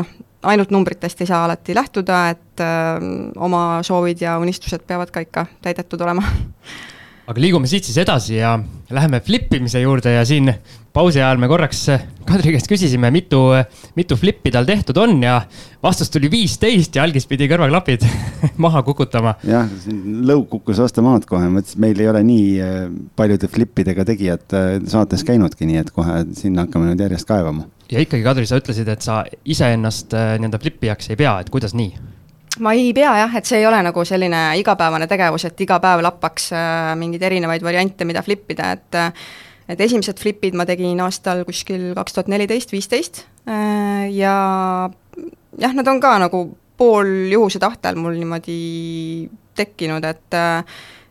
noh, 0.00 0.12
ainult 0.46 0.72
numbritest 0.72 1.20
ei 1.20 1.28
saa 1.28 1.44
alati 1.44 1.74
lähtuda, 1.74 2.18
et 2.30 2.60
öö, 2.62 3.08
oma 3.42 3.80
soovid 3.82 4.20
ja 4.22 4.36
unistused 4.38 4.84
peavad 4.86 5.10
ka 5.10 5.24
ikka 5.24 5.46
täidetud 5.64 6.00
olema 6.00 6.22
aga 7.26 7.42
liigume 7.42 7.66
siit 7.66 7.86
siis 7.86 7.98
edasi 7.98 8.36
ja 8.38 8.54
läheme 8.94 9.18
flip 9.24 9.54
imise 9.56 9.80
juurde 9.82 10.12
ja 10.14 10.22
siin 10.26 10.52
pausi 10.94 11.18
ajal 11.18 11.40
me 11.42 11.48
korraks 11.50 11.82
Kadri 12.26 12.52
käest 12.54 12.66
küsisime, 12.70 13.10
mitu, 13.14 13.38
mitu 13.98 14.16
flippi 14.18 14.50
tal 14.54 14.66
tehtud 14.66 14.98
on 14.98 15.20
ja 15.22 15.36
vastus 15.82 16.10
tuli 16.10 16.30
viisteist 16.30 16.96
ja 16.98 17.04
algis 17.06 17.26
pidi 17.30 17.46
kõrvaklapid 17.50 18.06
maha 18.64 18.82
kukutama. 18.86 19.36
jah, 19.46 19.70
lõug 20.26 20.48
kukkus 20.54 20.80
vastu 20.82 21.04
maad 21.06 21.26
kohe, 21.28 21.50
mõtlesin, 21.50 21.78
et 21.78 21.84
meil 21.86 22.02
ei 22.02 22.10
ole 22.10 22.24
nii 22.26 22.48
äh, 22.62 22.80
paljude 23.18 23.50
flippidega 23.50 24.06
tegijad 24.06 24.58
äh, 24.58 24.72
saates 24.90 25.22
käinudki, 25.26 25.68
nii 25.70 25.82
et 25.82 25.94
kohe 25.94 26.22
sinna 26.38 26.66
hakkame 26.66 26.90
nüüd 26.90 27.06
järjest 27.06 27.30
kaevama. 27.30 27.68
ja 27.90 28.02
ikkagi, 28.02 28.26
Kadri, 28.26 28.46
sa 28.50 28.58
ütlesid, 28.62 28.90
et 28.90 29.06
sa 29.06 29.22
iseennast 29.46 30.14
äh, 30.14 30.36
nii-öelda 30.40 30.62
flipijaks 30.62 31.10
ei 31.14 31.18
pea, 31.22 31.38
et 31.42 31.50
kuidas 31.54 31.74
nii? 31.78 31.94
Ma 32.60 32.72
ei 32.76 32.92
pea 32.96 33.12
jah, 33.20 33.34
et 33.38 33.48
see 33.48 33.60
ei 33.60 33.66
ole 33.68 33.78
nagu 33.84 34.04
selline 34.06 34.42
igapäevane 34.60 35.08
tegevus, 35.10 35.46
et 35.48 35.60
iga 35.64 35.78
päev 35.82 36.02
lappaks 36.06 36.50
äh, 36.56 36.92
mingeid 36.98 37.24
erinevaid 37.28 37.64
variante, 37.64 38.06
mida 38.08 38.22
flip 38.26 38.50
ida, 38.54 38.72
et 38.76 38.98
äh, 39.00 39.26
et 39.66 39.80
esimesed 39.82 40.20
flipid 40.22 40.54
ma 40.54 40.62
tegin 40.62 41.00
aastal 41.02 41.42
kuskil 41.46 41.88
kaks 41.96 42.14
tuhat 42.14 42.28
neliteist, 42.30 42.70
viisteist 42.70 43.24
äh, 43.50 44.06
ja 44.14 44.34
jah, 45.58 45.74
nad 45.74 45.88
on 45.90 46.00
ka 46.00 46.16
nagu 46.22 46.44
pooljuhuse 46.76 47.58
tahtel 47.58 47.96
mul 47.98 48.14
niimoodi 48.20 48.60
tekkinud, 49.56 50.04
et 50.04 50.36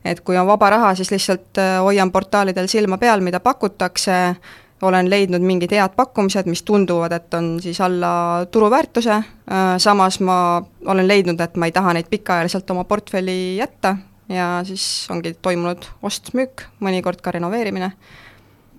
et 0.06 0.20
kui 0.22 0.38
on 0.38 0.46
vaba 0.46 0.70
raha, 0.70 0.92
siis 0.96 1.10
lihtsalt 1.10 1.58
hoian 1.82 2.12
portaalidel 2.14 2.70
silma 2.70 3.00
peal, 3.02 3.24
mida 3.26 3.40
pakutakse, 3.42 4.36
olen 4.86 5.10
leidnud 5.10 5.44
mingid 5.46 5.74
head 5.76 5.96
pakkumised, 5.98 6.50
mis 6.50 6.64
tunduvad, 6.64 7.14
et 7.16 7.34
on 7.34 7.56
siis 7.64 7.80
alla 7.82 8.46
turuväärtuse, 8.52 9.16
äh, 9.16 9.70
samas 9.78 10.20
ma 10.24 10.38
olen 10.86 11.08
leidnud, 11.08 11.42
et 11.42 11.56
ma 11.58 11.70
ei 11.70 11.76
taha 11.76 11.96
neid 11.98 12.12
pikaajaliselt 12.12 12.70
oma 12.76 12.84
portfelli 12.90 13.58
jätta 13.58 13.96
ja 14.30 14.62
siis 14.66 15.08
ongi 15.12 15.36
toimunud 15.42 15.86
ost-müük, 16.06 16.68
mõnikord 16.82 17.22
ka 17.22 17.36
renoveerimine. 17.36 17.92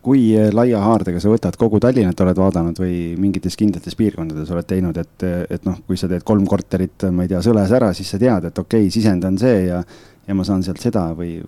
kui 0.06 0.36
laia 0.54 0.78
haardega 0.78 1.18
sa 1.18 1.26
võtad, 1.26 1.56
kogu 1.58 1.80
Tallinnat 1.82 2.20
oled 2.22 2.38
vaadanud 2.38 2.78
või 2.78 3.16
mingites 3.18 3.56
kindlates 3.58 3.96
piirkondades 3.98 4.52
oled 4.54 4.66
teinud, 4.70 4.96
et, 5.02 5.24
et 5.50 5.64
noh, 5.66 5.80
kui 5.86 5.98
sa 5.98 6.06
teed 6.06 6.22
kolm 6.22 6.44
korterit, 6.46 7.08
ma 7.10 7.24
ei 7.26 7.32
tea, 7.32 7.40
Sõles 7.42 7.72
ära, 7.74 7.88
siis 7.90 8.12
sa 8.14 8.20
tead, 8.22 8.46
et 8.46 8.58
okei 8.62 8.84
okay,, 8.86 8.92
sisend 8.94 9.26
on 9.26 9.38
see 9.38 9.64
ja, 9.66 9.80
ja 10.28 10.36
ma 10.38 10.46
saan 10.46 10.62
sealt 10.62 10.78
seda 10.78 11.08
või 11.18 11.40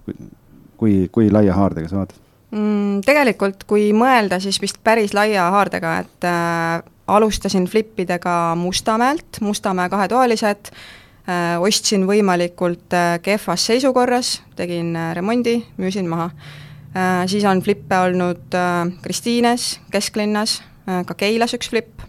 kui, 0.77 1.05
kui 1.13 1.31
laia 1.31 1.55
haardega 1.55 1.91
sa 1.91 2.01
vaatad? 2.01 2.28
Mm,? 2.51 3.01
Tegelikult, 3.07 3.65
kui 3.69 3.91
mõelda, 3.97 4.41
siis 4.43 4.61
vist 4.63 4.81
päris 4.85 5.15
laia 5.17 5.49
haardega, 5.55 5.99
et 6.05 6.29
äh, 6.29 6.87
alustasin 7.09 7.67
flippidega 7.67 8.55
Mustamäelt, 8.59 9.41
Mustamäe 9.41 9.89
kahetoalised 9.89 10.73
äh,, 10.73 11.57
ostsin 11.61 12.07
võimalikult 12.09 12.97
äh, 12.97 13.17
kehvas 13.25 13.69
seisukorras, 13.71 14.39
tegin 14.57 14.95
äh, 14.97 15.13
remondi, 15.17 15.59
müüsin 15.81 16.09
maha 16.11 16.31
äh,. 16.31 17.25
siis 17.27 17.45
on 17.49 17.63
flippe 17.63 17.99
olnud 18.09 18.55
äh, 18.55 18.93
Kristiines, 19.03 19.79
kesklinnas 19.91 20.61
äh,, 20.89 21.05
ka 21.07 21.15
Keilas 21.15 21.57
üks 21.57 21.73
flipp 21.73 22.05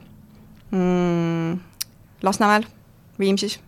mm,, 0.71 1.57
Lasnamäel, 2.23 2.67
Viimsis. 3.19 3.59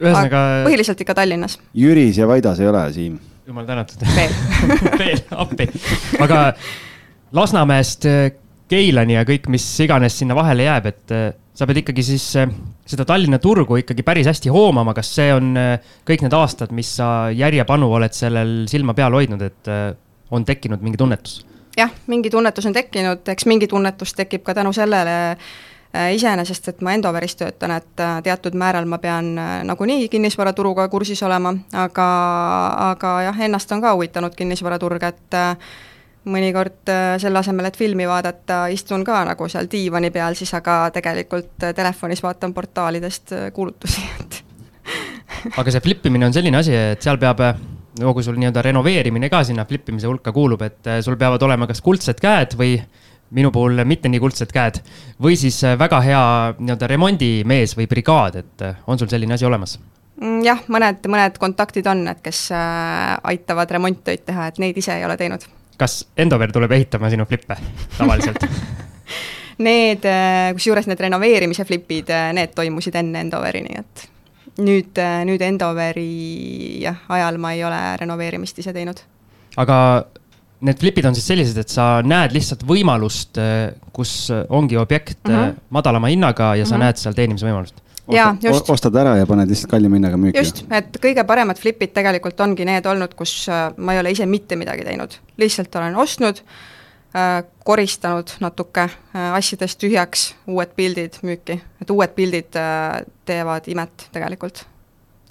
ühesõnaga 0.00 0.64
põhiliselt 0.64 1.00
ikka 1.00 1.14
Tallinnas. 1.16 1.58
Jüris 1.76 2.18
ja 2.18 2.28
Vaidas 2.28 2.60
ei 2.60 2.68
ole, 2.68 2.88
Siim 2.92 3.20
jumal 3.46 3.66
tänatud. 3.66 4.02
veel 5.00 5.20
appi. 5.30 5.68
aga 6.22 6.40
Lasnamäest 7.34 8.06
äh, 8.08 8.28
Keilani 8.70 9.16
ja 9.18 9.24
kõik, 9.28 9.48
mis 9.52 9.64
iganes 9.84 10.16
sinna 10.18 10.36
vahele 10.38 10.68
jääb, 10.68 10.86
et 10.88 11.14
äh, 11.14 11.26
sa 11.54 11.66
pead 11.68 11.82
ikkagi 11.82 12.04
siis 12.06 12.28
äh, 12.40 12.52
seda 12.88 13.06
Tallinna 13.08 13.40
turgu 13.42 13.80
ikkagi 13.82 14.06
päris 14.06 14.28
hästi 14.30 14.52
hoomama, 14.54 14.94
kas 14.96 15.12
see 15.16 15.32
on 15.34 15.52
kõik 16.08 16.24
need 16.24 16.36
aastad, 16.36 16.72
mis 16.76 16.94
sa 17.00 17.28
järjepanu 17.34 17.90
oled 17.98 18.16
sellel 18.16 18.54
silma 18.70 18.94
peal 18.96 19.16
hoidnud, 19.16 19.42
et 19.42 19.72
on 20.34 20.44
tekkinud 20.44 20.84
mingi 20.84 21.00
tunnetus? 21.00 21.42
jah, 21.74 21.90
mingi 22.06 22.30
tunnetus 22.30 22.68
on 22.68 22.76
tekkinud, 22.76 23.24
eks 23.34 23.48
mingi 23.50 23.66
tunnetus 23.70 24.14
tekib 24.14 24.44
ka 24.46 24.54
tänu 24.54 24.70
sellele, 24.76 25.34
iseenesest, 26.14 26.68
et 26.68 26.80
ma 26.82 26.94
Endoveris 26.96 27.36
töötan, 27.38 27.70
et 27.78 28.02
äh, 28.02 28.18
teatud 28.22 28.56
määral 28.58 28.86
ma 28.90 28.98
pean 28.98 29.32
äh, 29.38 29.56
nagunii 29.66 30.08
kinnisvaraturuga 30.10 30.88
kursis 30.90 31.22
olema, 31.22 31.54
aga, 31.72 32.06
aga 32.90 33.16
jah, 33.28 33.42
ennast 33.46 33.72
on 33.72 33.82
ka 33.84 33.94
huvitanud 33.94 34.34
kinnisvaraturg, 34.34 35.06
et 35.06 35.38
mõnikord 36.24 36.88
selle 37.20 37.38
asemel, 37.38 37.68
et 37.68 37.76
filmi 37.76 38.06
vaadata, 38.08 38.64
istun 38.72 39.04
ka 39.04 39.20
nagu 39.28 39.48
seal 39.52 39.68
diivani 39.70 40.08
peal 40.10 40.34
siis, 40.38 40.54
aga 40.56 40.88
tegelikult 40.94 41.68
telefonis 41.76 42.22
vaatan 42.24 42.54
portaalidest 42.56 43.34
kuulutusi, 43.54 44.02
et 44.24 44.40
aga 45.60 45.70
see 45.70 45.84
flip 45.84 46.06
imine 46.08 46.26
on 46.26 46.34
selline 46.34 46.58
asi, 46.58 46.74
et 46.94 47.04
seal 47.04 47.20
peab 47.20 47.44
no 48.00 48.14
kui 48.16 48.24
sul 48.26 48.40
nii-öelda 48.40 48.64
renoveerimine 48.64 49.28
ka 49.30 49.44
sinna 49.46 49.68
flip 49.68 49.92
imise 49.92 50.08
hulka 50.10 50.32
kuulub, 50.34 50.64
et 50.66 50.94
sul 51.04 51.20
peavad 51.20 51.42
olema 51.46 51.68
kas 51.70 51.84
kuldsed 51.84 52.18
käed 52.24 52.56
või 52.58 52.78
minu 53.30 53.50
puhul 53.52 53.84
mitte 53.84 54.08
nii 54.08 54.20
kuldsed 54.22 54.52
käed. 54.54 54.80
või 55.22 55.36
siis 55.38 55.62
äh, 55.64 55.78
väga 55.78 56.00
hea 56.04 56.22
nii-öelda 56.58 56.88
remondimees 56.90 57.76
või 57.78 57.88
brigaad, 57.90 58.36
et 58.36 58.62
äh, 58.62 58.76
on 58.86 58.98
sul 58.98 59.08
selline 59.08 59.34
asi 59.34 59.46
olemas? 59.46 59.78
Mm, 60.20 60.40
jah, 60.46 60.62
mõned, 60.68 61.06
mõned 61.10 61.38
kontaktid 61.42 61.86
on, 61.90 62.06
et 62.08 62.22
kes 62.22 62.46
äh, 62.54 63.18
aitavad 63.22 63.70
remonttöid 63.70 64.24
teha, 64.26 64.48
et 64.48 64.58
neid 64.62 64.78
ise 64.78 64.96
ei 64.98 65.04
ole 65.04 65.16
teinud. 65.16 65.46
kas 65.78 66.04
Endover 66.16 66.52
tuleb 66.52 66.72
ehitama 66.72 67.10
sinu 67.10 67.26
flippe 67.26 67.56
tavaliselt 67.98 68.46
Need, 69.64 70.06
kusjuures 70.54 70.88
need 70.90 70.98
renoveerimise 70.98 71.64
flipid, 71.64 72.10
need 72.34 72.54
toimusid 72.54 72.96
enne 72.98 73.20
Endoveri, 73.22 73.60
nii 73.62 73.76
et 73.78 74.08
nüüd, 74.58 74.98
nüüd 75.28 75.42
Endoveri 75.46 76.80
jah, 76.82 76.98
ajal 77.08 77.38
ma 77.38 77.52
ei 77.54 77.62
ole 77.66 77.80
renoveerimist 78.00 78.58
ise 78.58 78.74
teinud. 78.74 78.98
aga 79.56 79.76
need 80.64 80.80
flipid 80.80 81.08
on 81.08 81.16
siis 81.16 81.26
sellised, 81.28 81.58
et 81.60 81.72
sa 81.72 81.86
näed 82.04 82.34
lihtsalt 82.34 82.64
võimalust, 82.68 83.38
eh, 83.40 83.72
kus 83.94 84.30
ongi 84.48 84.78
objekt 84.80 85.20
mm 85.28 85.34
-hmm. 85.34 85.56
madalama 85.70 86.10
hinnaga 86.12 86.54
ja 86.56 86.66
sa 86.66 86.74
mm 86.74 86.80
-hmm. 86.80 86.84
näed 86.84 86.96
seal 87.02 87.14
teenimise 87.14 87.46
võimalust. 87.46 87.80
jaa, 88.12 88.36
just. 88.42 88.70
ostad 88.70 88.94
ära 88.96 89.16
ja 89.16 89.26
paned 89.26 89.48
lihtsalt 89.48 89.70
kallima 89.70 89.96
hinnaga 89.96 90.16
müüki. 90.16 90.38
just, 90.38 90.64
et 90.70 90.98
kõige 91.00 91.24
paremad 91.24 91.58
flipid 91.58 91.92
tegelikult 91.92 92.40
ongi 92.40 92.64
need 92.64 92.86
olnud, 92.86 93.14
kus 93.14 93.48
äh, 93.48 93.72
ma 93.76 93.92
ei 93.92 94.00
ole 94.00 94.10
ise 94.10 94.26
mitte 94.26 94.56
midagi 94.56 94.84
teinud, 94.84 95.14
lihtsalt 95.36 95.76
olen 95.76 95.96
ostnud 95.96 96.42
äh,, 97.16 97.44
koristanud 97.64 98.30
natuke 98.40 98.80
äh, 98.80 99.32
asjadest 99.34 99.78
tühjaks, 99.78 100.34
uued 100.46 100.68
pildid 100.76 101.18
müüki, 101.22 101.60
et 101.82 101.90
uued 101.90 102.10
pildid 102.14 102.56
äh, 102.56 103.04
teevad 103.24 103.68
imet 103.68 104.08
tegelikult 104.12 104.66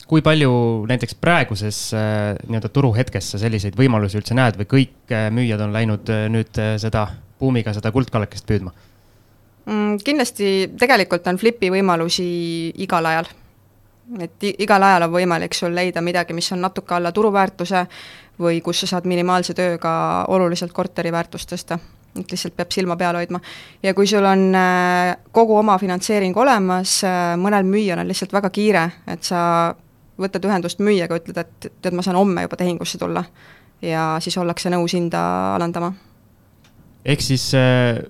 kui 0.07 0.23
palju 0.23 0.53
näiteks 0.89 1.15
praeguses 1.21 1.77
äh, 1.95 2.33
nii-öelda 2.47 2.71
turuhetkes 2.73 3.33
sa 3.33 3.39
selliseid 3.41 3.77
võimalusi 3.79 4.19
üldse 4.19 4.35
näed 4.37 4.57
või 4.59 4.67
kõik 4.75 5.13
äh, 5.13 5.29
müüjad 5.33 5.63
on 5.63 5.75
läinud 5.75 6.09
äh, 6.11 6.25
nüüd 6.31 6.51
seda 6.81 7.07
buumiga 7.39 7.73
seda 7.75 7.91
kuldkallakest 7.95 8.47
püüdma 8.49 8.73
mm,? 9.65 10.01
kindlasti 10.03 10.49
tegelikult 10.79 11.27
on 11.31 11.39
flipi 11.39 11.71
võimalusi 11.73 12.25
igal 12.83 13.07
ajal. 13.13 13.31
et 14.19 14.51
igal 14.51 14.83
ajal 14.83 15.07
on 15.07 15.15
võimalik 15.15 15.55
sul 15.55 15.75
leida 15.75 16.03
midagi, 16.03 16.35
mis 16.35 16.51
on 16.51 16.61
natuke 16.65 16.95
alla 16.97 17.13
turuväärtuse 17.15 17.87
või 18.43 18.59
kus 18.65 18.83
sa 18.83 18.95
saad 18.95 19.07
minimaalse 19.07 19.55
tööga 19.55 19.93
oluliselt 20.33 20.73
korteri 20.75 21.13
väärtust 21.15 21.53
tõsta 21.53 21.79
et 22.13 22.29
lihtsalt 22.29 22.53
peab 22.53 22.69
silma 22.69 22.93
peal 22.99 23.15
hoidma. 23.17 23.39
ja 23.81 23.93
kui 23.97 24.05
sul 24.05 24.25
on 24.25 24.51
kogu 25.31 25.55
oma 25.57 25.79
finantseering 25.81 26.35
olemas, 26.37 26.99
mõnel 27.41 27.65
müüjal 27.65 28.03
on 28.03 28.11
lihtsalt 28.11 28.35
väga 28.35 28.51
kiire, 28.53 28.83
et 29.09 29.23
sa 29.25 29.39
võtad 30.19 30.45
ühendust 30.47 30.81
müüjaga, 30.83 31.17
ütled, 31.21 31.37
et 31.41 31.69
tead, 31.81 31.93
ma 31.95 32.05
saan 32.05 32.19
homme 32.19 32.45
juba 32.45 32.57
tehingusse 32.59 32.99
tulla. 33.01 33.23
ja 33.83 34.15
siis 34.23 34.37
ollakse 34.37 34.69
nõus 34.71 34.93
hinda 34.95 35.21
alandama. 35.55 35.93
ehk 37.05 37.21
siis 37.21 37.49
äh, 37.57 38.03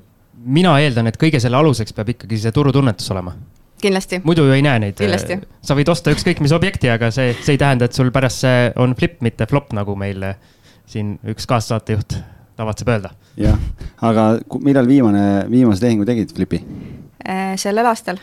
mina 0.43 0.75
eeldan, 0.79 1.07
et 1.07 1.17
kõige 1.17 1.39
selle 1.39 1.57
aluseks 1.57 1.93
peab 1.93 2.13
ikkagi 2.13 2.37
see 2.37 2.51
turutunnetus 2.51 3.11
olema? 3.11 3.35
kindlasti. 3.83 4.21
muidu 4.23 4.45
ju 4.47 4.55
ei 4.55 4.61
näe 4.65 4.79
neid. 4.79 4.97
Kindlasti. 4.99 5.39
sa 5.61 5.77
võid 5.77 5.89
osta 5.91 6.11
ükskõik 6.15 6.43
mis 6.43 6.55
objekti, 6.55 6.91
aga 6.91 7.11
see, 7.11 7.33
see 7.41 7.57
ei 7.57 7.61
tähenda, 7.61 7.89
et 7.89 7.97
sul 7.97 8.11
pärast 8.15 8.43
see 8.45 8.67
on 8.79 8.95
flip, 8.99 9.19
mitte 9.25 9.47
flop, 9.49 9.73
nagu 9.75 9.95
meil 9.99 10.23
äh, 10.23 10.37
siin 10.89 11.17
üks 11.33 11.47
kaassaatejuht 11.49 12.19
tavatseb 12.59 12.91
öelda. 12.93 13.13
jah, 13.39 13.57
aga 14.01 14.27
millal 14.61 14.87
viimane, 14.87 15.25
viimase 15.51 15.87
tehingu 15.87 16.05
tegid 16.07 16.35
flipi? 16.35 16.61
Äh, 17.23 17.55
sellel 17.59 17.87
aastal 17.87 18.19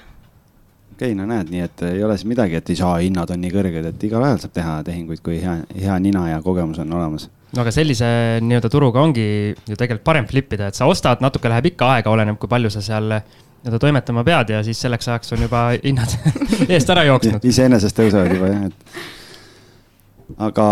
okei 1.00 1.14
okay,, 1.14 1.16
no 1.16 1.26
näed, 1.28 1.48
nii 1.48 1.64
et 1.64 1.82
ei 1.88 2.02
ole 2.04 2.16
siis 2.18 2.28
midagi, 2.28 2.58
et 2.60 2.70
ei 2.70 2.76
saa, 2.76 2.98
hinnad 3.00 3.30
on 3.32 3.40
nii 3.40 3.52
kõrged, 3.54 3.86
et 3.88 4.02
igal 4.04 4.24
ajal 4.26 4.40
saab 4.42 4.56
teha 4.56 4.74
tehinguid, 4.84 5.22
kui 5.24 5.38
hea, 5.40 5.56
hea 5.72 5.98
nina 6.02 6.26
ja 6.28 6.40
kogemus 6.44 6.80
on 6.82 6.92
olemas. 6.92 7.30
no 7.56 7.62
aga 7.62 7.72
sellise 7.72 8.10
nii-öelda 8.44 8.70
turuga 8.72 9.00
ongi 9.00 9.24
ju 9.54 9.76
tegelikult 9.76 10.04
parem 10.04 10.28
flip 10.28 10.52
ida, 10.52 10.68
et 10.68 10.76
sa 10.76 10.88
ostad, 10.90 11.22
natuke 11.24 11.48
läheb 11.48 11.70
ikka 11.72 11.94
aega, 11.94 12.12
oleneb, 12.12 12.36
kui 12.40 12.52
palju 12.52 12.72
sa 12.74 12.84
seal 12.84 13.08
nii-öelda 13.08 13.80
toimetama 13.80 14.24
pead 14.28 14.52
ja 14.52 14.60
siis 14.66 14.82
selleks 14.84 15.08
ajaks 15.08 15.32
on 15.36 15.46
juba 15.46 15.64
hinnad 15.78 16.12
eest 16.74 16.92
ära 16.92 17.06
jooksnud. 17.08 17.48
iseenesest 17.48 17.96
tõusevad 17.96 18.36
juba 18.36 18.52
jah, 18.52 18.68
et 18.68 19.08
aga 20.38 20.66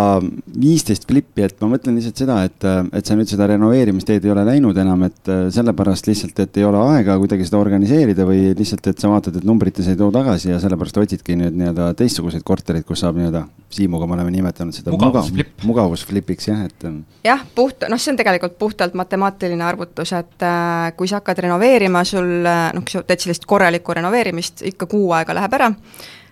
viisteist 0.58 1.06
flippi, 1.08 1.44
et 1.46 1.56
ma 1.62 1.70
mõtlen 1.72 1.96
lihtsalt 1.98 2.22
seda, 2.22 2.38
et, 2.46 2.66
et 2.96 3.08
sa 3.08 3.16
nüüd 3.18 3.30
seda 3.30 3.48
renoveerimisteed 3.50 4.24
ei 4.26 4.32
ole 4.32 4.44
läinud 4.46 4.78
enam, 4.78 5.04
et 5.08 5.30
äh, 5.32 5.46
sellepärast 5.54 6.08
lihtsalt, 6.10 6.38
et 6.44 6.60
ei 6.60 6.66
ole 6.68 6.80
aega 6.94 7.16
kuidagi 7.20 7.46
seda 7.48 7.60
organiseerida 7.60 8.26
või 8.28 8.52
lihtsalt, 8.58 8.90
et 8.90 9.00
sa 9.02 9.10
vaatad, 9.12 9.38
et 9.40 9.46
numbrites 9.48 9.88
ei 9.90 9.98
too 9.98 10.10
tagasi 10.14 10.52
ja 10.52 10.60
sellepärast 10.62 11.00
otsidki 11.02 11.38
nüüd 11.38 11.56
nii-öelda 11.58 11.92
teistsuguseid 11.98 12.44
korterid, 12.46 12.86
kus 12.88 13.04
saab 13.04 13.18
nii-öelda, 13.20 13.46
Siimuga 13.68 14.06
me 14.08 14.14
oleme 14.16 14.30
nimetanud 14.32 14.72
seda 14.72 14.94
mugavusflip. 14.94 15.50
mugav, 15.58 15.66
mugavusflipiks 15.68 16.46
jah, 16.48 16.62
et. 16.64 16.84
Ähm, 16.88 17.02
jah, 17.26 17.42
puht, 17.54 17.84
noh, 17.92 18.00
see 18.00 18.14
on 18.14 18.20
tegelikult 18.20 18.54
puhtalt 18.60 18.96
matemaatiline 18.96 19.66
arvutus, 19.66 20.14
et 20.16 20.46
äh, 20.46 20.88
kui 20.96 21.10
sa 21.10 21.20
hakkad 21.20 21.42
renoveerima, 21.44 22.00
sul 22.08 22.48
äh, 22.48 22.70
noh, 22.72 22.86
kui 22.86 22.96
sa 22.96 23.04
teed 23.04 23.26
sellist 23.26 23.44
korralikku 23.48 23.98
renoveerimist, 23.98 24.64
ikka 24.72 24.88
kuu 24.88 25.12
aega 25.18 25.36
läheb 25.36 25.58
ära 25.60 25.68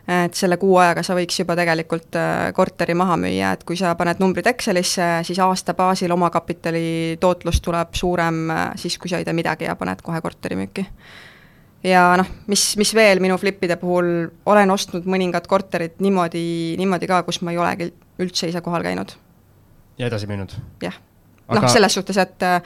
et 0.06 0.34
selle 0.38 0.56
kuu 0.60 0.76
ajaga 0.78 1.02
sa 1.02 1.16
võiks 1.18 1.40
juba 1.40 1.56
tegelikult 1.58 2.14
äh, 2.18 2.48
korteri 2.54 2.94
maha 2.94 3.16
müüa, 3.18 3.52
et 3.56 3.64
kui 3.66 3.78
sa 3.78 3.94
paned 3.98 4.20
numbrid 4.22 4.46
Excelisse, 4.46 5.06
siis 5.26 5.40
aasta 5.42 5.74
baasil 5.74 6.12
omakapitali 6.14 7.16
tootlus 7.20 7.58
tuleb 7.64 7.94
suurem 7.98 8.44
äh, 8.54 8.66
siis, 8.78 8.98
kui 9.02 9.10
sa 9.10 9.18
ei 9.18 9.26
tee 9.26 9.34
midagi 9.36 9.66
ja 9.66 9.74
paned 9.78 10.02
kohe 10.06 10.20
korteri 10.22 10.58
müüki. 10.58 10.86
ja 11.86 12.06
noh, 12.20 12.30
mis, 12.46 12.68
mis 12.78 12.94
veel 12.94 13.22
minu 13.22 13.38
flippide 13.38 13.78
puhul, 13.82 14.28
olen 14.46 14.70
ostnud 14.70 15.08
mõningad 15.10 15.50
korterid 15.50 15.98
niimoodi, 15.98 16.76
niimoodi 16.78 17.10
ka, 17.10 17.24
kus 17.26 17.42
ma 17.42 17.54
ei 17.54 17.58
olegi 17.62 17.90
üldse 18.22 18.50
ise 18.52 18.62
kohal 18.62 18.86
käinud. 18.86 19.18
ja 19.98 20.06
edasi 20.06 20.30
müünud? 20.30 20.54
jah. 20.86 21.02
Noh 21.48 21.62
Aga..., 21.62 21.72
selles 21.72 21.96
suhtes, 21.98 22.18
et 22.22 22.46
äh, 22.46 22.60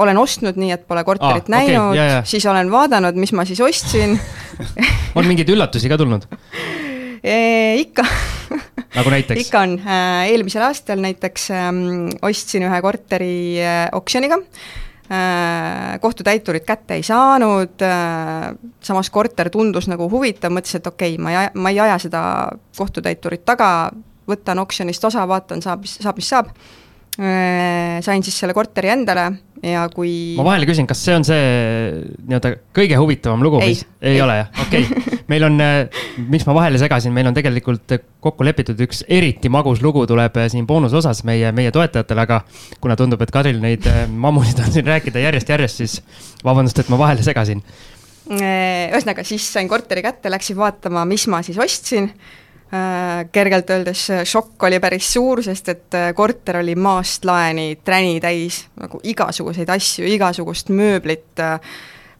olen 0.00 0.18
ostnud 0.20 0.58
nii, 0.60 0.72
et 0.76 0.86
pole 0.88 1.04
korterit 1.04 1.48
ah, 1.48 1.54
näinud. 1.58 1.90
okay,, 1.92 1.98
yeah, 1.98 2.12
yeah. 2.18 2.28
siis 2.28 2.46
olen 2.48 2.70
vaadanud, 2.72 3.18
mis 3.20 3.34
ma 3.36 3.44
siis 3.48 3.60
ostsin. 3.64 4.16
On 5.18 5.26
mingeid 5.28 5.52
üllatusi 5.52 5.90
ka 5.92 6.00
tulnud? 6.00 6.28
E,? 7.24 7.36
ikka. 7.80 8.04
Nagu 8.94 9.10
näiteks? 9.10 9.46
ikka 9.46 9.60
on, 9.64 9.78
äh, 9.80 10.28
eelmisel 10.30 10.62
aastal 10.66 11.00
näiteks 11.02 11.48
ähm, 11.50 11.78
ostsin 12.22 12.66
ühe 12.68 12.80
korteri 12.84 13.36
äh, 13.64 13.88
oksjoniga. 13.96 14.38
Äh,, 15.04 15.96
kohtutäiturit 16.00 16.66
kätte 16.68 16.98
ei 16.98 17.02
saanud. 17.02 17.80
Äh,, 17.82 18.52
samas 18.84 19.10
korter 19.10 19.50
tundus 19.50 19.88
nagu 19.90 20.06
huvitav, 20.12 20.52
mõtlesin, 20.54 20.82
et 20.82 20.92
okei 20.92 21.16
okay,, 21.16 21.24
ma 21.24 21.32
ei 21.32 21.40
aja, 21.40 21.52
ma 21.56 21.72
ei 21.72 21.80
aja 21.86 21.98
seda 22.06 22.22
kohtutäiturit 22.76 23.44
taga, 23.48 23.70
võtan 24.28 24.60
oksjonist 24.62 25.04
osa, 25.04 25.26
vaatan, 25.28 25.64
saab, 25.64 25.88
saab, 25.88 26.20
mis 26.20 26.30
saab 26.30 26.52
sain 27.14 28.24
siis 28.26 28.36
selle 28.42 28.54
korteri 28.56 28.90
endale 28.90 29.28
ja 29.64 29.84
kui 29.92 30.34
ma 30.38 30.44
vahele 30.48 30.66
küsin, 30.68 30.86
kas 30.88 31.00
see 31.04 31.14
on 31.14 31.24
see 31.26 31.44
nii-öelda 32.26 32.50
kõige 32.74 32.98
huvitavam 32.98 33.44
lugu, 33.44 33.60
mis 33.62 33.84
ei, 34.00 34.16
ei. 34.16 34.20
ole 34.24 34.40
jah, 34.40 34.50
okei. 34.66 34.88
Okay.. 34.88 35.20
meil 35.30 35.46
on, 35.46 35.56
äh, 35.62 36.02
miks 36.30 36.46
ma 36.48 36.56
vahele 36.56 36.80
segasin, 36.80 37.14
meil 37.14 37.30
on 37.30 37.36
tegelikult 37.36 37.94
kokku 38.24 38.46
lepitud 38.46 38.80
üks 38.84 39.04
eriti 39.06 39.52
magus 39.52 39.82
lugu 39.84 40.04
tuleb 40.10 40.36
äh, 40.42 40.50
siin 40.52 40.66
boonusosas 40.68 41.22
meie, 41.28 41.52
meie 41.56 41.72
toetajatele, 41.74 42.26
aga 42.26 42.42
kuna 42.82 42.98
tundub, 42.98 43.22
et 43.24 43.32
Kadril 43.34 43.62
neid 43.62 43.88
mammusid 44.10 44.60
on 44.66 44.74
siin 44.74 44.90
rääkida 44.90 45.22
järjest-järjest, 45.24 45.84
siis 45.84 45.98
vabandust, 46.44 46.82
et 46.82 46.92
ma 46.92 47.00
vahele 47.00 47.24
segasin. 47.24 47.62
ühesõnaga, 48.34 49.24
siis 49.24 49.46
sain 49.54 49.70
korteri 49.70 50.02
kätte, 50.04 50.32
läksin 50.32 50.58
vaatama, 50.58 51.06
mis 51.08 51.28
ma 51.30 51.44
siis 51.46 51.60
ostsin. 51.62 52.10
Äh, 52.10 52.43
kergelt 53.32 53.70
öeldes 53.70 54.06
šokk 54.24 54.62
oli 54.66 54.78
päris 54.80 55.12
suur, 55.12 55.42
sest 55.44 55.68
et 55.68 55.96
äh, 55.98 56.12
korter 56.16 56.58
oli 56.62 56.74
maast 56.74 57.24
laeni 57.24 57.78
träni 57.84 58.20
täis 58.22 58.64
nagu 58.80 59.00
igasuguseid 59.02 59.70
asju, 59.70 60.06
igasugust 60.10 60.72
mööblit, 60.74 61.32
äh, 61.42 61.60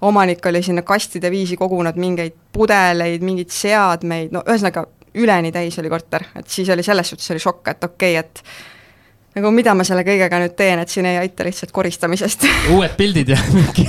omanik 0.05 0.47
oli 0.47 0.63
sinna 0.63 0.83
kastide 0.83 1.31
viisi 1.31 1.57
kogunud 1.57 1.97
mingeid 1.99 2.37
pudeleid, 2.53 3.25
mingeid 3.25 3.51
seadmeid, 3.55 4.35
no 4.35 4.45
ühesõnaga 4.45 4.87
üleni 5.15 5.53
täis 5.55 5.79
oli 5.81 5.91
korter, 5.91 6.27
et 6.37 6.49
siis 6.51 6.71
oli 6.75 6.85
selles 6.87 7.11
suhtes 7.11 7.31
oli 7.35 7.43
šokk, 7.43 7.73
et 7.73 7.89
okei 7.89 8.19
okay,, 8.19 8.25
et 8.25 9.39
nagu 9.39 9.51
mida 9.55 9.75
ma 9.75 9.87
selle 9.87 10.05
kõigega 10.07 10.43
nüüd 10.43 10.55
teen, 10.59 10.83
et 10.83 10.93
siin 10.93 11.09
ei 11.11 11.19
aita 11.23 11.47
lihtsalt 11.47 11.73
koristamisest. 11.75 12.47
Uued 12.75 12.95
pildid 12.99 13.33
ja 13.35 13.41
mingi 13.57 13.89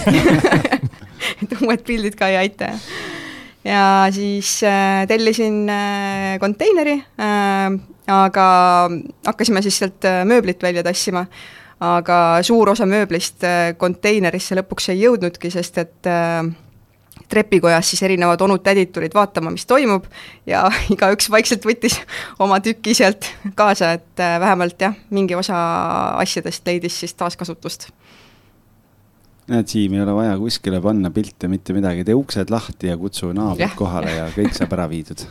et 1.43 1.59
uued 1.61 1.85
pildid 1.85 2.17
ka 2.17 2.31
ei 2.31 2.45
aita, 2.45 2.73
jah 2.73 3.04
ja 3.65 4.07
siis 4.13 4.59
äh, 4.63 5.07
tellisin 5.07 5.69
äh, 5.69 6.39
konteineri 6.39 6.99
äh,, 7.19 7.79
aga 8.07 8.47
hakkasime 9.25 9.61
siis 9.65 9.79
sealt 9.81 10.05
äh, 10.05 10.23
mööblit 10.25 10.63
välja 10.63 10.83
tassima. 10.83 11.25
aga 11.79 12.39
suur 12.41 12.69
osa 12.71 12.85
mööblist 12.87 13.43
äh, 13.43 13.73
konteinerisse 13.77 14.55
lõpuks 14.55 14.93
ei 14.93 15.01
jõudnudki, 15.01 15.51
sest 15.51 15.77
et 15.81 16.07
äh, 16.07 16.45
trepikojas 17.29 17.89
siis 17.89 18.03
erinevad 18.05 18.41
onud-tädid 18.41 18.93
tulid 18.95 19.13
vaatama, 19.13 19.51
mis 19.51 19.65
toimub 19.65 20.05
ja 20.47 20.63
igaüks 20.93 21.29
vaikselt 21.31 21.65
võttis 21.65 21.99
oma 22.39 22.61
tüki 22.63 22.95
sealt 22.95 23.27
kaasa, 23.55 23.95
et 23.99 24.23
äh, 24.23 24.37
vähemalt 24.39 24.81
jah, 24.81 24.95
mingi 25.09 25.35
osa 25.35 25.57
asjadest 26.21 26.67
leidis 26.67 26.99
siis 27.01 27.13
taaskasutust 27.17 27.89
näed, 29.51 29.69
Siim, 29.69 29.93
ei 29.93 30.01
ole 30.01 30.15
vaja 30.17 30.35
kuskile 30.41 30.81
panna 30.81 31.11
pilte, 31.13 31.49
mitte 31.51 31.75
midagi, 31.75 32.05
tee 32.07 32.17
uksed 32.17 32.51
lahti 32.53 32.89
ja 32.89 32.97
kutsu 32.97 33.31
naabrid 33.35 33.75
kohale 33.77 34.13
ja 34.15 34.27
kõik 34.33 34.55
saab 34.57 34.73
ära 34.77 34.87
viidud. 34.89 35.25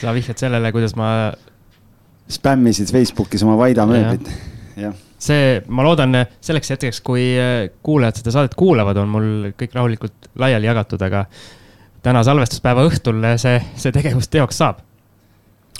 sa 0.00 0.14
vihjad 0.16 0.42
sellele, 0.42 0.72
kuidas 0.74 0.96
ma. 0.98 1.08
spämmisid 2.30 2.90
Facebookis 2.90 3.44
oma 3.46 3.56
Vaida 3.60 3.86
mööblit, 3.86 4.30
jah. 4.78 4.96
See, 5.16 5.62
ma 5.72 5.80
loodan 5.86 6.12
selleks 6.44 6.74
hetkeks, 6.74 7.00
kui 7.00 7.30
äh, 7.40 7.70
kuulajad 7.86 8.18
seda 8.20 8.34
saadet 8.34 8.56
kuulavad, 8.58 8.98
on 9.00 9.08
mul 9.08 9.28
kõik 9.56 9.72
rahulikult 9.78 10.28
laiali 10.36 10.68
jagatud, 10.68 11.00
aga 11.06 11.24
täna 12.04 12.20
salvestuspäeva 12.26 12.84
õhtul 12.86 13.24
see, 13.40 13.56
see 13.80 13.94
tegevus 13.94 14.28
teoks 14.28 14.60
saab. 14.60 14.82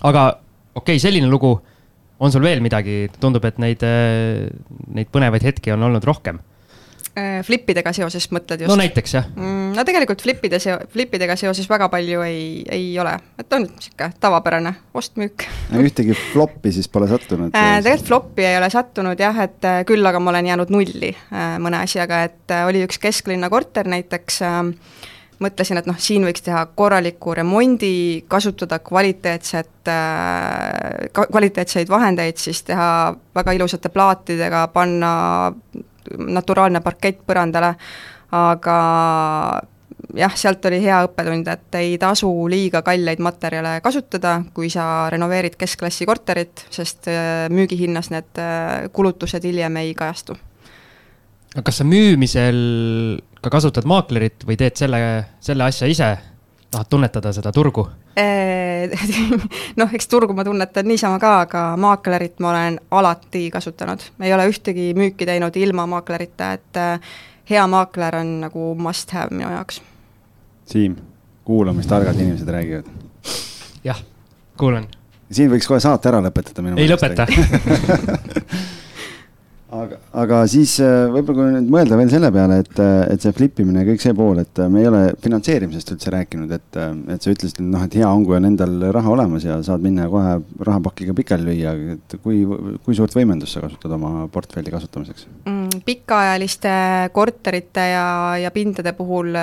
aga 0.02 0.28
okei 0.74 0.96
okay,, 0.96 1.02
selline 1.02 1.28
lugu, 1.28 1.52
on 2.16 2.32
sul 2.32 2.46
veel 2.46 2.62
midagi, 2.64 3.10
tundub, 3.20 3.44
et 3.44 3.58
neid, 3.60 3.82
äh, 3.84 4.46
neid 4.94 5.10
põnevaid 5.12 5.44
hetki 5.44 5.74
on 5.74 5.84
olnud 5.90 6.06
rohkem. 6.06 6.40
Äh, 6.40 6.45
Flippidega 7.16 7.92
seoses 7.96 8.26
mõtled 8.28 8.60
just? 8.60 8.68
no 8.68 8.76
näiteks 8.76 9.14
jah 9.16 9.28
mm,. 9.32 9.70
no 9.76 9.84
tegelikult 9.88 10.20
flippide 10.20 10.60
seo-, 10.60 10.82
flippidega 10.92 11.36
seoses 11.40 11.68
väga 11.70 11.88
palju 11.92 12.20
ei, 12.26 12.42
ei 12.72 12.90
ole, 13.00 13.14
et 13.40 13.56
on 13.56 13.64
niisugune 13.64 14.10
tavapärane 14.20 14.74
ost-müük 14.96 15.46
ühtegi 15.80 16.16
floppi 16.32 16.74
siis 16.76 16.90
pole 16.92 17.08
sattunud 17.08 17.56
äh,? 17.56 17.78
tegelikult 17.80 18.10
floppi 18.10 18.44
ei 18.44 18.58
ole 18.58 18.70
sattunud 18.70 19.20
jah, 19.20 19.42
et 19.46 19.64
äh, 19.64 19.82
küll 19.88 20.06
aga 20.06 20.20
ma 20.20 20.32
olen 20.32 20.52
jäänud 20.52 20.72
nulli 20.72 21.12
äh, 21.14 21.56
mõne 21.62 21.80
asjaga, 21.84 22.22
et 22.28 22.54
äh, 22.54 22.66
oli 22.68 22.84
üks 22.86 23.00
kesklinna 23.02 23.50
korter 23.52 23.88
näiteks 23.88 24.40
äh,, 24.46 24.62
mõtlesin, 25.42 25.80
et 25.80 25.88
noh, 25.88 25.98
siin 26.00 26.24
võiks 26.26 26.44
teha 26.44 26.62
korraliku 26.78 27.34
remondi, 27.36 28.24
kasutada 28.28 28.78
kvaliteetset 28.84 29.90
äh,, 29.92 31.10
kvaliteetseid 31.16 31.92
vahendeid, 31.92 32.40
siis 32.40 32.62
teha 32.66 32.88
väga 33.36 33.56
ilusate 33.56 33.92
plaatidega, 33.92 34.66
panna 34.74 35.12
naturaalne 36.18 36.80
parkett 36.84 37.22
põrandale, 37.26 37.74
aga 38.36 38.76
jah, 40.16 40.34
sealt 40.38 40.64
oli 40.68 40.80
hea 40.84 40.98
õppetund, 41.06 41.48
et 41.50 41.78
ei 41.80 41.96
tasu 42.00 42.28
liiga 42.50 42.82
kalleid 42.86 43.22
materjale 43.24 43.78
kasutada, 43.84 44.38
kui 44.54 44.70
sa 44.72 45.08
renoveerid 45.12 45.56
keskklassi 45.58 46.06
korterit, 46.08 46.66
sest 46.70 47.10
äh, 47.12 47.46
müügihinnas 47.52 48.10
need 48.14 48.42
äh, 48.42 48.86
kulutused 48.92 49.44
hiljem 49.46 49.82
ei 49.82 49.94
kajastu. 49.98 50.36
kas 51.56 51.78
sa 51.80 51.84
müümisel 51.88 52.56
ka 53.40 53.50
kasutad 53.50 53.86
maaklerit 53.88 54.44
või 54.44 54.58
teed 54.60 54.76
selle, 54.76 54.98
selle 55.40 55.64
asja 55.64 55.88
ise 55.88 56.10
tahad 56.76 56.90
tunnetada 56.92 57.32
seda 57.32 57.52
turgu? 57.52 57.86
noh, 59.80 59.94
eks 59.96 60.08
turgu 60.12 60.36
ma 60.36 60.44
tunnetan 60.44 60.88
niisama 60.88 61.18
ka, 61.22 61.32
aga 61.46 61.62
maaklerit 61.80 62.40
ma 62.44 62.52
olen 62.52 62.78
alati 62.90 63.48
kasutanud. 63.50 64.04
ei 64.20 64.34
ole 64.34 64.48
ühtegi 64.50 64.92
müüki 64.96 65.28
teinud 65.28 65.56
ilma 65.56 65.86
maaklerita, 65.90 66.52
et 66.52 66.80
äh, 66.80 67.00
hea 67.50 67.66
maakler 67.66 68.20
on 68.20 68.36
nagu 68.44 68.74
must 68.74 69.10
have 69.16 69.34
minu 69.34 69.50
jaoks. 69.50 69.80
Siim, 70.66 70.96
kuula, 71.44 71.72
mis 71.72 71.86
targad 71.86 72.20
inimesed 72.20 72.48
räägivad. 72.48 72.86
jah, 73.84 74.02
kuulan. 74.58 74.88
siin 75.32 75.50
võiks 75.50 75.68
kohe 75.68 75.80
saate 75.80 76.12
ära 76.12 76.22
lõpetada. 76.24 76.76
ei 76.76 76.88
lõpeta 76.90 77.26
aga, 79.74 79.98
aga 80.22 80.40
siis 80.50 80.76
äh, 80.82 81.06
võib-olla 81.10 81.38
kui 81.38 81.54
nüüd 81.56 81.70
mõelda 81.72 81.98
veel 81.98 82.10
selle 82.12 82.30
peale, 82.34 82.60
et, 82.62 82.72
äh, 82.82 83.00
et 83.12 83.22
see 83.24 83.34
flip 83.36 83.58
imine 83.62 83.82
ja 83.82 83.88
kõik 83.88 84.04
see 84.04 84.14
pool, 84.16 84.40
et 84.42 84.60
äh, 84.62 84.68
me 84.72 84.82
ei 84.82 84.90
ole 84.90 85.00
finantseerimisest 85.22 85.94
üldse 85.96 86.12
rääkinud, 86.14 86.52
et, 86.54 86.78
et 87.14 87.26
sa 87.26 87.32
ütlesid, 87.32 87.58
et 87.60 87.66
noh, 87.72 87.82
et 87.86 87.96
hea 87.98 88.10
on, 88.10 88.24
kui 88.26 88.38
on 88.38 88.48
endal 88.50 88.76
raha 88.94 89.14
olemas 89.16 89.46
ja 89.46 89.58
saad 89.66 89.84
minna 89.84 90.06
kohe 90.12 90.36
rahapakiga 90.68 91.16
pikali 91.18 91.48
lüüa, 91.50 91.74
et 91.96 92.16
kui, 92.22 92.44
kui 92.84 92.98
suurt 92.98 93.16
võimendust 93.16 93.56
sa 93.56 93.64
kasutad 93.64 93.96
oma 93.98 94.28
portfelli 94.32 94.74
kasutamiseks 94.74 95.28
mm,? 95.44 95.82
pikaajaliste 95.86 96.70
korterite 97.14 97.90
ja, 97.90 98.06
ja 98.40 98.50
pindade 98.54 98.94
puhul 98.96 99.34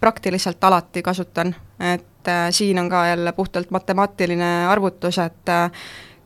praktiliselt 0.00 0.62
alati 0.64 1.02
kasutan, 1.04 1.52
et 1.82 2.30
äh, 2.30 2.46
siin 2.54 2.78
on 2.78 2.88
ka 2.92 3.06
jälle 3.10 3.32
puhtalt 3.32 3.70
matemaatiline 3.70 4.52
arvutus, 4.70 5.18
et 5.18 5.52
äh, 5.52 5.70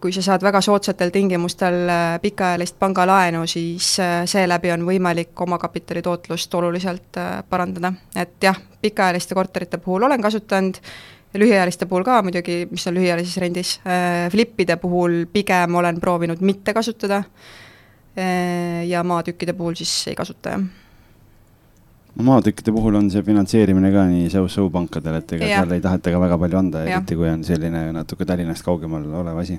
kui 0.01 0.12
sa 0.12 0.22
saad 0.22 0.44
väga 0.44 0.61
soodsatel 0.61 1.11
tingimustel 1.11 1.88
äh, 1.88 2.20
pikaajalist 2.22 2.78
pangalaenu, 2.78 3.47
siis 3.47 3.97
äh, 4.01 4.22
seeläbi 4.28 4.72
on 4.74 4.84
võimalik 4.86 5.40
omakapitali 5.40 6.03
tootlust 6.03 6.55
oluliselt 6.55 7.18
äh, 7.20 7.42
parandada. 7.51 7.92
et 8.16 8.36
jah, 8.42 8.59
pikaajaliste 8.82 9.34
korterite 9.34 9.78
puhul 9.78 10.03
olen 10.03 10.22
kasutanud, 10.22 10.80
lühiajaliste 11.34 11.86
puhul 11.86 12.05
ka 12.05 12.22
muidugi, 12.22 12.64
mis 12.70 12.86
on 12.86 12.94
lühiajalises 12.97 13.36
rendis, 13.42 13.74
flippide 14.32 14.76
puhul 14.80 15.26
pigem 15.32 15.74
olen 15.74 16.01
proovinud 16.01 16.40
mitte 16.40 16.72
kasutada 16.72 17.22
ja 18.88 19.03
maatükkide 19.05 19.53
puhul 19.53 19.76
siis 19.76 19.92
ei 20.09 20.14
kasuta, 20.16 20.55
jah 20.55 20.86
maatükkide 22.23 22.73
puhul 22.73 22.95
on 22.95 23.11
see 23.12 23.23
finantseerimine 23.23 23.91
ka 23.93 24.07
nii 24.09 24.31
so-so 24.33 24.67
pankadel, 24.73 25.19
et 25.21 25.35
ega 25.37 25.49
ja. 25.51 25.61
seal 25.61 25.75
ei 25.77 25.83
taheta 25.85 26.14
ka 26.14 26.21
väga 26.23 26.39
palju 26.41 26.59
anda, 26.61 26.85
eriti 26.87 27.19
kui 27.19 27.29
on 27.29 27.43
selline 27.45 27.83
natuke 27.97 28.25
Tallinnast 28.29 28.64
kaugemal 28.64 29.05
olev 29.21 29.43
asi. 29.43 29.59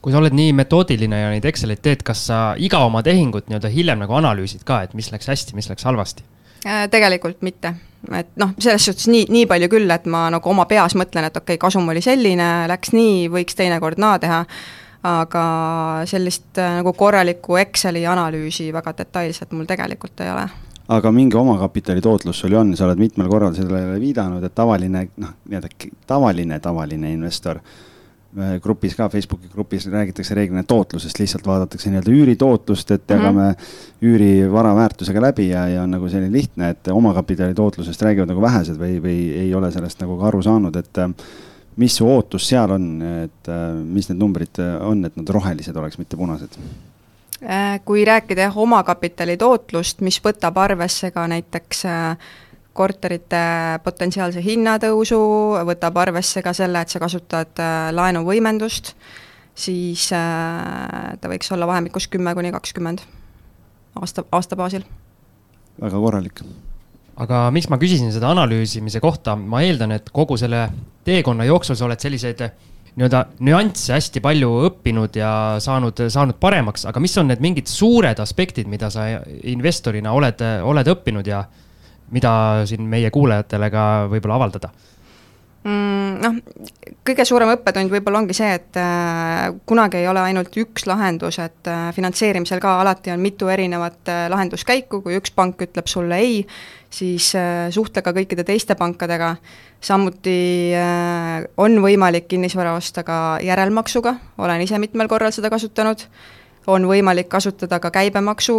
kui 0.00 0.14
sa 0.14 0.22
oled 0.22 0.36
nii 0.36 0.54
metoodiline 0.56 1.20
ja 1.20 1.28
neid 1.32 1.44
Exceleid 1.48 1.82
teed, 1.84 2.04
kas 2.06 2.24
sa 2.30 2.40
iga 2.56 2.80
oma 2.86 3.02
tehingut 3.04 3.50
nii-öelda 3.50 3.70
hiljem 3.72 4.00
nagu 4.04 4.16
analüüsid 4.20 4.64
ka, 4.68 4.82
et 4.86 4.94
mis 4.98 5.10
läks 5.12 5.28
hästi, 5.28 5.56
mis 5.58 5.68
läks 5.68 5.84
halvasti? 5.84 6.24
Äh, 6.66 6.86
tegelikult 6.90 7.42
mitte, 7.46 7.74
et 8.14 8.30
noh, 8.40 8.54
selles 8.58 8.88
suhtes 8.88 9.10
nii, 9.12 9.26
nii 9.34 9.46
palju 9.50 9.68
küll, 9.70 9.90
et 9.94 10.06
ma 10.10 10.26
nagu 10.32 10.50
oma 10.50 10.64
peas 10.70 10.96
mõtlen, 10.98 11.28
et 11.28 11.36
okei 11.36 11.58
okay,, 11.58 11.64
kasum 11.68 11.88
oli 11.92 12.02
selline, 12.04 12.48
läks 12.70 12.94
nii, 12.96 13.26
võiks 13.34 13.58
teinekord 13.58 14.00
naa 14.00 14.16
teha, 14.22 14.40
aga 15.08 15.44
sellist 16.10 16.56
äh, 16.58 16.78
nagu 16.80 16.94
korralikku 16.96 17.60
Exceli 17.60 18.06
analüüsi 18.08 18.72
väga 18.74 18.96
detailselt 19.02 19.52
mul 19.52 19.68
tegelikult 19.68 20.24
ei 20.24 20.32
ole 20.32 20.48
aga 20.88 21.12
mingi 21.12 21.36
omakapitali 21.36 22.00
tootlus 22.00 22.40
sul 22.40 22.54
ju 22.54 22.60
on, 22.60 22.72
sa 22.76 22.86
oled 22.86 23.00
mitmel 23.00 23.28
korral 23.28 23.52
sellele 23.56 23.98
viidanud, 24.00 24.44
et 24.44 24.54
tavaline 24.56 25.04
noh, 25.20 25.34
nii-öelda 25.44 25.90
tavaline, 26.08 26.58
tavaline 26.64 27.10
investor 27.12 27.60
äh, 27.60 28.54
grupis 28.64 28.96
ka, 28.96 29.10
Facebooki 29.12 29.50
grupis 29.52 29.88
räägitakse 29.92 30.36
reeglina 30.38 30.64
tootlusest, 30.68 31.20
lihtsalt 31.20 31.46
vaadatakse 31.46 31.92
nii-öelda 31.92 32.14
üüritootlust, 32.14 32.94
et 32.96 33.04
mhm. 33.04 33.18
jagame 33.18 33.48
mm 33.50 33.52
-hmm. 33.52 34.08
üürivara 34.08 34.74
väärtusega 34.76 35.20
läbi 35.28 35.48
ja, 35.48 35.68
ja 35.68 35.82
on 35.82 35.90
nagu 35.90 36.08
selline 36.08 36.32
lihtne, 36.32 36.70
et 36.70 36.88
omakapitali 36.88 37.54
tootlusest 37.54 38.02
räägivad 38.02 38.32
nagu 38.32 38.42
vähesed 38.42 38.80
või, 38.80 38.96
või 39.04 39.18
ei 39.44 39.54
ole 39.54 39.72
sellest 39.72 40.00
nagu 40.00 40.16
ka 40.18 40.32
aru 40.32 40.42
saanud, 40.42 40.76
et 40.76 40.98
äh, 40.98 41.10
mis 41.76 41.96
su 41.96 42.08
ootus 42.08 42.48
seal 42.48 42.70
on, 42.70 43.02
et 43.02 43.48
äh, 43.48 43.74
mis 43.84 44.08
need 44.08 44.18
numbrid 44.18 44.56
on, 44.80 45.04
et 45.04 45.16
nad 45.16 45.28
rohelised 45.28 45.76
oleks, 45.76 45.98
mitte 45.98 46.16
punased? 46.16 46.56
Äh, 47.42 47.80
kui 47.84 48.04
rääkida 48.04 48.48
jah, 48.48 48.56
omakapitali 48.58 49.36
tootlust, 49.38 50.00
mis 50.02 50.16
võtab 50.18 50.56
arvesse 50.58 51.12
ka 51.14 51.22
näiteks 51.30 51.84
äh, 51.86 52.30
korterite 52.74 53.42
potentsiaalse 53.84 54.42
hinnatõusu, 54.42 55.20
võtab 55.68 56.00
arvesse 56.02 56.42
ka 56.42 56.50
selle, 56.52 56.82
et 56.82 56.90
sa 56.90 56.98
kasutad 56.98 57.62
äh, 57.62 57.92
laenuvõimendust, 57.94 58.90
siis 59.54 60.08
ta 60.10 61.30
võiks 61.30 61.50
olla 61.54 61.66
vahemikus 61.66 62.06
kümme 62.10 62.34
kuni 62.34 62.50
kakskümmend 62.54 63.02
aasta, 63.98 64.22
aasta 64.32 64.58
baasil. 64.58 64.84
väga 65.80 65.98
korralik. 65.98 66.42
aga 67.16 67.50
miks 67.54 67.70
ma 67.70 67.78
küsisin 67.78 68.12
seda 68.14 68.30
analüüsimise 68.34 69.00
kohta, 69.00 69.36
ma 69.36 69.62
eeldan, 69.62 69.94
et 69.94 70.10
kogu 70.10 70.36
selle 70.36 70.68
teekonna 71.04 71.46
jooksul 71.46 71.78
sa 71.78 71.86
oled 71.86 72.00
selliseid 72.00 72.42
nii-öelda 72.98 73.20
nüansse 73.46 73.94
hästi 73.94 74.22
palju 74.24 74.50
õppinud 74.66 75.16
ja 75.18 75.30
saanud, 75.62 76.02
saanud 76.10 76.38
paremaks, 76.42 76.86
aga 76.90 77.00
mis 77.02 77.14
on 77.20 77.30
need 77.30 77.42
mingid 77.44 77.70
suured 77.70 78.18
aspektid, 78.22 78.66
mida 78.70 78.90
sa 78.90 79.06
investorina 79.46 80.12
oled, 80.16 80.42
oled 80.66 80.92
õppinud 80.94 81.30
ja 81.30 81.44
mida 82.14 82.32
siin 82.66 82.88
meie 82.90 83.12
kuulajatele 83.14 83.70
ka 83.70 83.84
võib-olla 84.10 84.40
avaldada? 84.40 84.72
Mm,? 85.64 86.18
Noh, 86.18 86.38
kõige 87.06 87.24
suurem 87.28 87.52
õppetund 87.52 87.92
võib-olla 87.92 88.22
ongi 88.22 88.36
see, 88.36 88.50
et 88.58 88.78
äh, 88.80 89.48
kunagi 89.68 90.00
ei 90.00 90.08
ole 90.10 90.22
ainult 90.26 90.54
üks 90.60 90.86
lahendus, 90.88 91.38
et 91.42 91.70
äh, 91.70 91.88
finantseerimisel 91.96 92.60
ka 92.62 92.78
alati 92.82 93.12
on 93.14 93.22
mitu 93.22 93.50
erinevat 93.52 94.10
äh, 94.10 94.26
lahenduskäiku, 94.32 95.02
kui 95.04 95.18
üks 95.18 95.32
pank 95.34 95.62
ütleb 95.68 95.90
sulle 95.90 96.18
ei, 96.22 96.40
siis 96.90 97.30
äh, 97.38 97.68
suhtle 97.74 98.02
ka 98.04 98.14
kõikide 98.16 98.46
teiste 98.48 98.76
pankadega, 98.78 99.36
samuti 99.84 100.38
äh, 100.76 101.46
on 101.60 101.78
võimalik 101.84 102.28
kinnisvara 102.30 102.74
osta 102.78 103.06
ka 103.06 103.38
järelmaksuga, 103.44 104.16
olen 104.42 104.66
ise 104.66 104.80
mitmel 104.82 105.10
korral 105.10 105.34
seda 105.34 105.52
kasutanud, 105.54 106.02
on 106.68 106.84
võimalik 106.84 107.30
kasutada 107.32 107.78
ka 107.80 107.88
käibemaksu 107.94 108.54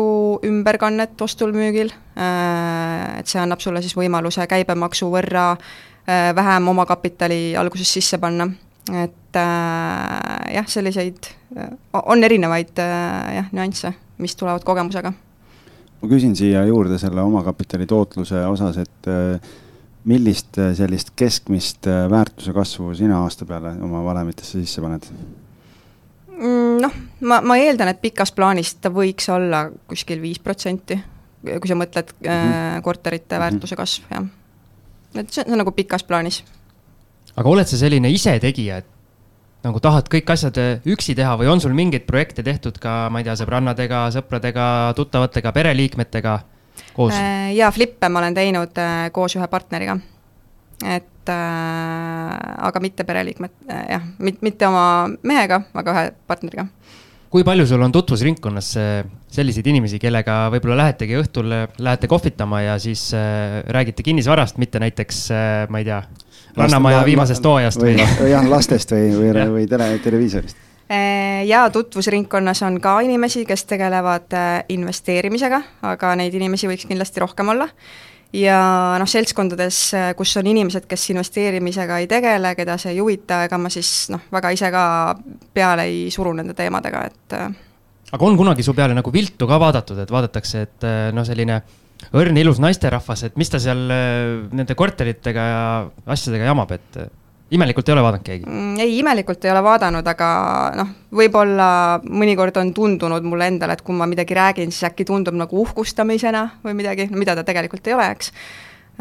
ümberkannet 0.48 1.20
ostul-müügil, 1.22 1.92
äh, 2.18 3.20
et 3.20 3.30
see 3.30 3.42
annab 3.42 3.62
sulle 3.62 3.84
siis 3.86 3.98
võimaluse 4.00 4.48
käibemaksu 4.50 5.12
võrra 5.14 5.52
Äh, 5.60 5.89
vähem 6.36 6.68
omakapitali 6.68 7.58
alguses 7.58 7.94
sisse 7.94 8.18
panna. 8.18 8.50
et 8.90 9.36
äh, 9.38 10.54
jah, 10.56 10.66
selliseid, 10.68 11.28
äh, 11.58 11.68
on 11.94 12.24
erinevaid 12.24 12.80
jah, 12.80 13.50
nüansse, 13.54 13.92
mis 14.18 14.34
tulevad 14.36 14.64
kogemusega. 14.66 15.12
ma 16.02 16.10
küsin 16.10 16.34
siia 16.36 16.64
juurde 16.66 16.98
selle 16.98 17.22
omakapitali 17.22 17.86
tootluse 17.86 18.46
osas, 18.48 18.80
et 18.82 19.10
millist 20.10 20.58
sellist 20.74 21.12
keskmist 21.16 21.86
väärtuse 22.10 22.54
kasvu 22.56 22.96
sina 22.96 23.20
aasta 23.24 23.46
peale 23.46 23.76
oma 23.84 24.02
valemitesse 24.04 24.64
sisse 24.64 24.82
paned? 24.82 25.06
Mm, 26.40 26.80
noh, 26.82 26.98
ma, 27.22 27.42
ma 27.44 27.60
eeldan, 27.60 27.92
et 27.92 28.02
pikas 28.02 28.32
plaanis 28.32 28.74
ta 28.82 28.90
võiks 28.90 29.28
olla 29.30 29.68
kuskil 29.92 30.24
viis 30.24 30.40
protsenti, 30.40 30.98
kui 31.46 31.70
sa 31.70 31.76
mõtled 31.78 32.16
mm 32.16 32.28
-hmm. 32.28 32.82
korterite 32.82 33.36
mhm. 33.36 33.44
väärtuse 33.44 33.76
kasv, 33.76 34.10
jah 34.10 34.26
et 35.16 35.34
see 35.34 35.46
on 35.48 35.60
nagu 35.62 35.74
pikas 35.76 36.06
plaanis. 36.06 36.44
aga 37.36 37.50
oled 37.50 37.68
sa 37.68 37.80
selline 37.80 38.12
isetegija, 38.12 38.78
et 38.78 39.66
nagu 39.66 39.80
tahad 39.84 40.08
kõik 40.12 40.30
asjad 40.36 40.58
äh, 40.62 40.86
üksi 40.86 41.16
teha 41.18 41.36
või 41.40 41.50
on 41.52 41.62
sul 41.62 41.74
mingeid 41.76 42.06
projekte 42.08 42.44
tehtud 42.44 42.78
ka, 42.80 43.10
ma 43.12 43.22
ei 43.22 43.28
tea, 43.28 43.36
sõbrannadega, 43.40 44.08
sõpradega, 44.16 44.70
tuttavatega, 44.96 45.54
pereliikmetega 45.56 46.40
koos? 46.94 47.14
Äh, 47.14 47.54
jaa, 47.58 47.72
flippe 47.72 48.10
ma 48.10 48.24
olen 48.24 48.38
teinud 48.38 48.78
äh, 48.80 49.10
koos 49.16 49.36
ühe 49.36 49.48
partneriga. 49.48 49.98
et 50.86 51.30
äh, 51.30 52.36
aga 52.68 52.80
mitte 52.80 53.04
pereliikmed 53.04 53.52
jah, 53.68 54.06
mitte 54.20 54.68
oma 54.68 55.10
mehega, 55.24 55.62
aga 55.74 55.96
ühe 55.96 56.06
partneriga 56.28 56.68
kui 57.30 57.44
palju 57.46 57.66
sul 57.70 57.82
on 57.86 57.92
tutvusringkonnas 57.94 58.72
selliseid 59.30 59.68
inimesi, 59.70 60.00
kellega 60.02 60.48
võib-olla 60.54 60.80
lähetegi 60.84 61.18
õhtul, 61.20 61.54
lähete 61.78 62.10
kohvitama 62.10 62.64
ja 62.66 62.80
siis 62.82 63.10
äh, 63.18 63.60
räägite 63.70 64.04
kinnisvarast, 64.06 64.58
mitte 64.62 64.82
näiteks 64.82 65.22
äh,, 65.32 65.68
ma 65.70 65.84
ei 65.84 65.88
tea, 65.88 66.02
Rannamaja 66.58 67.04
viimasest 67.06 67.46
hooajast 67.46 67.84
või, 67.84 67.94
või? 68.00 68.32
jah, 68.32 68.50
lastest 68.50 68.92
või, 68.96 69.14
või, 69.14 69.46
või 69.54 69.68
tele, 69.70 69.92
televiisorist 70.04 70.58
äh, 70.90 71.46
ja 71.48 71.68
tutvusringkonnas 71.74 72.64
on 72.66 72.80
ka 72.82 72.98
inimesi, 73.06 73.46
kes 73.50 73.68
tegelevad 73.70 74.34
äh, 74.34 74.52
investeerimisega, 74.74 75.62
aga 75.94 76.16
neid 76.20 76.34
inimesi 76.40 76.72
võiks 76.72 76.90
kindlasti 76.90 77.22
rohkem 77.22 77.54
olla 77.54 77.70
ja 78.36 78.60
noh, 79.02 79.10
seltskondades, 79.10 79.80
kus 80.18 80.36
on 80.42 80.50
inimesed, 80.52 80.86
kes 80.90 81.10
investeerimisega 81.14 82.00
ei 82.02 82.08
tegele, 82.10 82.54
keda 82.58 82.78
see 82.82 82.94
ei 82.94 83.02
huvita, 83.02 83.44
ega 83.48 83.58
ma 83.62 83.72
siis 83.74 84.10
noh, 84.14 84.28
väga 84.34 84.54
ise 84.56 84.72
ka 84.74 84.84
peale 85.56 85.88
ei 85.90 86.08
suru 86.14 86.34
nende 86.38 86.54
teemadega, 86.58 87.04
et 87.10 87.38
äh. 87.38 87.48
aga 88.12 88.26
on 88.26 88.38
kunagi 88.38 88.66
su 88.66 88.76
peale 88.78 88.98
nagu 88.98 89.14
viltu 89.14 89.50
ka 89.50 89.60
vaadatud, 89.62 90.02
et 90.04 90.12
vaadatakse, 90.14 90.66
et 90.68 90.88
äh, 90.88 91.00
noh, 91.16 91.26
selline 91.28 91.62
õrn 92.16 92.38
ilus 92.40 92.62
naisterahvas, 92.64 93.26
et 93.28 93.40
mis 93.40 93.50
ta 93.52 93.60
seal 93.60 93.82
nende 94.56 94.76
korteritega 94.78 95.48
ja 95.50 95.64
asjadega 96.16 96.48
jamab, 96.48 96.72
et 96.78 97.02
imelikult 97.56 97.90
ei 97.90 97.96
ole 97.96 98.04
vaadanud 98.06 98.26
keegi 98.26 98.46
mm,? 98.46 98.78
ei, 98.84 98.96
imelikult 99.00 99.46
ei 99.46 99.52
ole 99.54 99.62
vaadanud, 99.66 100.08
aga 100.14 100.30
noh, 100.78 100.96
võib-olla 101.20 101.70
mõnikord 102.06 102.58
on 102.62 102.74
tundunud 102.78 103.26
mulle 103.28 103.50
endale, 103.52 103.78
et 103.78 103.84
kui 103.86 103.98
ma 103.98 104.08
midagi 104.10 104.38
räägin, 104.38 104.74
siis 104.74 104.90
äkki 104.92 105.08
tundub 105.10 105.38
nagu 105.38 105.62
uhkustamisena 105.64 106.46
või 106.66 106.78
midagi, 106.82 107.10
mida 107.16 107.38
ta 107.38 107.46
tegelikult 107.48 107.90
ei 107.90 107.98
ole, 107.98 108.10
eks 108.16 108.34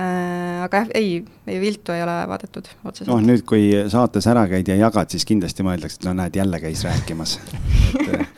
äh,. 0.01 0.64
aga 0.64 0.82
jah, 0.82 0.92
ei, 0.99 1.18
ei 1.51 1.61
viltu 1.62 1.96
ei 1.96 2.05
ole 2.05 2.16
vaadatud 2.30 2.70
otseselt. 2.84 3.12
noh, 3.12 3.22
nüüd, 3.24 3.44
kui 3.49 3.70
saates 3.92 4.28
ära 4.30 4.46
käid 4.51 4.70
ja 4.70 4.78
jagad, 4.80 5.12
siis 5.12 5.28
kindlasti 5.28 5.66
mõeldakse, 5.66 6.01
et 6.01 6.09
no 6.09 6.16
näed, 6.22 6.40
jälle 6.40 6.62
käis 6.64 6.84
rääkimas 6.88 7.38
et 8.01 8.14
äh, 8.16 8.28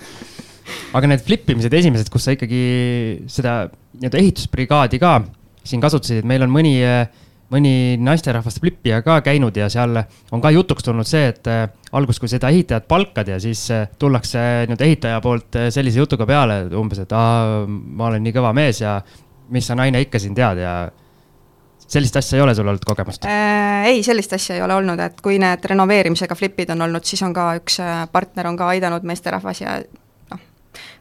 aga 0.99 1.13
need 1.13 1.27
flip 1.27 1.51
imised 1.55 1.75
esimesed, 1.81 2.11
kus 2.13 2.27
sa 2.27 2.35
ikkagi 2.35 2.63
seda 3.31 3.63
nii-öelda 4.01 4.23
ehitusbrigaadi 4.25 4.99
ka 5.03 5.21
siin 5.67 5.83
kasutasid, 5.83 6.27
meil 6.27 6.43
on 6.47 6.51
mõni 6.55 6.79
äh, 6.83 7.05
mõni 7.51 7.99
naisterahvas 8.01 8.61
flipija 8.63 9.01
ka 9.03 9.19
käinud 9.27 9.57
ja 9.59 9.69
seal 9.73 9.99
on 10.31 10.43
ka 10.43 10.53
jutuks 10.55 10.87
tulnud 10.87 11.09
see, 11.09 11.31
et 11.33 11.51
äh, 11.51 11.65
alguses, 11.97 12.21
kui 12.23 12.31
seda 12.31 12.51
ehitajat 12.53 12.87
palkad 12.91 13.29
ja 13.29 13.41
siis 13.43 13.65
äh, 13.75 13.89
tullakse 13.99 14.41
nii-öelda 14.69 14.87
ehitaja 14.87 15.21
poolt 15.25 15.59
äh, 15.59 15.69
sellise 15.75 16.03
jutuga 16.03 16.27
peale 16.31 16.63
umbes, 16.79 17.03
et 17.03 17.15
aa, 17.17 17.65
ma 17.67 18.11
olen 18.11 18.23
nii 18.27 18.35
kõva 18.37 18.55
mees 18.57 18.83
ja 18.83 19.01
mis 19.51 19.67
sa 19.67 19.77
naine 19.79 20.03
ikka 20.07 20.21
siin 20.23 20.37
tead 20.37 20.63
ja 20.63 20.75
sellist 21.91 22.21
asja 22.21 22.39
ei 22.39 22.45
ole 22.45 22.55
sul 22.55 22.69
olnud 22.71 22.87
kogemust 22.87 23.27
äh,? 23.27 23.89
ei, 23.91 24.05
sellist 24.07 24.37
asja 24.37 24.59
ei 24.59 24.63
ole 24.63 24.77
olnud, 24.79 25.03
et 25.03 25.19
kui 25.25 25.41
need 25.43 25.67
renoveerimisega 25.73 26.39
flipid 26.39 26.71
on 26.77 26.87
olnud, 26.87 27.07
siis 27.07 27.23
on 27.27 27.35
ka 27.35 27.51
üks 27.59 27.81
partner 28.13 28.53
on 28.53 28.61
ka 28.61 28.71
aidanud 28.77 29.07
meesterahvas 29.11 29.65
ja 29.65 29.81
noh, 30.31 30.47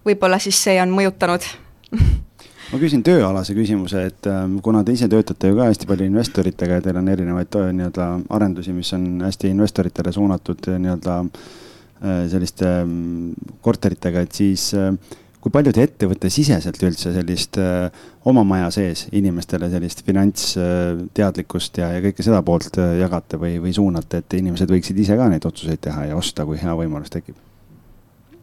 võib-olla 0.08 0.42
siis 0.42 0.64
see 0.66 0.82
on 0.82 0.98
mõjutanud 0.98 1.46
ma 2.70 2.80
küsin 2.82 3.04
tööalase 3.06 3.56
küsimuse, 3.58 4.04
et 4.12 4.28
ähm, 4.30 4.60
kuna 4.66 4.84
te 4.86 4.94
ise 4.94 5.10
töötate 5.12 5.50
ju 5.50 5.58
ka 5.58 5.70
hästi 5.70 5.88
palju 5.90 6.10
investoritega 6.10 6.80
ja 6.80 6.86
teil 6.86 7.00
on 7.02 7.10
erinevaid 7.12 7.56
nii-öelda 7.78 8.10
arendusi, 8.36 8.76
mis 8.76 8.92
on 8.98 9.24
hästi 9.26 9.50
investoritele 9.54 10.14
suunatud 10.14 10.70
nii-öelda 10.76 11.16
äh, 11.24 12.22
selliste 12.32 12.70
ähm, 12.84 13.34
korteritega, 13.66 14.26
et 14.26 14.38
siis 14.38 14.70
äh, 14.78 14.94
kui 15.40 15.54
palju 15.56 15.74
te 15.74 15.86
ettevõttesiseselt 15.88 16.82
üldse 16.84 17.14
sellist 17.16 17.58
öö, 17.64 17.88
oma 18.28 18.42
maja 18.44 18.68
sees 18.76 19.06
inimestele 19.16 19.70
sellist 19.72 20.04
finantsteadlikkust 20.04 21.80
ja, 21.80 21.94
ja 21.96 22.02
kõike 22.04 22.26
seda 22.28 22.42
poolt 22.44 22.76
jagate 23.00 23.40
või, 23.40 23.54
või 23.64 23.72
suunate, 23.76 24.20
et 24.20 24.36
inimesed 24.36 24.68
võiksid 24.68 25.00
ise 25.00 25.16
ka 25.16 25.30
neid 25.32 25.48
otsuseid 25.48 25.80
teha 25.88 26.10
ja 26.10 26.18
osta, 26.20 26.44
kui 26.44 26.60
hea 26.60 26.76
võimalus 26.76 27.14
tekib 27.14 27.40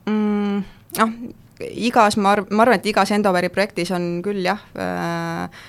mm,? 0.08 0.64
noh, 1.02 1.12
igas, 1.64 2.18
ma 2.20 2.34
arv-, 2.36 2.50
ma 2.50 2.64
arvan, 2.66 2.80
et 2.80 2.86
igas 2.90 3.12
Endoveri 3.16 3.50
projektis 3.52 3.92
on 3.96 4.20
küll 4.24 4.44
jah 4.46 4.62
äh,, 4.76 5.60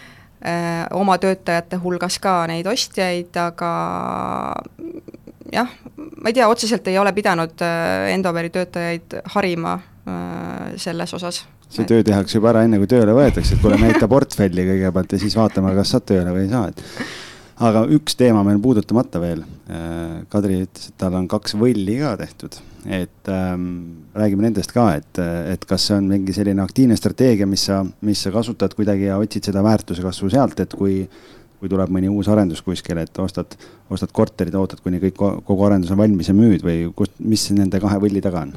äh, 0.42 0.86
oma 0.98 1.18
töötajate 1.22 1.80
hulgas 1.84 2.20
ka 2.24 2.40
neid 2.52 2.68
ostjaid, 2.70 3.36
aga 3.42 3.72
jah, 5.54 5.76
ma 5.96 6.32
ei 6.32 6.38
tea, 6.38 6.48
otseselt 6.48 6.88
ei 6.92 6.98
ole 7.00 7.14
pidanud 7.16 7.62
äh, 7.66 8.10
Endoveri 8.16 8.52
töötajaid 8.54 9.20
harima 9.36 9.78
äh, 9.78 10.74
selles 10.82 11.14
osas 11.18 11.46
see 11.68 11.88
töö 11.88 12.04
tehakse 12.06 12.38
juba 12.38 12.54
ära, 12.54 12.64
enne 12.64 12.80
kui 12.80 12.88
tööle 12.88 13.12
võetakse, 13.16 13.56
et 13.56 13.64
kuule, 13.64 13.80
näita 13.82 14.08
portfelli 14.08 14.64
kõigepealt 14.70 15.16
ja 15.16 15.20
siis 15.20 15.36
vaatame, 15.36 15.74
kas 15.76 15.92
saad 15.92 16.06
tööle 16.08 16.32
või 16.32 16.46
ei 16.46 16.52
saa, 16.52 16.70
et 16.72 16.84
aga 17.68 17.84
üks 17.98 18.16
teema 18.16 18.44
meil 18.48 18.62
puudutamata 18.64 19.22
veel. 19.22 19.44
Äh, 19.68 20.24
Kadri 20.32 20.62
ütles, 20.64 20.92
et 20.92 20.98
tal 21.02 21.18
on 21.20 21.28
kaks 21.32 21.58
võlli 21.60 22.00
ka 22.00 22.16
tehtud 22.22 22.60
et 22.88 23.32
ähm, 23.32 23.64
räägime 24.16 24.48
nendest 24.48 24.72
ka, 24.72 24.90
et, 24.96 25.20
et 25.54 25.66
kas 25.68 25.90
see 25.90 25.98
on 25.98 26.08
mingi 26.12 26.36
selline 26.36 26.64
aktiivne 26.64 26.96
strateegia, 27.00 27.48
mis 27.50 27.68
sa, 27.68 27.82
mis 28.08 28.22
sa 28.24 28.32
kasutad 28.32 28.76
kuidagi 28.78 29.10
ja 29.10 29.20
otsid 29.20 29.50
seda 29.50 29.64
väärtuse 29.66 30.06
kasvu 30.06 30.32
sealt, 30.32 30.60
et 30.64 30.76
kui, 30.78 31.02
kui 31.60 31.72
tuleb 31.72 31.92
mõni 31.94 32.10
uus 32.12 32.30
arendus 32.32 32.64
kuskile, 32.64 33.04
et 33.08 33.24
ostad, 33.24 33.58
ostad 33.92 34.14
korterid, 34.16 34.56
ootad, 34.56 34.82
kuni 34.84 35.02
kõik, 35.04 35.20
kogu 35.20 35.68
arendus 35.68 35.92
on 35.92 36.00
valmis 36.00 36.32
ja 36.32 36.38
müüd 36.38 36.64
või 36.66 36.86
kust, 36.96 37.18
mis 37.20 37.50
nende 37.56 37.82
kahe 37.84 38.00
võlli 38.04 38.24
taga 38.24 38.48
on? 38.48 38.56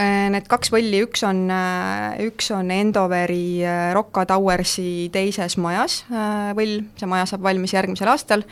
Äh, 0.00 0.28
need 0.32 0.46
kaks 0.48 0.70
võlli, 0.72 1.02
üks 1.04 1.24
on, 1.26 1.44
äh, 1.52 2.20
üks 2.28 2.48
on 2.54 2.70
Endoveri 2.72 3.60
äh, 3.66 3.90
Rocca 3.96 4.24
Towersi 4.28 5.10
teises 5.12 5.58
majas 5.60 6.04
võll, 6.56 6.78
see 6.96 7.08
maja 7.10 7.26
saab 7.28 7.44
valmis 7.44 7.74
järgmisel 7.74 8.08
aastal 8.12 8.46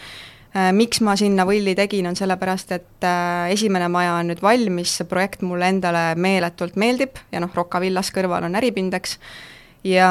miks 0.55 1.03
ma 1.05 1.15
sinna 1.19 1.45
võlli 1.49 1.75
tegin, 1.77 2.09
on 2.09 2.17
sellepärast, 2.17 2.73
et 2.73 3.05
äh, 3.07 3.51
esimene 3.53 3.89
maja 3.93 4.17
on 4.19 4.31
nüüd 4.31 4.41
valmis, 4.43 4.97
see 4.99 5.09
projekt 5.09 5.45
mulle 5.45 5.69
endale 5.69 6.15
meeletult 6.17 6.79
meeldib 6.81 7.21
ja 7.33 7.43
noh, 7.45 7.53
Rocca 7.55 7.81
villas 7.83 8.11
kõrval 8.15 8.49
on 8.49 8.57
äripind, 8.57 8.97
eks, 8.97 9.19
ja 9.85 10.09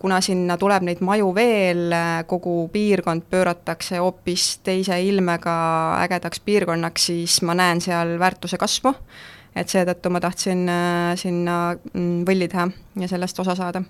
kuna 0.00 0.20
sinna 0.24 0.56
tuleb 0.60 0.86
neid 0.86 1.02
maju 1.04 1.32
veel, 1.34 1.88
äh, 1.96 2.12
kogu 2.30 2.68
piirkond 2.72 3.26
pööratakse 3.30 3.98
hoopis 3.98 4.60
teise 4.66 5.00
ilmega 5.02 5.56
ägedaks 6.06 6.42
piirkonnaks, 6.46 7.10
siis 7.10 7.40
ma 7.42 7.58
näen 7.58 7.82
seal 7.82 8.16
väärtuse 8.22 8.60
kasvu, 8.60 8.94
et 9.58 9.72
seetõttu 9.72 10.14
ma 10.14 10.22
tahtsin 10.22 10.68
sinna 11.18 11.56
mm, 11.74 12.20
võlli 12.28 12.46
teha 12.48 12.68
ja 13.02 13.10
sellest 13.10 13.42
osa 13.42 13.58
saada 13.58 13.82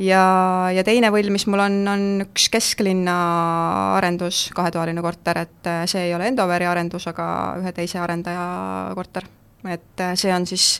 ja, 0.00 0.24
ja 0.72 0.84
teine 0.86 1.10
võll, 1.12 1.30
mis 1.32 1.46
mul 1.50 1.62
on, 1.64 1.78
on 1.90 2.04
üks 2.26 2.48
kesklinna 2.52 3.14
arendus, 3.98 4.46
kahetoaline 4.56 5.04
korter, 5.04 5.42
et 5.44 5.70
äh, 5.70 5.84
see 5.90 6.08
ei 6.08 6.14
ole 6.16 6.30
Endoveri 6.30 6.68
arendus, 6.68 7.06
aga 7.10 7.26
ühe 7.60 7.72
teise 7.76 8.00
arendaja 8.02 8.44
korter. 8.96 9.28
et 9.68 10.00
äh, 10.00 10.14
see 10.18 10.32
on 10.34 10.46
siis 10.48 10.76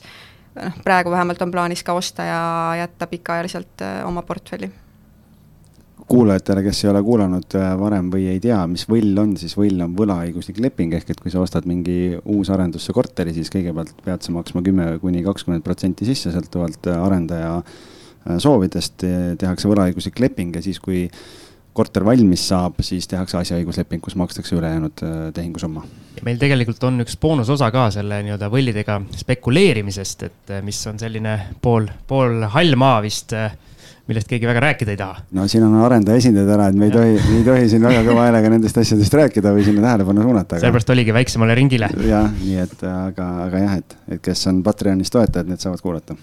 noh, 0.55 0.79
praegu 0.85 1.13
vähemalt 1.13 1.41
on 1.41 1.51
plaanis 1.51 1.83
ka 1.83 1.93
osta 1.97 2.25
ja 2.27 2.39
jätta 2.83 3.07
pikaajaliselt 3.07 3.85
äh, 3.85 3.99
oma 4.07 4.21
portfelli 4.21 4.71
kuulajatele, 6.03 6.65
kes 6.65 6.81
ei 6.83 6.89
ole 6.91 6.99
kuulanud 7.01 7.55
varem 7.79 8.09
või 8.11 8.25
ei 8.27 8.39
tea, 8.43 8.57
mis 8.67 8.83
võll 8.91 9.15
on, 9.21 9.37
siis 9.39 9.53
võll 9.55 9.79
on 9.85 9.93
võlaõiguslik 9.95 10.57
leping, 10.59 10.91
ehk 10.97 11.13
et 11.13 11.21
kui 11.23 11.31
sa 11.31 11.39
ostad 11.39 11.63
mingi 11.69 12.17
uusarendusse 12.19 12.91
korteri, 12.93 13.31
siis 13.33 13.47
kõigepealt 13.53 13.95
pead 14.03 14.25
sa 14.25 14.35
maksma 14.35 14.61
kümme 14.65 14.89
kuni 14.99 15.23
kakskümmend 15.23 15.63
protsenti 15.63 16.05
sisse, 16.09 16.33
sõltuvalt 16.35 16.91
arendaja 16.91 17.53
äh, 17.61 17.92
soovidest 18.39 19.03
tehakse 19.39 19.67
võlaõiguslik 19.67 20.19
leping 20.23 20.55
ja 20.55 20.61
siis, 20.63 20.79
kui 20.79 21.07
korter 21.73 22.05
valmis 22.05 22.45
saab, 22.47 22.79
siis 22.85 23.07
tehakse 23.09 23.39
asjaõigusleping, 23.41 24.01
kus 24.03 24.15
makstakse 24.19 24.55
ülejäänud 24.55 25.03
äh, 25.03 25.19
tehingusumma. 25.33 25.83
meil 26.23 26.37
tegelikult 26.39 26.83
on 26.87 27.01
üks 27.03 27.17
boonusosa 27.19 27.71
ka 27.73 27.89
selle 27.91 28.21
nii-öelda 28.23 28.49
võllidega 28.53 29.01
spekuleerimisest, 29.23 30.25
et 30.29 30.53
äh, 30.53 30.63
mis 30.65 30.79
on 30.87 31.01
selline 31.01 31.37
pool, 31.61 31.89
pool 32.07 32.45
hall 32.53 32.77
maa 32.79 33.01
vist, 33.03 33.33
millest 34.07 34.29
keegi 34.29 34.47
väga 34.47 34.61
rääkida 34.67 34.93
ei 34.93 34.99
taha. 35.01 35.23
no 35.33 35.47
siin 35.49 35.65
on 35.65 35.79
arendaja 35.81 36.21
esindajad 36.21 36.53
ära, 36.57 36.69
et 36.69 36.77
me 36.77 36.91
ei 36.91 36.93
tohi, 36.93 37.17
ei 37.39 37.47
tohi 37.47 37.71
siin 37.71 37.87
väga 37.89 38.03
kõva 38.05 38.27
häälega 38.27 38.53
nendest 38.53 38.77
asjadest 38.83 39.17
rääkida 39.21 39.55
või 39.55 39.65
sinna 39.65 39.87
tähelepanu 39.87 40.27
suunata 40.27 40.55
aga.... 40.55 40.65
sellepärast 40.65 40.93
oligi 40.93 41.17
väiksemale 41.17 41.57
ringile. 41.57 41.89
jah, 42.05 42.29
nii 42.43 42.61
et 42.67 42.85
aga, 42.91 43.31
aga 43.47 43.65
jah, 43.65 43.81
et, 43.81 43.97
et 44.13 44.23
kes 44.29 44.45
on 44.53 44.61
Patreonis 44.63 45.11
toetajad, 45.13 45.49
need 45.49 45.65
saavad 45.65 45.81
kuulata 45.81 46.19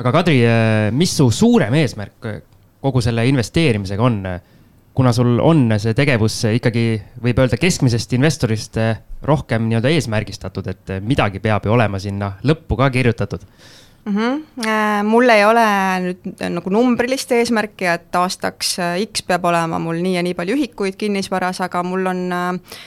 aga 0.00 0.12
Kadri, 0.18 0.40
eh, 0.44 0.90
mis 0.92 1.14
su 1.16 1.30
suurem 1.32 1.74
eesmärk 1.78 2.28
eh, 2.28 2.42
kogu 2.82 3.02
selle 3.04 3.26
investeerimisega 3.30 4.04
on? 4.04 4.20
kuna 4.96 5.10
sul 5.12 5.34
on 5.44 5.74
see 5.76 5.92
tegevus 5.92 6.38
ikkagi, 6.56 6.82
võib 7.20 7.42
öelda, 7.42 7.58
keskmisest 7.60 8.14
investorist 8.16 8.78
rohkem 9.28 9.66
nii-öelda 9.68 9.90
eesmärgistatud, 9.92 10.70
et 10.72 10.92
midagi 11.04 11.42
peab 11.44 11.66
ju 11.68 11.74
olema 11.74 12.00
sinna 12.00 12.30
lõppu 12.48 12.78
ka 12.80 12.88
kirjutatud 12.94 13.44
mm. 14.06 14.14
-hmm. 14.16 15.04
mul 15.04 15.28
ei 15.34 15.44
ole 15.44 15.66
nüüd 16.06 16.40
nagu 16.48 16.72
numbrilist 16.72 17.36
eesmärki, 17.36 17.90
et 17.92 18.16
aastaks 18.16 18.78
X 19.04 19.26
peab 19.28 19.44
olema 19.44 19.76
mul 19.76 20.00
nii 20.00 20.16
ja 20.16 20.24
nii 20.24 20.34
palju 20.38 20.56
ühikuid 20.56 20.96
kinnisvaras, 20.96 21.60
aga 21.60 21.84
mul 21.84 22.08
on 22.14 22.32
äh, 22.32 22.80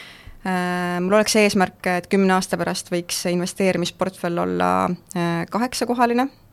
mul 1.06 1.14
oleks 1.14 1.38
eesmärk, 1.46 1.86
et 1.94 2.10
kümne 2.10 2.34
aasta 2.34 2.58
pärast 2.58 2.90
võiks 2.90 3.22
investeerimisportfell 3.30 4.48
olla 4.48 4.90
kaheksakohaline 5.54 6.26
Äh, 6.26 6.49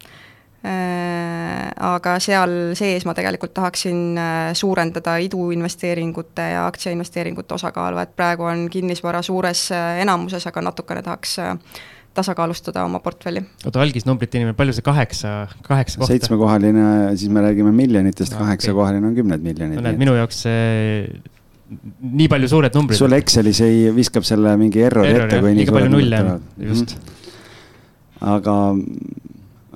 aga 0.66 2.16
seal 2.22 2.54
sees 2.78 3.04
ma 3.06 3.14
tegelikult 3.16 3.54
tahaksin 3.56 3.98
äh, 4.18 4.52
suurendada 4.56 5.16
iduinvesteeringute 5.22 6.46
ja 6.54 6.64
aktsiainvesteeringute 6.70 7.56
osakaalu, 7.56 8.00
et 8.02 8.14
praegu 8.16 8.48
on 8.48 8.66
kinnisvara 8.72 9.22
suures 9.26 9.68
äh, 9.74 10.00
enamuses, 10.04 10.46
aga 10.48 10.64
natukene 10.70 11.04
tahaks 11.06 11.36
tasakaalustada 12.16 12.84
oma 12.88 13.02
portfelli. 13.04 13.42
oota, 13.64 13.82
algisnumbrite 13.84 14.40
inimene, 14.40 14.56
palju 14.56 14.76
see 14.76 14.84
kaheksa, 14.86 15.32
kaheksa 15.66 16.00
kohta? 16.00 16.14
seitsmekohaline, 16.14 16.84
siis 17.20 17.32
me 17.32 17.44
räägime 17.44 17.74
miljonitest 17.76 18.32
no,, 18.32 18.44
kaheksakohaline 18.44 19.04
okay. 19.04 19.12
on 19.12 19.18
kümned 19.20 19.44
miljonid. 19.44 19.76
no 19.76 19.84
näed, 19.84 20.00
minu 20.00 20.16
jaoks 20.16 20.40
see 20.46 21.20
nii 21.66 22.30
palju 22.30 22.48
suured 22.48 22.78
numbrid. 22.78 22.98
sul 22.98 23.12
Excelis 23.18 23.60
ei, 23.66 23.86
viskab 23.94 24.24
selle 24.24 24.54
mingi 24.60 24.80
errori 24.86 25.12
Error, 25.12 25.28
ette, 25.28 25.42
kui 25.44 25.54
nii 25.58 25.68
suured 25.68 25.90
numbrid 25.90 26.08
tulevad. 26.08 26.50
just 26.72 26.96
mm. 26.96 27.04
-hmm. 27.04 28.34
aga 28.36 28.56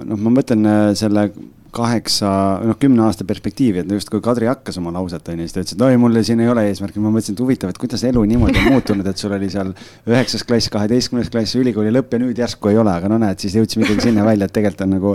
noh, 0.05 0.21
ma 0.21 0.35
mõtlen 0.41 0.69
äh, 0.69 0.85
selle 0.99 1.31
kaheksa, 1.71 2.31
noh, 2.67 2.77
kümne 2.83 3.05
aasta 3.05 3.25
perspektiivi, 3.27 3.83
et 3.83 3.91
just 3.95 4.11
kui 4.11 4.23
Kadri 4.25 4.49
hakkas 4.51 4.81
oma 4.81 4.91
lauset, 4.95 5.29
on 5.31 5.39
ju, 5.39 5.47
siis 5.47 5.55
ta 5.55 5.63
ütles, 5.63 5.77
et 5.77 5.85
oi, 5.87 5.99
mul 6.03 6.19
siin 6.27 6.43
ei 6.43 6.51
ole 6.51 6.65
eesmärki. 6.67 7.03
ma 7.03 7.13
mõtlesin, 7.15 7.37
et 7.37 7.43
huvitav, 7.45 7.71
et 7.71 7.79
kuidas 7.79 8.03
elu 8.09 8.25
niimoodi 8.33 8.59
on 8.59 8.75
muutunud, 8.75 9.07
et 9.07 9.23
sul 9.23 9.35
oli 9.37 9.51
seal 9.53 9.71
üheksas 10.11 10.43
klass, 10.47 10.71
kaheteistkümnes 10.75 11.31
klass, 11.31 11.55
ülikooli 11.61 11.93
lõpp 11.95 12.17
ja 12.17 12.23
nüüd 12.25 12.43
järsku 12.43 12.73
ei 12.73 12.81
ole, 12.81 12.91
aga 12.91 13.11
no 13.13 13.21
näed, 13.23 13.39
siis 13.43 13.55
jõudsime 13.59 13.87
ikkagi 13.87 14.09
sinna 14.09 14.27
välja, 14.27 14.51
et 14.51 14.57
tegelikult 14.57 14.83
on 14.89 14.95
nagu, 14.97 15.15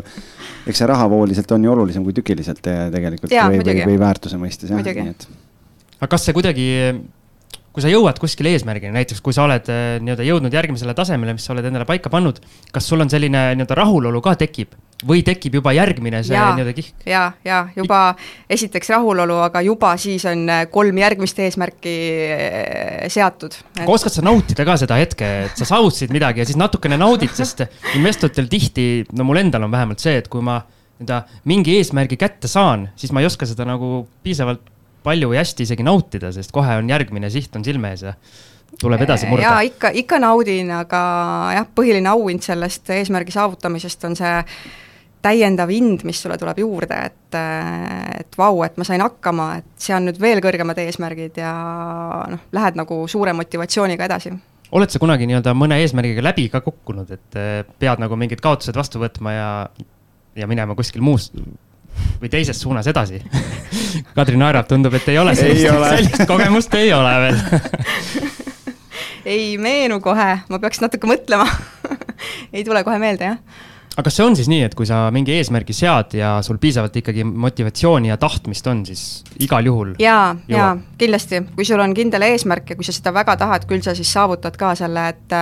eks 0.63 0.81
see 0.81 0.89
rahavooliselt 0.93 1.51
on 1.57 1.67
ju 1.67 1.75
olulisem 1.75 2.07
kui 2.07 2.15
tükiliselt 2.15 2.63
tegelikult 2.63 3.35
ja, 3.35 3.49
või, 3.51 3.59
või, 3.59 3.83
või 3.91 3.99
väärtuse 4.05 4.39
mõistes 4.39 4.71
jah, 4.71 4.79
nii 4.79 5.11
et. 5.11 5.27
aga 5.99 6.11
kas 6.15 6.29
see 6.29 6.39
kuidagi 6.39 6.69
kui 7.75 7.83
sa 7.83 7.91
jõuad 7.91 8.19
kuskile 8.21 8.53
eesmärgini, 8.55 8.95
näiteks 8.95 9.19
kui 9.23 9.35
sa 9.35 9.43
oled 9.43 9.67
äh, 9.67 9.97
nii-öelda 9.99 10.23
jõudnud 10.23 10.53
järgmisele 10.55 10.95
tasemele, 10.95 11.33
mis 11.35 11.43
sa 11.43 11.51
oled 11.51 11.65
endale 11.67 11.83
paika 11.87 12.07
pannud, 12.11 12.39
kas 12.71 12.87
sul 12.87 13.03
on 13.03 13.11
selline 13.11 13.49
nii-öelda 13.59 13.75
rahulolu 13.75 14.21
ka 14.23 14.37
tekib? 14.39 14.77
Või 15.05 15.25
tekib 15.27 15.57
juba 15.57 15.73
järgmine 15.75 16.21
see 16.23 16.39
nii-öelda 16.39 16.71
kihk? 16.77 17.03
ja, 17.09 17.25
ja 17.43 17.65
juba 17.75 17.99
esiteks 18.49 18.93
rahulolu, 18.93 19.41
aga 19.43 19.59
juba 19.65 19.91
siis 19.99 20.23
on 20.31 20.45
äh, 20.47 20.61
kolm 20.71 21.01
järgmist 21.03 21.41
eesmärki 21.43 21.95
äh, 22.31 23.09
seatud. 23.11 23.57
Et.... 23.73 23.81
aga 23.83 23.97
oskad 23.97 24.15
sa 24.15 24.23
nautida 24.23 24.67
ka 24.67 24.77
seda 24.79 24.99
hetke, 25.01 25.31
et 25.49 25.59
sa 25.59 25.67
saavutasid 25.73 26.15
midagi 26.15 26.45
ja 26.45 26.47
siis 26.47 26.59
natukene 26.61 26.95
naudid, 27.01 27.35
sest 27.35 27.65
investoritel 27.99 28.47
tihti, 28.51 28.87
no 29.19 29.27
mul 29.27 29.43
endal 29.43 29.67
on 29.67 29.75
vähemalt 29.75 29.99
see, 29.99 30.15
et 30.23 30.31
kui 30.31 30.45
ma 30.45 30.61
nii-öelda 30.95 31.43
mingi 31.51 31.75
eesmärgi 31.75 32.15
kätte 32.15 32.47
saan, 32.47 32.87
siis 32.95 33.11
ma 33.11 33.19
ei 33.19 33.27
oska 33.27 33.43
seda 33.49 33.67
nagu 33.67 34.05
piisavalt 34.23 34.71
palju 35.05 35.31
või 35.31 35.39
hästi 35.39 35.67
isegi 35.67 35.85
nautida, 35.85 36.31
sest 36.35 36.53
kohe 36.55 36.79
on 36.79 36.89
järgmine 36.91 37.29
siht 37.33 37.55
on 37.55 37.65
silme 37.65 37.93
ees 37.93 38.05
ja 38.07 38.15
tuleb 38.81 39.05
edasi 39.05 39.29
murda. 39.29 39.45
jaa, 39.45 39.61
ikka, 39.69 39.91
ikka 40.01 40.19
naudin, 40.21 40.71
aga 40.75 41.03
jah, 41.55 41.69
põhiline 41.77 42.11
auhind 42.11 42.43
sellest 42.45 42.89
eesmärgi 42.95 43.35
saavutamisest 43.35 44.09
on 44.09 44.17
see 44.19 44.33
täiendav 45.25 45.71
hind, 45.73 46.03
mis 46.05 46.19
sulle 46.21 46.37
tuleb 46.37 46.59
juurde, 46.61 46.97
et, 47.09 47.37
et 48.19 48.37
vau, 48.37 48.59
et 48.65 48.75
ma 48.77 48.85
sain 48.85 49.01
hakkama, 49.01 49.47
et 49.61 49.87
sean 49.87 50.05
nüüd 50.05 50.19
veel 50.21 50.41
kõrgemad 50.43 50.77
eesmärgid 50.83 51.39
ja 51.41 51.53
noh, 52.29 52.43
lähed 52.53 52.77
nagu 52.77 53.05
suure 53.11 53.33
motivatsiooniga 53.37 54.09
edasi 54.09 54.35
oled 54.75 54.91
sa 54.91 54.99
kunagi 54.99 55.27
nii-öelda 55.29 55.53
mõne 55.55 55.77
eesmärgiga 55.79 56.23
läbi 56.25 56.47
ka 56.51 56.59
kukkunud, 56.65 57.11
et 57.13 57.37
pead 57.79 58.01
nagu 58.01 58.17
mingid 58.19 58.41
kaotused 58.43 58.75
vastu 58.75 58.99
võtma 58.99 59.31
ja, 59.31 59.49
ja 60.35 60.47
minema 60.51 60.75
kuskil 60.75 61.05
muus, 61.05 61.29
või 62.21 62.31
teises 62.31 62.59
suunas 62.61 62.87
edasi. 62.87 63.21
Kadri 64.15 64.39
naerab, 64.39 64.67
tundub, 64.69 64.93
et 64.97 65.07
ei 65.11 65.19
ole 65.19 65.35
sellist, 65.35 65.67
sellist 65.67 66.25
kogemust 66.29 66.73
ei 66.79 66.93
ole 66.93 67.13
veel. 67.25 67.39
Ei 69.25 69.55
meenu 69.57 69.97
kohe, 70.05 70.27
ma 70.49 70.57
peaks 70.61 70.83
natuke 70.83 71.09
mõtlema. 71.09 71.47
Ei 72.53 72.61
tule 72.63 72.83
kohe 72.85 72.99
meelde, 73.01 73.31
jah. 73.31 73.63
Aga 73.95 74.09
kas 74.09 74.17
see 74.19 74.25
on 74.27 74.35
siis 74.35 74.49
nii, 74.51 74.65
et 74.67 74.73
kui 74.75 74.85
sa 74.85 75.05
mingi 75.15 75.31
eesmärgi 75.37 75.73
sead 75.73 76.17
ja 76.19 76.33
sul 76.43 76.59
piisavalt 76.59 76.97
ikkagi 76.99 77.23
motivatsiooni 77.23 78.11
ja 78.11 78.17
tahtmist 78.19 78.67
on, 78.67 78.81
siis 78.85 79.23
igal 79.39 79.65
juhul? 79.65 79.93
jaa, 80.03 80.35
jaa, 80.51 80.73
kindlasti, 80.99 81.39
kui 81.55 81.65
sul 81.65 81.79
on 81.79 81.95
kindel 81.95 82.27
eesmärk 82.27 82.73
ja 82.73 82.75
kui 82.75 82.83
sa 82.83 82.91
seda 82.93 83.15
väga 83.15 83.37
tahad, 83.39 83.63
küll 83.69 83.85
sa 83.85 83.95
siis 83.95 84.11
saavutad 84.11 84.59
ka 84.59 84.73
selle, 84.75 85.07
et 85.15 85.37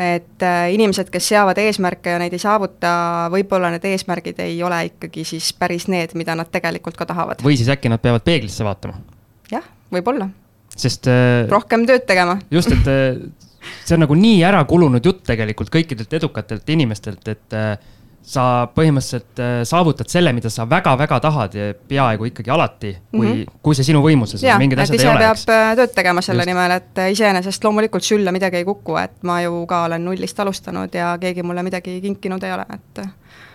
et 0.00 0.42
äh, 0.42 0.70
inimesed, 0.74 1.10
kes 1.12 1.28
seavad 1.32 1.58
eesmärke 1.60 2.14
ja 2.14 2.20
neid 2.22 2.34
ei 2.36 2.42
saavuta, 2.42 2.92
võib-olla 3.32 3.72
need 3.74 3.84
eesmärgid 3.90 4.40
ei 4.44 4.56
ole 4.64 4.78
ikkagi 4.90 5.24
siis 5.28 5.52
päris 5.56 5.88
need, 5.92 6.14
mida 6.18 6.36
nad 6.38 6.48
tegelikult 6.52 6.96
ka 6.96 7.08
tahavad. 7.10 7.44
või 7.44 7.58
siis 7.60 7.68
äkki 7.72 7.92
nad 7.92 8.02
peavad 8.02 8.24
peeglisse 8.26 8.64
vaatama? 8.66 8.96
jah, 9.52 9.66
võib-olla. 9.92 10.30
sest 10.76 11.10
äh, 11.10 11.44
rohkem 11.50 11.86
tööd 11.88 12.06
tegema. 12.08 12.38
just, 12.50 12.72
et 12.72 12.90
äh, 12.90 13.20
see 13.84 13.96
on 13.98 14.04
nagu 14.06 14.16
nii 14.16 14.42
ära 14.46 14.62
kulunud 14.68 15.04
jutt 15.04 15.24
tegelikult 15.28 15.72
kõikidelt 15.74 16.20
edukatelt 16.20 16.72
inimestelt, 16.72 17.28
et 17.28 17.56
äh, 17.56 17.74
sa 18.22 18.44
põhimõtteliselt 18.74 19.40
äh, 19.40 19.52
saavutad 19.68 20.10
selle, 20.12 20.32
mida 20.36 20.50
sa 20.52 20.66
väga-väga 20.68 21.18
tahad 21.24 21.54
ja 21.56 21.70
peaaegu 21.74 22.28
ikkagi 22.28 22.52
alati, 22.52 22.92
kui 23.10 23.26
mm, 23.26 23.32
-hmm. 23.32 23.60
kui 23.62 23.78
see 23.78 23.86
sinu 23.88 24.02
võimuses 24.04 24.44
on, 24.44 24.58
mingid 24.60 24.82
asjad 24.82 25.00
ei 25.00 25.08
ole. 25.08 25.22
peab 25.24 25.38
eks. 25.38 25.46
Äh, 25.48 25.70
tööd 25.80 25.94
tegema 25.96 26.22
selle 26.22 26.44
Just. 26.44 26.52
nimel, 26.52 26.76
et 26.76 27.00
iseenesest 27.14 27.64
loomulikult 27.64 28.04
sülle 28.06 28.32
midagi 28.32 28.60
ei 28.60 28.66
kuku, 28.68 28.96
et 29.00 29.16
ma 29.22 29.40
ju 29.42 29.64
ka 29.70 29.84
olen 29.88 30.04
nullist 30.04 30.40
alustanud 30.40 30.94
ja 30.94 31.14
keegi 31.20 31.42
mulle 31.42 31.64
midagi 31.66 32.00
kinkinud 32.00 32.44
ei 32.44 32.52
ole, 32.52 32.66
et 32.74 33.02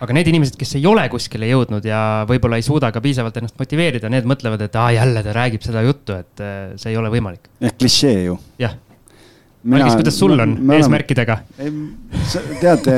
aga 0.01 0.13
need 0.18 0.28
inimesed, 0.34 0.57
kes 0.59 0.76
ei 0.80 0.86
ole 0.89 1.05
kuskile 1.09 1.47
jõudnud 1.47 1.86
ja 1.86 1.99
võib-olla 2.28 2.57
ei 2.59 2.66
suuda 2.66 2.91
ka 2.91 3.01
piisavalt 3.01 3.38
ennast 3.38 3.59
motiveerida, 3.59 4.09
need 4.09 4.26
mõtlevad, 4.28 4.66
et 4.66 4.76
aa, 4.76 4.91
jälle 4.97 5.24
ta 5.24 5.36
räägib 5.36 5.63
seda 5.63 5.86
juttu, 5.86 6.18
et 6.18 6.43
see 6.76 6.91
ei 6.91 6.97
ole 6.97 7.13
võimalik. 7.13 7.47
klišee 7.78 8.26
ju. 8.26 8.39
jah 8.59 8.76
Algis, 9.66 9.95
kuidas 9.97 10.20
sul 10.20 10.36
on 10.38 10.57
me 10.61 10.78
eesmärkidega? 10.78 11.39
tead, 12.61 12.89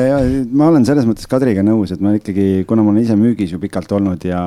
ma 0.52 0.68
olen 0.72 0.88
selles 0.88 1.08
mõttes 1.08 1.30
Kadriga 1.30 1.64
nõus, 1.64 1.94
et 1.96 2.04
ma 2.04 2.12
ikkagi, 2.18 2.66
kuna 2.68 2.84
ma 2.84 2.92
olen 2.92 3.06
ise 3.06 3.16
müügis 3.20 3.54
ju 3.54 3.60
pikalt 3.62 3.94
olnud 3.96 4.26
ja, 4.28 4.42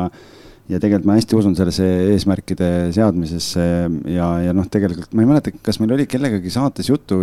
ja 0.69 0.81
tegelikult 0.83 1.09
ma 1.09 1.17
hästi 1.17 1.39
usun 1.39 1.57
sellesse 1.57 1.87
eesmärkide 2.13 2.71
seadmisesse 2.97 3.65
ja, 4.13 4.29
ja 4.45 4.57
noh, 4.57 4.69
tegelikult 4.69 5.17
ma 5.17 5.25
ei 5.25 5.31
mäleta, 5.33 5.55
kas 5.65 5.81
meil 5.81 5.97
oli 5.97 6.09
kellegagi 6.11 6.53
saates 6.53 6.93
juttu, 6.93 7.23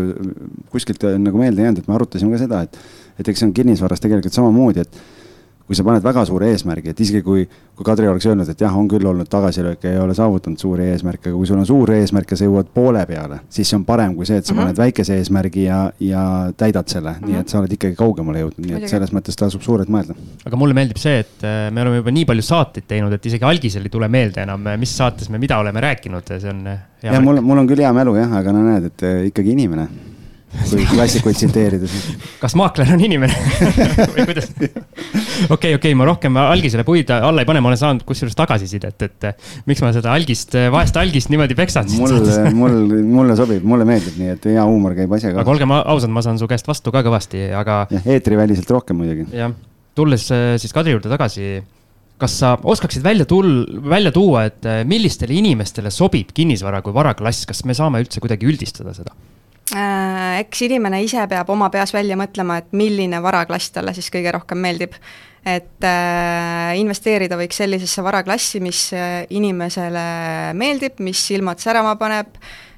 kuskilt 0.74 1.06
nagu 1.22 1.44
meelde 1.44 1.68
jäänud, 1.68 1.84
et 1.84 1.92
me 1.92 1.98
arutasime 2.00 2.34
ka 2.34 2.42
seda, 2.48 2.64
et, 2.66 2.82
et 3.22 3.30
eks 3.30 3.44
see 3.44 3.52
on 3.52 3.56
kinnisvaras 3.60 4.02
tegelikult 4.02 4.38
samamoodi, 4.40 4.88
et 4.88 5.02
kui 5.68 5.76
sa 5.76 5.84
paned 5.84 6.04
väga 6.04 6.24
suure 6.28 6.48
eesmärgi, 6.54 6.94
et 6.94 7.00
isegi 7.04 7.20
kui, 7.26 7.42
kui 7.76 7.86
Kadri 7.86 8.08
oleks 8.08 8.26
öelnud, 8.30 8.48
et 8.48 8.62
jah, 8.64 8.76
on 8.80 8.88
küll 8.88 9.04
olnud 9.10 9.28
tagasilööke, 9.28 9.92
ei 9.92 10.00
ole 10.00 10.14
saavutanud 10.16 10.62
suuri 10.62 10.86
eesmärke, 10.94 11.28
aga 11.28 11.36
kui 11.36 11.50
sul 11.50 11.60
on 11.60 11.68
suur 11.68 11.92
eesmärk 11.92 12.32
ja 12.32 12.40
sa 12.40 12.48
jõuad 12.48 12.72
poole 12.74 13.04
peale, 13.10 13.42
siis 13.52 13.68
see 13.68 13.76
on 13.76 13.84
parem 13.88 14.16
kui 14.16 14.26
see, 14.30 14.40
et 14.40 14.48
sa 14.48 14.54
mm 14.54 14.60
-hmm. 14.60 14.70
paned 14.72 14.82
väikese 14.86 15.18
eesmärgi 15.20 15.68
ja, 15.68 15.82
ja 16.00 16.24
täidad 16.58 16.88
selle 16.88 17.12
mm, 17.12 17.18
-hmm. 17.18 17.28
nii 17.28 17.34
mhm. 17.34 17.42
et 17.42 17.50
sa 17.50 17.60
oled 17.60 17.74
ikkagi 17.74 17.96
kaugemale 17.96 18.46
jõudnud, 18.46 18.66
nii 18.66 18.82
et 18.82 18.90
selles 18.90 19.12
mõttes 19.12 19.36
tasub 19.36 19.62
suurelt 19.62 19.90
mõelda. 19.90 20.16
aga 20.46 20.56
mulle 20.56 20.74
meeldib 20.74 20.98
see, 20.98 21.20
et 21.20 21.44
äh, 21.44 21.72
me 21.72 21.82
oleme 21.82 21.98
juba 21.98 22.12
nii 22.12 22.26
palju 22.26 22.42
saateid 22.42 22.88
teinud, 22.88 23.14
et 23.14 23.26
isegi 23.26 23.44
algisel 23.44 23.84
ei 23.84 23.90
tule 23.90 24.08
meelde 24.08 24.42
enam, 24.42 24.64
mis 24.80 24.98
saates 24.98 25.30
me 25.30 25.38
mida 25.38 25.58
oleme 25.60 25.82
rääkinud, 25.82 26.24
see 26.40 26.50
on 26.50 26.68
äh, 26.68 26.80
hea. 27.04 27.14
jah, 27.14 27.24
mul, 27.24 27.42
mul 27.42 27.58
on 27.58 27.68
küll 27.68 27.84
hea 27.84 27.94
mälu 27.94 28.16
jah, 28.16 28.32
aga 28.32 28.52
no 28.56 28.64
näed, 28.64 28.86
et 28.86 29.04
äh, 29.04 29.26
ikkagi 29.28 29.52
inimene 29.52 29.90
kui 30.48 30.86
klassikuid 30.88 31.36
tsiteerida 31.38 31.88
siis. 31.92 32.08
kas 32.42 32.56
maakler 32.60 32.94
on 32.96 33.02
inimene 33.04 33.36
või 34.14 34.26
kuidas? 34.30 34.48
okei, 35.54 35.76
okei, 35.76 35.94
ma 35.98 36.08
rohkem 36.08 36.40
algisele 36.40 36.86
puid 36.88 37.12
alla 37.14 37.44
ei 37.44 37.50
pane, 37.50 37.62
ma 37.64 37.72
olen 37.72 37.82
saanud 37.82 38.06
kusjuures 38.08 38.38
tagasisidet, 38.38 39.08
et 39.08 39.30
miks 39.70 39.84
ma 39.84 39.92
seda 39.96 40.14
algist, 40.16 40.56
vaest 40.74 41.00
algist 41.00 41.32
niimoodi 41.34 41.58
peksan. 41.58 41.92
mulle, 42.00 42.52
mul, 42.56 42.78
mulle 43.20 43.38
sobib, 43.40 43.68
mulle 43.68 43.88
meeldib, 43.88 44.20
nii 44.22 44.36
et 44.38 44.52
hea 44.54 44.68
huumor 44.68 44.96
käib 44.98 45.18
asjaga. 45.20 45.44
aga 45.44 45.56
olgem 45.56 45.78
ausad, 45.78 46.14
ma 46.14 46.24
saan 46.26 46.40
su 46.40 46.50
käest 46.50 46.70
vastu 46.70 46.96
ka 46.96 47.04
kõvasti, 47.06 47.50
aga. 47.58 47.84
jah, 47.94 48.12
eetriväliselt 48.16 48.72
rohkem 48.72 49.02
muidugi. 49.04 49.28
jah, 49.36 49.56
tulles 49.98 50.30
äh, 50.32 50.54
siis 50.62 50.76
Kadri 50.76 50.96
juurde 50.96 51.12
tagasi 51.12 51.58
kas 52.18 52.34
sa 52.40 52.56
oskaksid 52.58 53.04
välja 53.06 53.28
tul-, 53.30 53.68
välja 53.86 54.10
tuua, 54.16 54.48
et 54.50 54.66
millistele 54.90 55.36
inimestele 55.38 55.92
sobib 55.94 56.32
kinnisvara 56.34 56.82
kui 56.82 56.96
varaklass, 56.96 57.46
kas 57.46 57.62
me 57.68 57.76
saame 57.78 58.02
üldse 58.02 58.24
kuidagi 58.24 58.48
üldistada 58.50 58.96
seda? 58.98 59.14
Äh, 59.76 60.40
eks 60.46 60.62
inimene 60.64 61.02
ise 61.04 61.26
peab 61.28 61.50
oma 61.52 61.68
peas 61.74 61.92
välja 61.92 62.16
mõtlema, 62.20 62.62
et 62.62 62.70
milline 62.78 63.20
varaklass 63.24 63.74
talle 63.76 63.92
siis 63.98 64.08
kõige 64.14 64.32
rohkem 64.38 64.62
meeldib. 64.64 64.96
et 65.48 65.84
äh, 65.88 66.76
investeerida 66.76 67.38
võiks 67.40 67.56
sellisesse 67.56 68.04
varaklassi, 68.04 68.60
mis 68.60 68.90
äh, 68.94 69.26
inimesele 69.30 70.54
meeldib, 70.60 71.00
mis 71.00 71.22
silmad 71.30 71.60
särama 71.64 71.96
paneb, 71.96 72.36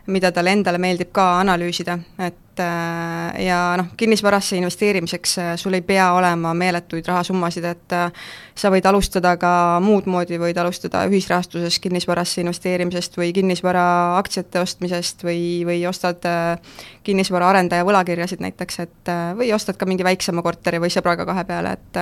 mida 0.08 0.30
talle 0.32 0.54
endale 0.54 0.78
meeldib 0.78 1.10
ka 1.14 1.40
analüüsida, 1.40 1.98
et 2.22 2.38
et 2.60 3.38
äh, 3.39 3.45
ja 3.45 3.76
noh, 3.78 3.88
kinnisvarasse 3.97 4.57
investeerimiseks 4.60 5.38
äh, 5.39 5.55
sul 5.57 5.74
ei 5.74 5.82
pea 5.82 6.12
olema 6.14 6.53
meeletuid 6.53 7.07
rahasummasid, 7.07 7.66
et 7.66 7.95
äh, 7.95 8.12
sa 8.55 8.72
võid 8.74 8.86
alustada 8.89 9.36
ka 9.39 9.80
muud 9.84 10.07
moodi, 10.12 10.39
võid 10.41 10.57
alustada 10.60 11.05
ühisrahastuses 11.07 11.80
kinnisvarasse 11.80 12.41
investeerimisest 12.43 13.18
või 13.18 13.32
kinnisvara 13.36 13.84
aktsiate 14.20 14.60
ostmisest 14.60 15.24
või, 15.24 15.64
või 15.68 15.84
ostad 15.88 16.26
kinnisvaraarendaja 17.07 17.86
võlakirjasid 17.88 18.43
näiteks, 18.43 18.80
et 18.84 19.12
või 19.39 19.53
ostad 19.55 19.80
ka 19.80 19.88
mingi 19.88 20.03
väiksema 20.03 20.43
korteri 20.43 20.82
või 20.84 20.91
sõbraga 20.93 21.28
kahe 21.30 21.45
peale, 21.47 21.78
et 21.78 22.01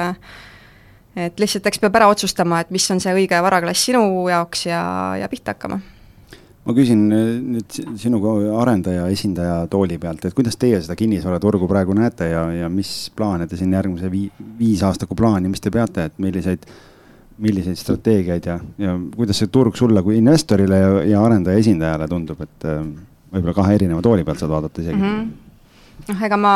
et 1.18 1.40
lihtsalt 1.42 1.66
eks 1.66 1.82
peab 1.82 1.96
ära 1.98 2.10
otsustama, 2.14 2.62
et 2.62 2.74
mis 2.74 2.86
on 2.94 3.02
see 3.02 3.14
õige 3.14 3.38
varaklass 3.42 3.90
sinu 3.90 4.04
jaoks 4.30 4.68
ja, 4.70 4.82
ja 5.18 5.30
pihta 5.30 5.56
hakkama 5.56 5.80
ma 6.68 6.76
küsin 6.76 7.06
eh, 7.16 7.30
nüüd 7.56 7.78
sinu 8.00 8.20
kui 8.24 8.50
arendaja, 8.52 9.08
esindaja 9.14 9.62
tooli 9.72 9.98
pealt, 10.02 10.28
et 10.28 10.36
kuidas 10.36 10.60
teie 10.60 10.82
seda 10.84 10.98
kinnisvaraturgu 11.00 11.70
praegu 11.70 11.96
näete 11.98 12.30
ja, 12.34 12.44
ja 12.64 12.70
mis 12.72 12.92
plaane 13.16 13.48
te 13.48 13.60
siin 13.60 13.74
järgmise 13.74 14.12
vii, 14.12 14.28
viisaastaku 14.60 15.16
plaani, 15.18 15.52
mis 15.52 15.64
te 15.64 15.72
peate, 15.74 16.10
et 16.10 16.22
milliseid, 16.24 16.68
milliseid 17.44 17.80
strateegiaid 17.80 18.52
ja, 18.52 18.60
ja 18.84 18.98
kuidas 19.16 19.40
see 19.44 19.52
turg 19.54 19.80
sulle 19.80 20.04
kui 20.04 20.20
investorile 20.20 20.84
ja, 20.84 20.94
ja 21.16 21.26
arendaja 21.26 21.64
esindajale 21.64 22.10
tundub, 22.12 22.44
et 22.44 22.70
eh, 22.70 22.86
võib-olla 23.34 23.58
kahe 23.62 23.80
erineva 23.80 24.04
tooli 24.04 24.28
pealt 24.28 24.44
saad 24.44 24.56
vaadata 24.56 24.84
isegi 24.84 25.00
mm? 25.02 25.12
-hmm 25.12 25.36
noh, 26.06 26.24
ega 26.24 26.38
ma 26.40 26.54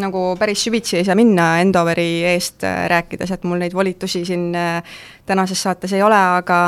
nagu 0.00 0.22
päris 0.40 0.64
süvitsi 0.66 0.98
ei 0.98 1.06
saa 1.06 1.16
minna 1.18 1.54
Endoveri 1.62 2.24
eest 2.34 2.64
äh, 2.66 2.84
rääkides, 2.90 3.34
et 3.34 3.46
mul 3.48 3.60
neid 3.62 3.74
volitusi 3.76 4.24
siin 4.26 4.50
äh, 4.58 5.00
tänases 5.26 5.62
saates 5.66 5.92
ei 5.96 6.02
ole, 6.04 6.18
aga 6.40 6.58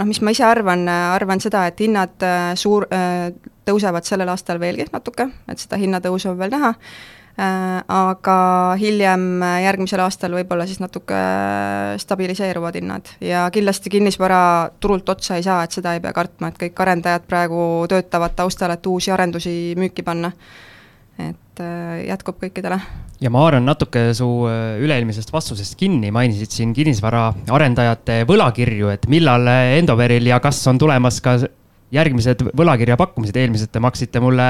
noh, 0.00 0.08
mis 0.08 0.22
ma 0.24 0.34
ise 0.34 0.46
arvan, 0.48 0.86
äh, 0.90 1.10
arvan 1.14 1.42
seda, 1.42 1.66
et 1.70 1.80
hinnad 1.84 2.24
suur, 2.60 2.86
tõusevad 3.64 4.06
sellel 4.06 4.30
aastal 4.32 4.60
veelgi 4.62 4.88
natuke, 4.92 5.28
et 5.50 5.60
seda 5.60 5.78
hinnatõusu 5.80 6.32
on 6.32 6.40
veel 6.40 6.52
näha, 6.54 6.74
aga 7.34 8.34
hiljem, 8.78 9.42
järgmisel 9.64 10.04
aastal 10.04 10.36
võib-olla 10.36 10.68
siis 10.70 10.78
natuke 10.78 11.18
stabiliseeruvad 11.98 12.76
hinnad. 12.78 13.10
Ja 13.24 13.48
kindlasti 13.50 13.90
kinnisvara 13.90 14.70
turult 14.78 15.08
otsa 15.10 15.40
ei 15.40 15.42
saa, 15.42 15.64
et 15.66 15.74
seda 15.74 15.96
ei 15.96 16.04
pea 16.04 16.14
kartma, 16.14 16.52
et 16.52 16.60
kõik 16.60 16.84
arendajad 16.84 17.26
praegu 17.26 17.64
töötavad 17.90 18.36
taustal, 18.38 18.76
et 18.76 18.86
uusi 18.86 19.10
arendusi 19.10 19.56
müüki 19.80 20.06
panna 20.06 20.30
et 21.18 21.62
äh, 21.62 22.04
jätkub 22.08 22.38
kõikidele. 22.42 22.78
ja 23.22 23.30
ma 23.30 23.44
haaran 23.44 23.66
natuke 23.66 24.08
su 24.16 24.28
äh, 24.50 24.78
üle-eelmisest 24.82 25.32
vastusest 25.32 25.76
kinni, 25.80 26.10
mainisid 26.14 26.54
siin 26.54 26.74
kinnisvaraarendajate 26.76 28.22
võlakirju, 28.28 28.90
et 28.94 29.06
millal 29.12 29.48
Endoveril 29.78 30.26
ja 30.32 30.40
kas 30.42 30.62
on 30.70 30.80
tulemas 30.80 31.20
ka 31.24 31.38
järgmised 31.94 32.42
võlakirja 32.56 32.96
pakkumised, 32.98 33.36
eelmised 33.38 33.70
te 33.72 33.82
maksite 33.82 34.20
mulle 34.22 34.44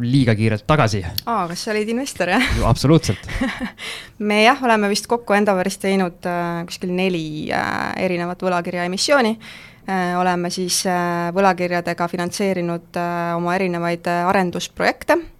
liiga 0.00 0.34
kiirelt 0.38 0.64
tagasi. 0.68 1.02
aa, 1.26 1.46
kas 1.50 1.64
sa 1.66 1.72
olid 1.74 1.88
investor, 1.92 2.32
jah? 2.32 2.50
absoluutselt 2.68 3.28
me 4.28 4.42
jah, 4.44 4.60
oleme 4.64 4.90
vist 4.92 5.08
kokku 5.10 5.36
Endoveris 5.36 5.80
teinud 5.82 6.28
äh, 6.28 6.62
kuskil 6.68 6.94
neli 6.96 7.48
äh, 7.52 7.90
erinevat 8.08 8.42
võlakirja 8.44 8.88
emissiooni 8.88 9.34
äh,. 9.36 10.14
oleme 10.20 10.52
siis 10.54 10.84
äh, 10.88 11.28
võlakirjadega 11.36 12.08
finantseerinud 12.08 12.96
äh, 12.96 13.34
oma 13.36 13.58
erinevaid 13.58 14.08
äh, 14.08 14.24
arendusprojekte 14.30 15.18
Äh, 15.18 15.37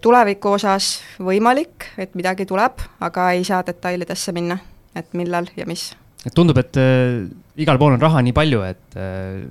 tuleviku 0.00 0.52
osas 0.54 1.00
võimalik, 1.18 1.88
et 1.98 2.12
midagi 2.14 2.46
tuleb, 2.46 2.78
aga 3.02 3.30
ei 3.34 3.42
saa 3.44 3.64
detailidesse 3.66 4.30
minna, 4.32 4.54
et 4.94 5.08
millal 5.18 5.48
ja 5.56 5.66
mis. 5.66 5.88
tundub, 6.34 6.60
et 6.62 6.78
äh, 6.78 7.24
igal 7.58 7.78
pool 7.78 7.96
on 7.96 8.02
raha 8.02 8.22
nii 8.22 8.34
palju, 8.36 8.62
et 8.62 8.98
äh, 9.00 9.42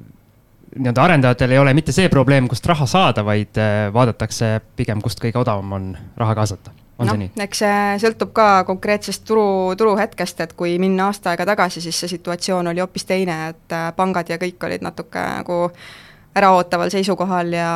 nii-öelda 0.75 1.03
arendajatel 1.03 1.51
ei 1.51 1.59
ole 1.59 1.73
mitte 1.73 1.91
see 1.95 2.09
probleem, 2.09 2.47
kust 2.47 2.65
raha 2.69 2.85
saada, 2.87 3.25
vaid 3.25 3.57
äh, 3.59 3.89
vaadatakse 3.93 4.59
pigem, 4.75 5.01
kust 5.03 5.19
kõige 5.23 5.41
odavam 5.41 5.73
on 5.77 5.89
raha 6.17 6.35
kaasata. 6.35 6.71
on 6.97 7.07
no, 7.07 7.13
see 7.13 7.23
nii? 7.23 7.31
eks 7.45 7.63
see 7.63 7.97
sõltub 8.05 8.31
ka 8.37 8.47
konkreetsest 8.67 9.25
turu, 9.27 9.73
turuhetkest, 9.77 10.45
et 10.45 10.53
kui 10.57 10.77
minna 10.79 11.09
aasta 11.09 11.33
aega 11.33 11.45
tagasi, 11.49 11.81
siis 11.81 11.99
see 11.99 12.13
situatsioon 12.15 12.71
oli 12.71 12.83
hoopis 12.83 13.07
teine, 13.09 13.37
et 13.51 13.75
äh, 13.75 13.89
pangad 13.97 14.29
ja 14.29 14.39
kõik 14.41 14.63
olid 14.67 14.85
natuke 14.85 15.25
nagu 15.41 15.59
äraootaval 16.37 16.91
seisukohal 16.93 17.51
ja, 17.53 17.71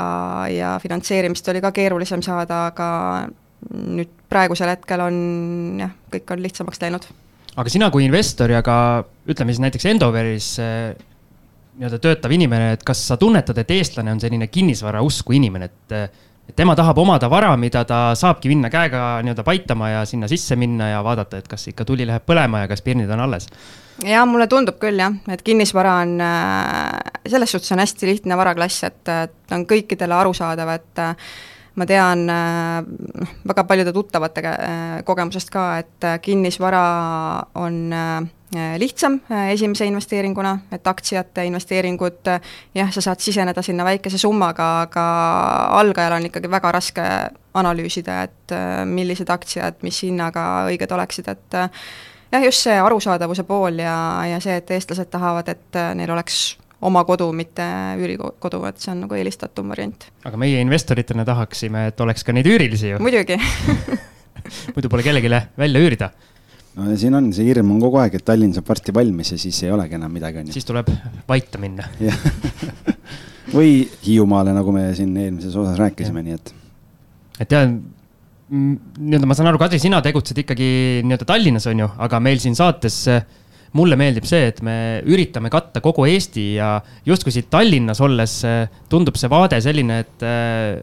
ja 0.52 0.76
finantseerimist 0.84 1.48
oli 1.52 1.62
ka 1.64 1.72
keerulisem 1.76 2.24
saada, 2.26 2.68
aga 2.72 2.88
nüüd 3.72 4.12
praegusel 4.30 4.72
hetkel 4.72 5.04
on 5.06 5.18
jah, 5.82 5.92
kõik 6.14 6.32
on 6.36 6.44
lihtsamaks 6.44 6.82
läinud. 6.84 7.08
aga 7.56 7.72
sina 7.72 7.90
kui 7.92 8.06
investor 8.06 8.52
ja 8.52 8.62
ka 8.66 8.78
ütleme 9.28 9.54
siis 9.54 9.64
näiteks 9.64 9.90
Endoveris 9.92 10.50
eh, 10.64 10.94
nii-öelda 11.76 12.00
töötav 12.00 12.32
inimene, 12.32 12.72
et 12.78 12.84
kas 12.88 13.02
sa 13.10 13.18
tunnetad, 13.20 13.58
et 13.60 13.72
eestlane 13.76 14.14
on 14.14 14.22
selline 14.24 14.48
kinnisvara 14.48 15.02
usku 15.04 15.36
inimene, 15.36 15.72
et 15.72 15.96
eh, 15.96 16.24
et 16.50 16.56
tema 16.56 16.76
tahab 16.76 16.98
omada 17.02 17.30
vara, 17.30 17.54
mida 17.58 17.84
ta 17.86 18.00
saabki 18.18 18.52
minna 18.52 18.70
käega 18.74 19.22
nii-öelda 19.26 19.46
paitama 19.48 19.90
ja 19.90 20.04
sinna 20.06 20.30
sisse 20.32 20.56
minna 20.56 20.92
ja 20.92 21.02
vaadata, 21.04 21.40
et 21.42 21.50
kas 21.50 21.68
ikka 21.72 21.86
tuli 21.86 22.08
läheb 22.08 22.26
põlema 22.28 22.64
ja 22.64 22.70
kas 22.72 22.86
pirnid 22.86 23.10
on 23.10 23.26
alles. 23.26 23.50
ja 24.04 24.26
mulle 24.26 24.48
tundub 24.52 24.80
küll 24.80 25.00
jah, 25.00 25.14
et 25.32 25.42
kinnisvara 25.42 25.98
on, 26.04 26.16
äh, 26.22 27.20
selles 27.28 27.52
suhtes 27.52 27.72
on 27.72 27.82
hästi 27.84 28.12
lihtne 28.12 28.38
varaklass, 28.38 28.84
et 28.84 29.04
ta 29.04 29.28
on 29.52 29.66
kõikidele 29.70 30.18
arusaadav, 30.22 30.74
et 30.76 31.04
äh, 31.04 31.16
ma 31.76 31.86
tean 31.86 32.26
noh, 32.30 33.36
väga 33.48 33.66
paljude 33.68 33.92
tuttavate 33.94 34.44
kogemusest 35.04 35.52
ka, 35.52 35.66
et 35.84 36.08
kinnisvara 36.24 36.86
on 37.60 37.82
lihtsam 38.54 39.20
esimese 39.52 39.88
investeeringuna, 39.90 40.52
et 40.72 40.88
aktsiate 40.88 41.46
investeeringud, 41.50 42.30
jah, 42.78 42.92
sa 42.94 43.02
saad 43.02 43.20
siseneda 43.20 43.62
sinna 43.66 43.84
väikese 43.88 44.20
summaga, 44.22 44.68
aga 44.86 45.06
algajal 45.80 46.18
on 46.20 46.28
ikkagi 46.30 46.52
väga 46.52 46.72
raske 46.78 47.06
analüüsida, 47.58 48.20
et 48.28 48.56
millised 48.86 49.32
aktsiad, 49.34 49.82
mis 49.84 50.04
hinnaga 50.06 50.46
õiged 50.70 50.94
oleksid, 50.94 51.32
et 51.34 51.58
jah, 51.58 52.44
just 52.44 52.68
see 52.68 52.78
arusaadavuse 52.80 53.44
pool 53.50 53.82
ja, 53.82 53.98
ja 54.30 54.40
see, 54.44 54.60
et 54.62 54.72
eestlased 54.78 55.10
tahavad, 55.12 55.50
et 55.52 55.82
neil 55.98 56.14
oleks 56.14 56.56
oma 56.86 57.04
kodu, 57.08 57.32
mitte 57.36 57.66
üürikodu, 58.00 58.62
et 58.70 58.82
see 58.82 58.92
on 58.94 59.06
nagu 59.06 59.18
eelistatum 59.18 59.72
variant. 59.74 60.10
aga 60.26 60.40
meie 60.40 60.62
investoritena 60.64 61.26
tahaksime, 61.28 61.88
et 61.92 62.02
oleks 62.02 62.24
ka 62.24 62.36
neid 62.36 62.50
üürilisi 62.50 62.94
ju. 62.94 63.02
muidugi 63.04 63.40
muidu 64.76 64.92
pole 64.92 65.06
kellelegi 65.06 65.32
välja 65.58 65.82
üürida. 65.82 66.12
No 66.76 66.90
ja 66.92 66.98
siin 67.00 67.16
on, 67.18 67.32
see 67.36 67.48
hirm 67.48 67.72
on 67.76 67.82
kogu 67.84 68.02
aeg, 68.02 68.18
et 68.20 68.26
Tallinn 68.28 68.56
saab 68.56 68.70
varsti 68.72 68.96
valmis 68.96 69.34
ja 69.36 69.40
siis 69.42 69.62
ei 69.64 69.74
olegi 69.76 69.98
enam 70.00 70.14
midagi, 70.14 70.42
on 70.42 70.52
ju. 70.52 70.58
siis 70.58 70.68
tuleb 70.68 70.92
vaita 71.30 71.62
minna 71.62 71.88
või 73.56 73.86
Hiiumaale, 74.06 74.56
nagu 74.56 74.74
me 74.76 74.90
siin 74.98 75.16
eelmises 75.18 75.56
osas 75.56 75.80
rääkisime, 75.80 76.26
nii 76.26 76.38
et. 76.40 76.54
et 77.46 77.56
jah, 77.58 77.70
nii-öelda 78.50 79.30
ma 79.30 79.38
saan 79.38 79.50
aru, 79.52 79.62
Kadri, 79.62 79.80
sina 79.82 80.02
tegutsed 80.06 80.44
ikkagi 80.44 80.70
nii-öelda 81.06 81.28
Tallinnas, 81.30 81.68
on 81.72 81.86
ju, 81.86 81.90
aga 82.08 82.22
meil 82.24 82.42
siin 82.44 82.58
saates 82.58 83.00
äh, 83.12 83.24
mulle 83.76 83.98
meeldib 84.00 84.26
see, 84.28 84.50
et 84.52 84.62
me 84.66 84.76
üritame 85.12 85.52
katta 85.54 85.82
kogu 85.84 86.06
Eesti 86.10 86.46
ja 86.58 86.78
justkui 87.08 87.34
siit 87.36 87.50
Tallinnas 87.54 88.02
olles 88.04 88.40
äh, 88.48 88.66
tundub 88.92 89.18
see 89.20 89.32
vaade 89.32 89.60
selline, 89.64 90.00
et 90.06 90.26
äh, 90.26 90.80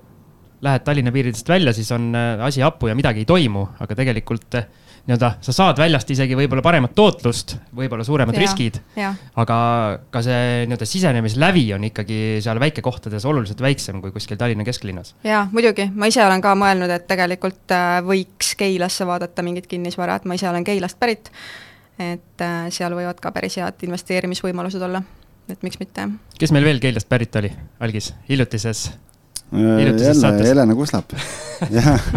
lähed 0.63 0.85
Tallinna 0.87 1.13
piiridest 1.15 1.49
välja, 1.49 1.75
siis 1.77 1.91
on 1.95 2.13
äh, 2.17 2.43
asi 2.45 2.65
hapu 2.65 2.91
ja 2.91 2.97
midagi 2.99 3.25
ei 3.25 3.29
toimu, 3.29 3.65
aga 3.83 3.97
tegelikult 3.99 4.59
nii-öelda 5.07 5.33
sa 5.43 5.55
saad 5.55 5.81
väljast 5.83 6.11
isegi 6.15 6.37
võib-olla 6.39 6.63
paremat 6.63 6.95
tootlust, 6.95 7.57
võib-olla 7.75 8.05
suuremad 8.07 8.37
ja, 8.39 8.45
riskid. 8.45 8.79
aga 9.37 9.57
ka 10.15 10.23
see 10.23 10.63
nii-öelda 10.69 10.87
sisenemislävi 10.87 11.65
on 11.75 11.89
ikkagi 11.89 12.21
seal 12.45 12.61
väikekohtades 12.63 13.27
oluliselt 13.27 13.61
väiksem 13.65 13.99
kui 14.05 14.15
kuskil 14.15 14.39
Tallinna 14.39 14.67
kesklinnas. 14.69 15.17
jaa, 15.27 15.49
muidugi, 15.53 15.89
ma 15.95 16.11
ise 16.11 16.23
olen 16.25 16.45
ka 16.45 16.55
mõelnud, 16.59 16.93
et 16.95 17.09
tegelikult 17.11 17.75
võiks 18.07 18.55
Keilasse 18.59 19.07
vaadata 19.09 19.43
mingit 19.43 19.67
kinnisvara, 19.67 20.21
et 20.21 20.29
ma 20.29 20.39
ise 20.39 20.49
olen 20.51 20.65
Keilast 20.65 21.01
pärit 21.03 21.33
et 22.01 22.45
äh, 22.45 22.69
seal 22.73 22.95
võivad 22.97 23.21
ka 23.23 23.33
päris 23.35 23.59
head 23.61 23.87
investeerimisvõimalused 23.87 24.83
olla, 24.87 25.03
et 25.53 25.67
miks 25.67 25.81
mitte. 25.83 26.09
kes 26.39 26.55
meil 26.55 26.67
veel 26.69 26.81
Keilast 26.83 27.11
pärit 27.11 27.37
oli, 27.43 27.53
algis, 27.85 28.13
hiljutises, 28.31 28.87
äh, 29.53 29.99
saates? 30.13 30.47
Helena 30.49 30.79
Kuslap 30.79 31.13
jah 31.77 32.11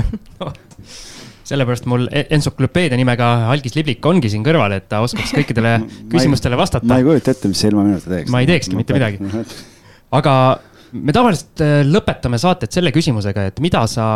sellepärast 1.45 1.89
mul 1.89 2.07
e-, 2.11 2.25
entsüklopeedia 2.35 2.97
nimega 2.99 3.31
Algis 3.53 3.75
Liblik 3.77 4.05
ongi 4.05 4.31
siin 4.33 4.45
kõrval, 4.45 4.77
et 4.77 4.87
ta 4.91 5.01
oskaks 5.05 5.35
kõikidele 5.37 5.77
küsimustele 6.13 6.57
vastata. 6.59 6.87
ma 6.89 7.01
ei 7.01 7.07
kujuta 7.07 7.35
ette, 7.35 7.51
mis 7.51 7.61
see 7.61 7.73
ilma 7.73 7.85
minuta 7.87 8.11
teeks. 8.11 8.31
ma 8.33 8.41
ei 8.43 8.49
teekski 8.49 8.79
mitte 8.79 8.97
midagi. 8.97 9.19
aga 10.15 10.35
me 10.95 11.13
tavaliselt 11.15 11.63
äh, 11.63 11.81
lõpetame 11.87 12.39
saated 12.41 12.73
selle 12.73 12.93
küsimusega, 12.95 13.49
et 13.49 13.59
mida 13.63 13.83
sa 13.91 14.07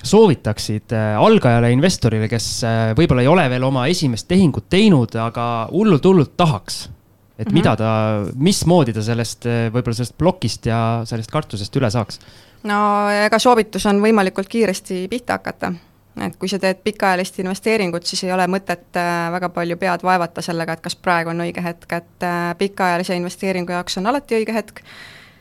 soovitaksid 0.00 0.94
äh, 0.96 1.18
algajale 1.20 1.72
investorile, 1.74 2.28
kes 2.30 2.48
äh, 2.66 2.78
võib-olla 2.98 3.24
ei 3.24 3.30
ole 3.30 3.46
veel 3.52 3.66
oma 3.66 3.86
esimest 3.90 4.28
tehingut 4.30 4.68
teinud, 4.72 5.16
aga 5.20 5.46
hullult-hullult 5.72 6.36
tahaks. 6.36 6.88
et 7.40 7.46
mm 7.46 7.50
-hmm. 7.50 7.54
mida 7.54 7.76
ta, 7.76 7.90
mismoodi 8.36 8.92
ta 8.92 9.02
sellest, 9.02 9.46
võib-olla 9.72 9.96
sellest 9.96 10.18
plokist 10.18 10.66
ja 10.66 11.02
sellest 11.04 11.30
kartusest 11.30 11.76
üle 11.76 11.90
saaks? 11.90 12.20
no 12.62 13.08
ega 13.08 13.38
soovitus 13.38 13.86
on 13.86 14.00
võimalikult 14.00 14.48
kiiresti 14.48 15.08
pihta 15.08 15.32
hakata 15.32 15.72
et 16.26 16.34
kui 16.36 16.48
sa 16.50 16.58
teed 16.58 16.80
pikaajalist 16.84 17.38
investeeringut, 17.38 18.06
siis 18.06 18.24
ei 18.26 18.32
ole 18.34 18.46
mõtet 18.50 18.98
väga 19.32 19.48
palju 19.54 19.76
pead 19.80 20.02
vaevata 20.02 20.42
sellega, 20.42 20.74
et 20.74 20.82
kas 20.84 20.96
praegu 20.96 21.30
on 21.30 21.44
õige 21.46 21.62
hetk, 21.64 21.92
et 21.92 22.26
pikaajalise 22.58 23.16
investeeringu 23.16 23.72
jaoks 23.72 23.98
on 24.02 24.10
alati 24.10 24.40
õige 24.40 24.56
hetk. 24.56 24.82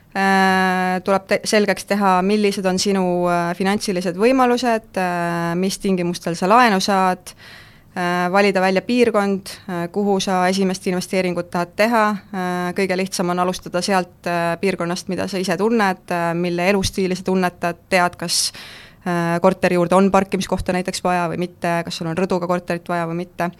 Äh, 0.09 0.97
tuleb 1.05 1.25
te 1.29 1.37
selgeks 1.45 1.85
teha, 1.85 2.15
millised 2.25 2.65
on 2.65 2.79
sinu 2.81 3.03
äh, 3.29 3.51
finantsilised 3.53 4.17
võimalused, 4.17 4.97
äh, 4.97 5.51
mis 5.53 5.77
tingimustel 5.77 6.33
sa 6.37 6.49
laenu 6.49 6.81
saad, 6.81 7.35
valida 8.31 8.61
välja 8.61 8.83
piirkond, 8.85 9.49
kuhu 9.91 10.19
sa 10.23 10.43
esimest 10.47 10.85
investeeringut 10.87 11.49
tahad 11.51 11.71
teha, 11.75 12.03
kõige 12.77 12.95
lihtsam 12.95 13.33
on 13.33 13.41
alustada 13.41 13.81
sealt 13.83 14.29
piirkonnast, 14.61 15.09
mida 15.11 15.25
sa 15.27 15.41
ise 15.41 15.57
tunned, 15.57 16.13
mille 16.37 16.67
elustiili 16.69 17.17
sa 17.17 17.25
tunnetad, 17.27 17.81
tead, 17.89 18.15
kas 18.21 18.53
korteri 19.41 19.77
juurde 19.79 19.95
on 19.95 20.11
parkimiskohta 20.11 20.75
näiteks 20.75 21.03
vaja 21.03 21.27
või 21.31 21.45
mitte, 21.45 21.79
kas 21.85 21.99
sul 21.99 22.09
on 22.11 22.17
rõduga 22.17 22.47
korterit 22.49 22.89
vaja 22.89 23.07
või 23.09 23.23
mitte 23.23 23.51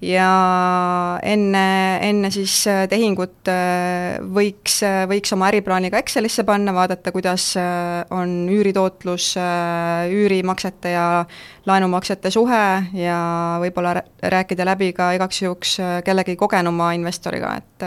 ja 0.00 0.28
enne, 1.22 1.64
enne 2.04 2.30
siis 2.32 2.54
äh, 2.70 2.84
tehingut 2.88 3.48
äh, 3.52 4.16
võiks, 4.34 4.80
äh, 4.86 5.04
võiks 5.10 5.32
oma 5.36 5.50
äriplaani 5.50 5.90
ka 5.92 6.00
Excelisse 6.00 6.44
panna, 6.48 6.72
vaadata, 6.74 7.12
kuidas 7.12 7.52
on 8.14 8.32
üüritootlus, 8.50 9.32
üürimaksete 10.10 10.94
ja 10.94 11.04
laenumaksete 11.68 12.32
suhe 12.32 12.64
ja 12.96 13.20
võib-olla 13.62 13.98
rääkida 14.32 14.66
läbi 14.68 14.92
ka 14.96 15.12
igaks 15.18 15.42
juhuks 15.44 15.76
kellegi 16.06 16.36
kogenuma 16.40 16.92
investoriga, 16.96 17.54
et 17.60 17.86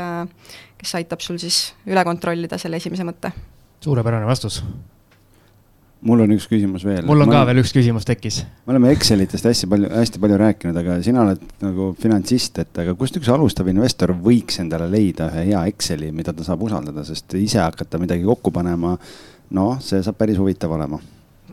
kes 0.79 0.95
aitab 0.99 1.23
sul 1.25 1.41
siis 1.41 1.65
üle 1.89 2.03
kontrollida 2.05 2.59
selle 2.61 2.81
esimese 2.81 3.05
mõtte. 3.07 3.33
suurepärane 3.83 4.27
vastus 4.27 4.61
mul 6.03 6.23
on 6.25 6.33
üks 6.35 6.47
küsimus 6.51 6.83
veel. 6.87 7.05
mul 7.07 7.23
on 7.23 7.29
ma, 7.29 7.39
ka 7.39 7.43
veel 7.49 7.61
üks 7.63 7.71
küsimus 7.75 8.07
tekkis. 8.07 8.41
me 8.65 8.75
oleme 8.75 8.91
Excelitest 8.93 9.47
hästi 9.47 9.69
palju, 9.71 9.89
hästi 9.93 10.21
palju 10.23 10.39
rääkinud, 10.41 10.79
aga 10.81 10.97
sina 11.05 11.23
oled 11.23 11.43
nagu 11.63 11.89
finantsist, 11.99 12.59
et 12.63 12.83
aga 12.83 12.95
kust 12.99 13.17
üks 13.19 13.31
alustav 13.33 13.69
investor 13.71 14.15
võiks 14.25 14.59
endale 14.63 14.89
leida 14.91 15.29
ühe 15.31 15.47
hea 15.51 15.63
Exceli, 15.71 16.11
mida 16.15 16.35
ta 16.35 16.45
saab 16.45 16.65
usaldada, 16.67 17.05
sest 17.07 17.37
ise 17.39 17.61
hakata 17.63 18.01
midagi 18.01 18.27
kokku 18.27 18.53
panema, 18.55 18.95
noh, 19.55 19.79
see 19.83 20.03
saab 20.03 20.19
päris 20.19 20.39
huvitav 20.41 20.75
olema. 20.75 20.99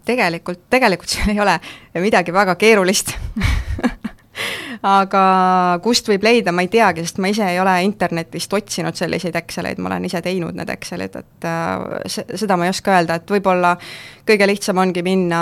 tegelikult, 0.04 0.66
tegelikult 0.72 1.12
seal 1.12 1.34
ei 1.34 1.42
ole 1.42 1.58
midagi 2.02 2.34
väga 2.34 2.56
keerulist 2.58 3.14
aga 4.86 5.22
kust 5.84 6.08
võib 6.08 6.24
leida, 6.24 6.52
ma 6.56 6.64
ei 6.64 6.70
teagi, 6.72 7.04
sest 7.04 7.20
ma 7.20 7.28
ise 7.32 7.44
ei 7.52 7.58
ole 7.60 7.74
internetist 7.84 8.52
otsinud 8.56 8.96
selliseid 8.96 9.36
Exceleid, 9.36 9.80
ma 9.80 9.90
olen 9.90 10.06
ise 10.08 10.22
teinud 10.24 10.56
need 10.56 10.72
Excelid, 10.72 11.18
et 11.20 11.48
äh, 11.48 12.06
se-, 12.08 12.26
seda 12.40 12.56
ma 12.56 12.68
ei 12.68 12.72
oska 12.72 12.94
öelda, 12.96 13.18
et 13.20 13.32
võib-olla 13.34 13.74
kõige 14.28 14.48
lihtsam 14.48 14.80
ongi 14.80 15.04
minna 15.04 15.40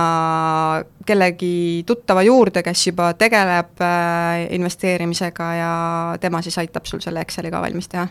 kellegi 1.07 1.85
tuttava 1.87 2.25
juurde, 2.27 2.65
kes 2.67 2.89
juba 2.91 3.13
tegeleb 3.19 3.85
äh, 3.85 4.49
investeerimisega 4.59 5.53
ja 5.59 5.73
tema 6.21 6.43
siis 6.43 6.59
aitab 6.59 6.89
sul 6.91 7.03
selle 7.05 7.23
Exceli 7.23 7.53
ka 7.55 7.63
valmis 7.63 7.91
teha. 7.93 8.09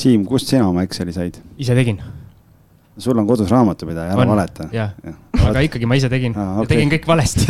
Siim, 0.00 0.24
kust 0.24 0.48
sina 0.48 0.68
oma 0.70 0.86
Exceli 0.86 1.12
said? 1.12 1.36
ise 1.60 1.76
tegin 1.76 2.00
sul 3.00 3.18
on 3.18 3.26
kodus 3.26 3.50
raamatupidaja, 3.50 4.12
ära 4.12 4.26
valeta. 4.28 4.68
jah 4.72 4.92
ja., 5.04 5.12
aga 5.48 5.62
ikkagi 5.64 5.88
ma 5.88 5.96
ise 5.96 6.10
tegin 6.12 6.34
ah,, 6.36 6.58
okay. 6.60 6.74
tegin 6.74 6.90
kõik 6.92 7.06
valesti 7.08 7.46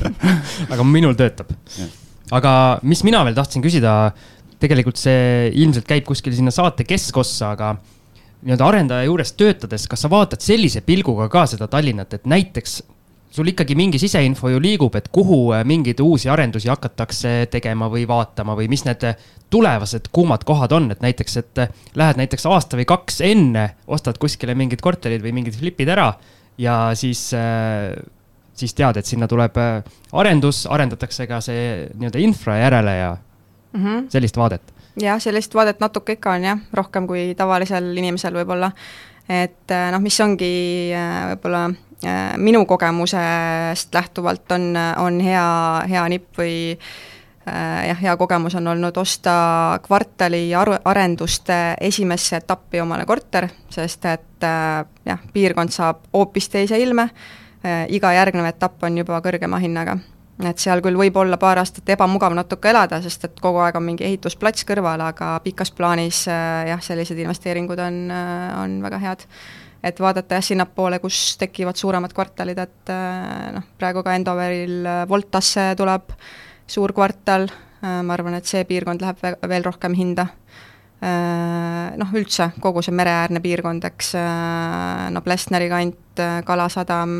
aga 0.74 0.84
minul 0.84 1.16
töötab 1.16 1.52
aga 2.32 2.54
mis 2.86 3.04
mina 3.04 3.24
veel 3.26 3.36
tahtsin 3.36 3.64
küsida, 3.64 4.14
tegelikult 4.62 5.00
see 5.00 5.50
ilmselt 5.60 5.88
käib 5.88 6.06
kuskil 6.08 6.34
sinna 6.36 6.52
saate 6.54 6.86
keskossa, 6.88 7.52
aga 7.52 7.74
nii-öelda 8.44 8.66
arendaja 8.68 9.08
juures 9.08 9.32
töötades, 9.36 9.86
kas 9.88 10.04
sa 10.04 10.10
vaatad 10.12 10.44
sellise 10.44 10.84
pilguga 10.84 11.28
ka 11.32 11.46
seda 11.50 11.68
Tallinnat, 11.70 12.16
et 12.16 12.28
näiteks 12.28 12.82
sul 13.34 13.50
ikkagi 13.50 13.74
mingi 13.74 13.98
siseinfo 13.98 14.52
ju 14.52 14.60
liigub, 14.62 14.94
et 14.94 15.08
kuhu 15.12 15.48
äh, 15.56 15.64
mingeid 15.66 15.98
uusi 16.04 16.30
arendusi 16.30 16.70
hakatakse 16.70 17.48
tegema 17.50 17.88
või 17.90 18.04
vaatama 18.06 18.54
või 18.54 18.68
mis 18.70 18.84
need 18.86 19.08
tulevased 19.50 20.12
kuumad 20.14 20.44
kohad 20.46 20.72
on, 20.76 20.90
et 20.94 21.02
näiteks, 21.02 21.36
et 21.42 21.62
äh, 21.64 21.72
lähed 21.98 22.20
näiteks 22.20 22.46
aasta 22.46 22.78
või 22.78 22.86
kaks 22.88 23.20
enne, 23.26 23.72
ostad 23.90 24.20
kuskile 24.22 24.54
mingid 24.58 24.84
korterid 24.84 25.24
või 25.24 25.34
mingid 25.40 25.58
flipid 25.58 25.90
ära 25.90 26.12
ja 26.60 26.76
siis 26.98 27.26
äh, 27.34 27.90
siis 28.54 28.74
tead, 28.74 28.98
et 28.98 29.06
sinna 29.06 29.28
tuleb 29.30 29.56
äh, 29.60 29.96
arendus, 30.12 30.64
arendatakse 30.70 31.26
ka 31.30 31.40
see 31.44 31.88
nii-öelda 31.94 32.22
infra 32.22 32.58
järele 32.60 32.96
ja 32.96 33.16
mm 33.72 33.84
-hmm. 33.84 34.04
sellist 34.08 34.36
vaadet. 34.36 34.74
jah, 35.00 35.20
sellist 35.20 35.54
vaadet 35.54 35.80
natuke 35.80 36.12
ikka 36.12 36.32
on 36.32 36.44
jah, 36.44 36.58
rohkem 36.72 37.06
kui 37.06 37.34
tavalisel 37.34 37.96
inimesel 37.96 38.34
võib-olla. 38.34 38.72
et 39.28 39.70
äh, 39.70 39.90
noh, 39.92 40.00
mis 40.00 40.20
ongi 40.20 40.92
äh, 40.94 41.34
võib-olla 41.34 41.70
minu 42.36 42.66
kogemusest 42.66 43.94
lähtuvalt 43.94 44.52
on, 44.52 44.76
on 44.96 45.20
hea, 45.20 45.82
hea 45.88 46.08
nipp 46.08 46.36
või 46.38 46.76
jah, 47.86 48.02
hea 48.02 48.16
kogemus 48.16 48.54
on 48.54 48.66
olnud 48.66 48.96
osta 48.96 49.78
kvartali 49.82 50.54
aru, 50.54 50.74
arenduste 50.84 51.76
esimesse 51.80 52.36
etappi 52.36 52.80
omale 52.80 53.06
korter, 53.06 53.48
sest 53.70 54.04
et 54.04 54.46
jah, 55.06 55.18
piirkond 55.32 55.72
saab 55.72 56.04
hoopis 56.12 56.48
teise 56.48 56.78
ilme 56.78 57.08
iga 57.64 58.10
järgnev 58.12 58.50
etapp 58.50 58.82
on 58.84 58.98
juba 59.00 59.20
kõrgema 59.24 59.60
hinnaga. 59.62 59.96
Et 60.42 60.58
seal 60.58 60.80
küll 60.82 60.96
võib 60.98 61.14
olla 61.20 61.36
paar 61.38 61.60
aastat 61.62 61.92
ebamugav 61.94 62.34
natuke 62.34 62.72
elada, 62.72 62.98
sest 63.04 63.28
et 63.28 63.36
kogu 63.42 63.60
aeg 63.62 63.76
on 63.78 63.84
mingi 63.86 64.02
ehitusplats 64.02 64.66
kõrval, 64.66 65.04
aga 65.06 65.36
pikas 65.44 65.70
plaanis 65.70 66.24
äh, 66.26 66.64
jah, 66.72 66.80
sellised 66.82 67.20
investeeringud 67.22 67.78
on, 67.78 68.00
äh, 68.10 68.48
on 68.58 68.80
väga 68.82 68.98
head. 69.04 69.22
et 69.84 70.00
vaadata 70.00 70.40
jah, 70.40 70.42
sinnapoole, 70.42 70.98
kus 70.98 71.36
tekivad 71.38 71.78
suuremad 71.78 72.12
kvartalid, 72.16 72.58
et 72.58 72.90
äh, 72.90 73.52
noh, 73.54 73.68
praegu 73.78 74.02
ka 74.02 74.16
Endoveril 74.18 74.88
Voltasse 75.08 75.74
tuleb 75.78 76.16
suur 76.66 76.92
kvartal, 76.96 77.46
ma 77.84 78.14
arvan, 78.14 78.34
et 78.34 78.48
see 78.48 78.64
piirkond 78.64 79.02
läheb 79.04 79.20
veel 79.46 79.66
rohkem 79.66 79.94
hinda 79.94 80.24
noh, 81.04 82.14
üldse 82.16 82.46
kogu 82.64 82.80
see 82.82 82.94
mereäärne 82.96 83.42
piirkond, 83.44 83.84
eks, 83.84 84.14
no 85.12 85.20
Plessneri 85.24 85.68
kant, 85.68 86.22
Kalasadam, 86.46 87.18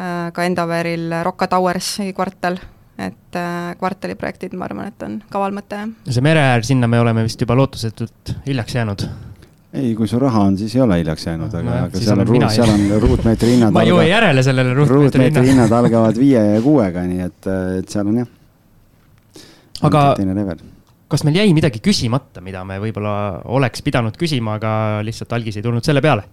Äh, 0.00 0.32
ka 0.32 0.44
Endoveril 0.44 1.10
Rocca 1.22 1.46
Towersi 1.46 2.14
kvartal, 2.16 2.56
et 2.96 3.36
äh, 3.36 3.74
kvartaliprojektid, 3.76 4.54
ma 4.56 4.64
arvan, 4.64 4.88
et 4.88 5.04
on 5.04 5.18
kaval 5.28 5.52
mõte, 5.52 5.76
jah. 5.76 5.90
see 6.08 6.24
mereäär, 6.24 6.64
sinna 6.64 6.88
me 6.88 7.00
oleme 7.02 7.26
vist 7.26 7.44
juba 7.44 7.58
lootusetult 7.58 8.32
hiljaks 8.46 8.78
jäänud 8.78 9.04
ei, 9.76 9.92
kui 9.96 10.08
sul 10.08 10.24
raha 10.24 10.46
on, 10.48 10.56
siis 10.56 10.72
ei 10.78 10.82
ole 10.84 10.96
hiljaks 11.02 11.28
jäänud, 11.28 11.52
aga 11.52 11.68
no,, 11.68 11.76
aga 11.90 12.02
seal 12.06 12.24
on 12.24 12.32
ruut, 12.32 12.48
seal 12.56 12.72
on 12.72 12.88
ruutmeetri 13.04 13.52
hinnad 13.52 13.72
ma 13.76 13.84
ei 13.84 13.92
jõua 13.92 14.08
järele 14.08 14.46
sellele 14.48 14.74
ruutmeetri 14.80 15.28
hinnad. 15.28 15.50
hinnad 15.52 15.78
algavad 15.82 16.20
viie 16.24 16.40
ja 16.54 16.60
kuuega, 16.64 17.04
nii 17.12 17.26
et, 17.28 17.52
et 17.82 17.92
seal 17.92 18.08
on 18.08 18.22
jah. 18.24 18.34
aga 19.90 20.06
kas 21.12 21.26
meil 21.28 21.36
jäi 21.42 21.52
midagi 21.52 21.82
küsimata, 21.84 22.40
mida 22.44 22.64
me 22.64 22.80
võib-olla 22.80 23.42
oleks 23.52 23.84
pidanud 23.84 24.16
küsima, 24.18 24.56
aga 24.56 24.72
lihtsalt 25.04 25.36
algis 25.36 25.60
ei 25.60 25.64
tulnud 25.64 25.84
selle 25.84 26.00
peale 26.04 26.24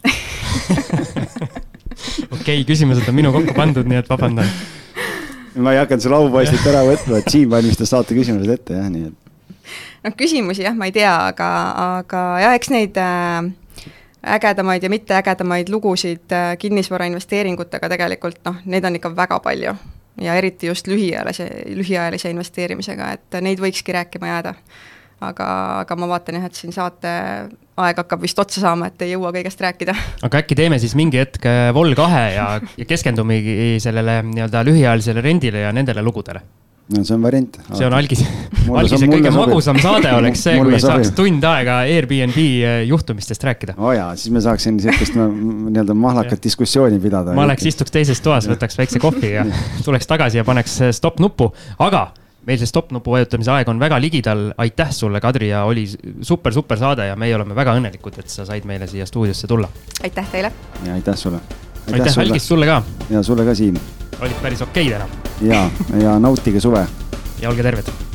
okei 2.34 2.64
küsimused 2.64 3.08
on 3.08 3.14
minu 3.16 3.32
kokku 3.34 3.54
pandud, 3.56 3.88
nii 3.88 4.00
et 4.00 4.10
vabandan. 4.10 4.48
ma 5.56 5.72
ei 5.74 5.80
hakanud 5.82 6.02
sulle 6.04 6.16
aupoistit 6.16 6.66
ära 6.70 6.82
võtma, 6.86 7.20
et 7.20 7.28
Siim 7.32 7.50
valmistas 7.52 7.92
saate 7.92 8.16
küsimused 8.16 8.50
ette 8.54 8.72
jah, 8.78 8.88
nii 8.92 9.04
et. 9.10 9.16
noh, 10.06 10.12
küsimusi 10.18 10.62
jah, 10.66 10.76
ma 10.76 10.84
ei 10.90 10.94
tea, 10.96 11.14
aga, 11.32 11.48
aga 12.00 12.20
jah, 12.44 12.52
eks 12.58 12.68
neid 12.72 12.94
äh, 13.00 13.40
ägedamaid 14.36 14.82
ja 14.84 14.92
mitteägedamaid 14.92 15.72
lugusid 15.72 16.36
äh, 16.36 16.52
kinnisvarainvesteeringutega 16.60 17.86
tegelikult 17.94 18.38
noh, 18.48 18.56
neid 18.64 18.84
on 18.84 19.00
ikka 19.00 19.08
väga 19.16 19.40
palju. 19.44 19.72
Ja 20.20 20.36
eriti 20.38 20.70
just 20.70 20.88
lühiajalise, 20.90 21.48
lühiajalise 21.74 22.30
investeerimisega, 22.30 23.12
et 23.16 23.42
neid 23.44 23.60
võikski 23.62 23.94
rääkima 23.96 24.34
jääda 24.34 24.54
aga, 25.20 25.48
aga 25.84 25.96
ma 26.00 26.08
vaatan 26.10 26.38
jah, 26.38 26.46
et 26.48 26.56
siin 26.58 26.74
saate 26.74 27.10
aeg 27.80 28.00
hakkab 28.02 28.22
vist 28.24 28.38
otsa 28.40 28.62
saama, 28.62 28.90
et 28.90 29.04
ei 29.04 29.14
jõua 29.14 29.32
kõigest 29.34 29.60
rääkida. 29.64 29.94
aga 30.26 30.42
äkki 30.42 30.56
teeme 30.58 30.78
siis 30.82 30.96
mingi 30.98 31.20
hetk 31.20 31.46
äh, 31.48 31.68
Vol2 31.76 32.08
ja, 32.34 32.46
ja 32.60 32.88
keskendumegi 32.88 33.76
sellele 33.82 34.20
nii-öelda 34.30 34.64
lühiajalisele 34.68 35.24
rendile 35.24 35.66
ja 35.66 35.72
nendele 35.76 36.04
lugudele 36.04 36.42
no 36.96 37.04
see 37.04 37.14
on 37.14 37.22
variant. 37.22 37.58
see 37.72 37.86
on 37.86 37.96
algis, 37.96 38.22
algise 38.82 39.08
kõige 39.10 39.32
magusam 39.34 39.80
saade 39.82 40.12
oleks 40.16 40.44
see, 40.46 40.56
kui 40.60 40.80
saaks 40.82 41.12
tund 41.18 41.44
aega 41.46 41.80
Airbnb 41.88 42.38
äh, 42.38 42.78
juhtumistest 42.88 43.44
rääkida. 43.46 43.76
oo 43.78 43.90
oh 43.90 43.96
jaa, 43.96 44.14
siis 44.20 44.34
me 44.34 44.42
saaks 44.44 44.66
siin 44.66 44.80
sihukest 44.82 45.18
nii-öelda 45.18 45.94
mahlakat 45.94 46.42
diskussiooni 46.44 47.00
pidada. 47.02 47.36
ma 47.36 47.46
oleks, 47.48 47.66
istuks 47.70 47.94
teises 47.94 48.22
toas, 48.24 48.48
võtaks 48.50 48.78
väikse 48.80 49.02
kohvi 49.02 49.34
ja 49.36 49.46
tuleks 49.86 50.10
tagasi 50.10 50.42
ja 50.42 50.46
paneks 50.48 50.80
äh, 50.88 50.96
stopp 50.96 51.22
nuppu, 51.22 51.52
aga 51.78 52.10
meil 52.46 52.60
see 52.60 52.68
stopp-nupu 52.68 53.14
vajutamise 53.14 53.52
aeg 53.54 53.68
on 53.68 53.80
väga 53.80 54.00
ligidal. 54.00 54.50
aitäh 54.58 54.92
sulle, 54.96 55.20
Kadri, 55.20 55.50
ja 55.52 55.64
oli 55.68 55.86
super, 56.22 56.52
super 56.52 56.78
saade 56.78 57.06
ja 57.06 57.16
meie 57.16 57.34
oleme 57.36 57.54
väga 57.54 57.76
õnnelikud, 57.78 58.18
et 58.22 58.32
sa 58.32 58.46
said 58.48 58.66
meile 58.68 58.88
siia 58.90 59.06
stuudiosse 59.06 59.50
tulla. 59.50 59.68
aitäh 60.02 60.30
teile. 60.32 60.52
ja 60.86 60.94
aitäh 60.94 61.16
sulle. 61.16 61.40
aitäh, 61.86 62.00
aitäh, 62.00 62.18
Algis, 62.24 62.48
sulle 62.48 62.66
ka. 62.66 62.82
ja 63.10 63.22
sulle 63.22 63.44
ka, 63.44 63.54
Siim. 63.54 63.78
Olid 64.20 64.42
päris 64.42 64.62
okei 64.62 64.90
täna. 64.90 65.08
ja, 65.40 65.70
ja 66.02 66.18
nautige 66.18 66.60
suve. 66.60 66.86
ja 67.40 67.48
olge 67.48 67.62
terved 67.62 68.09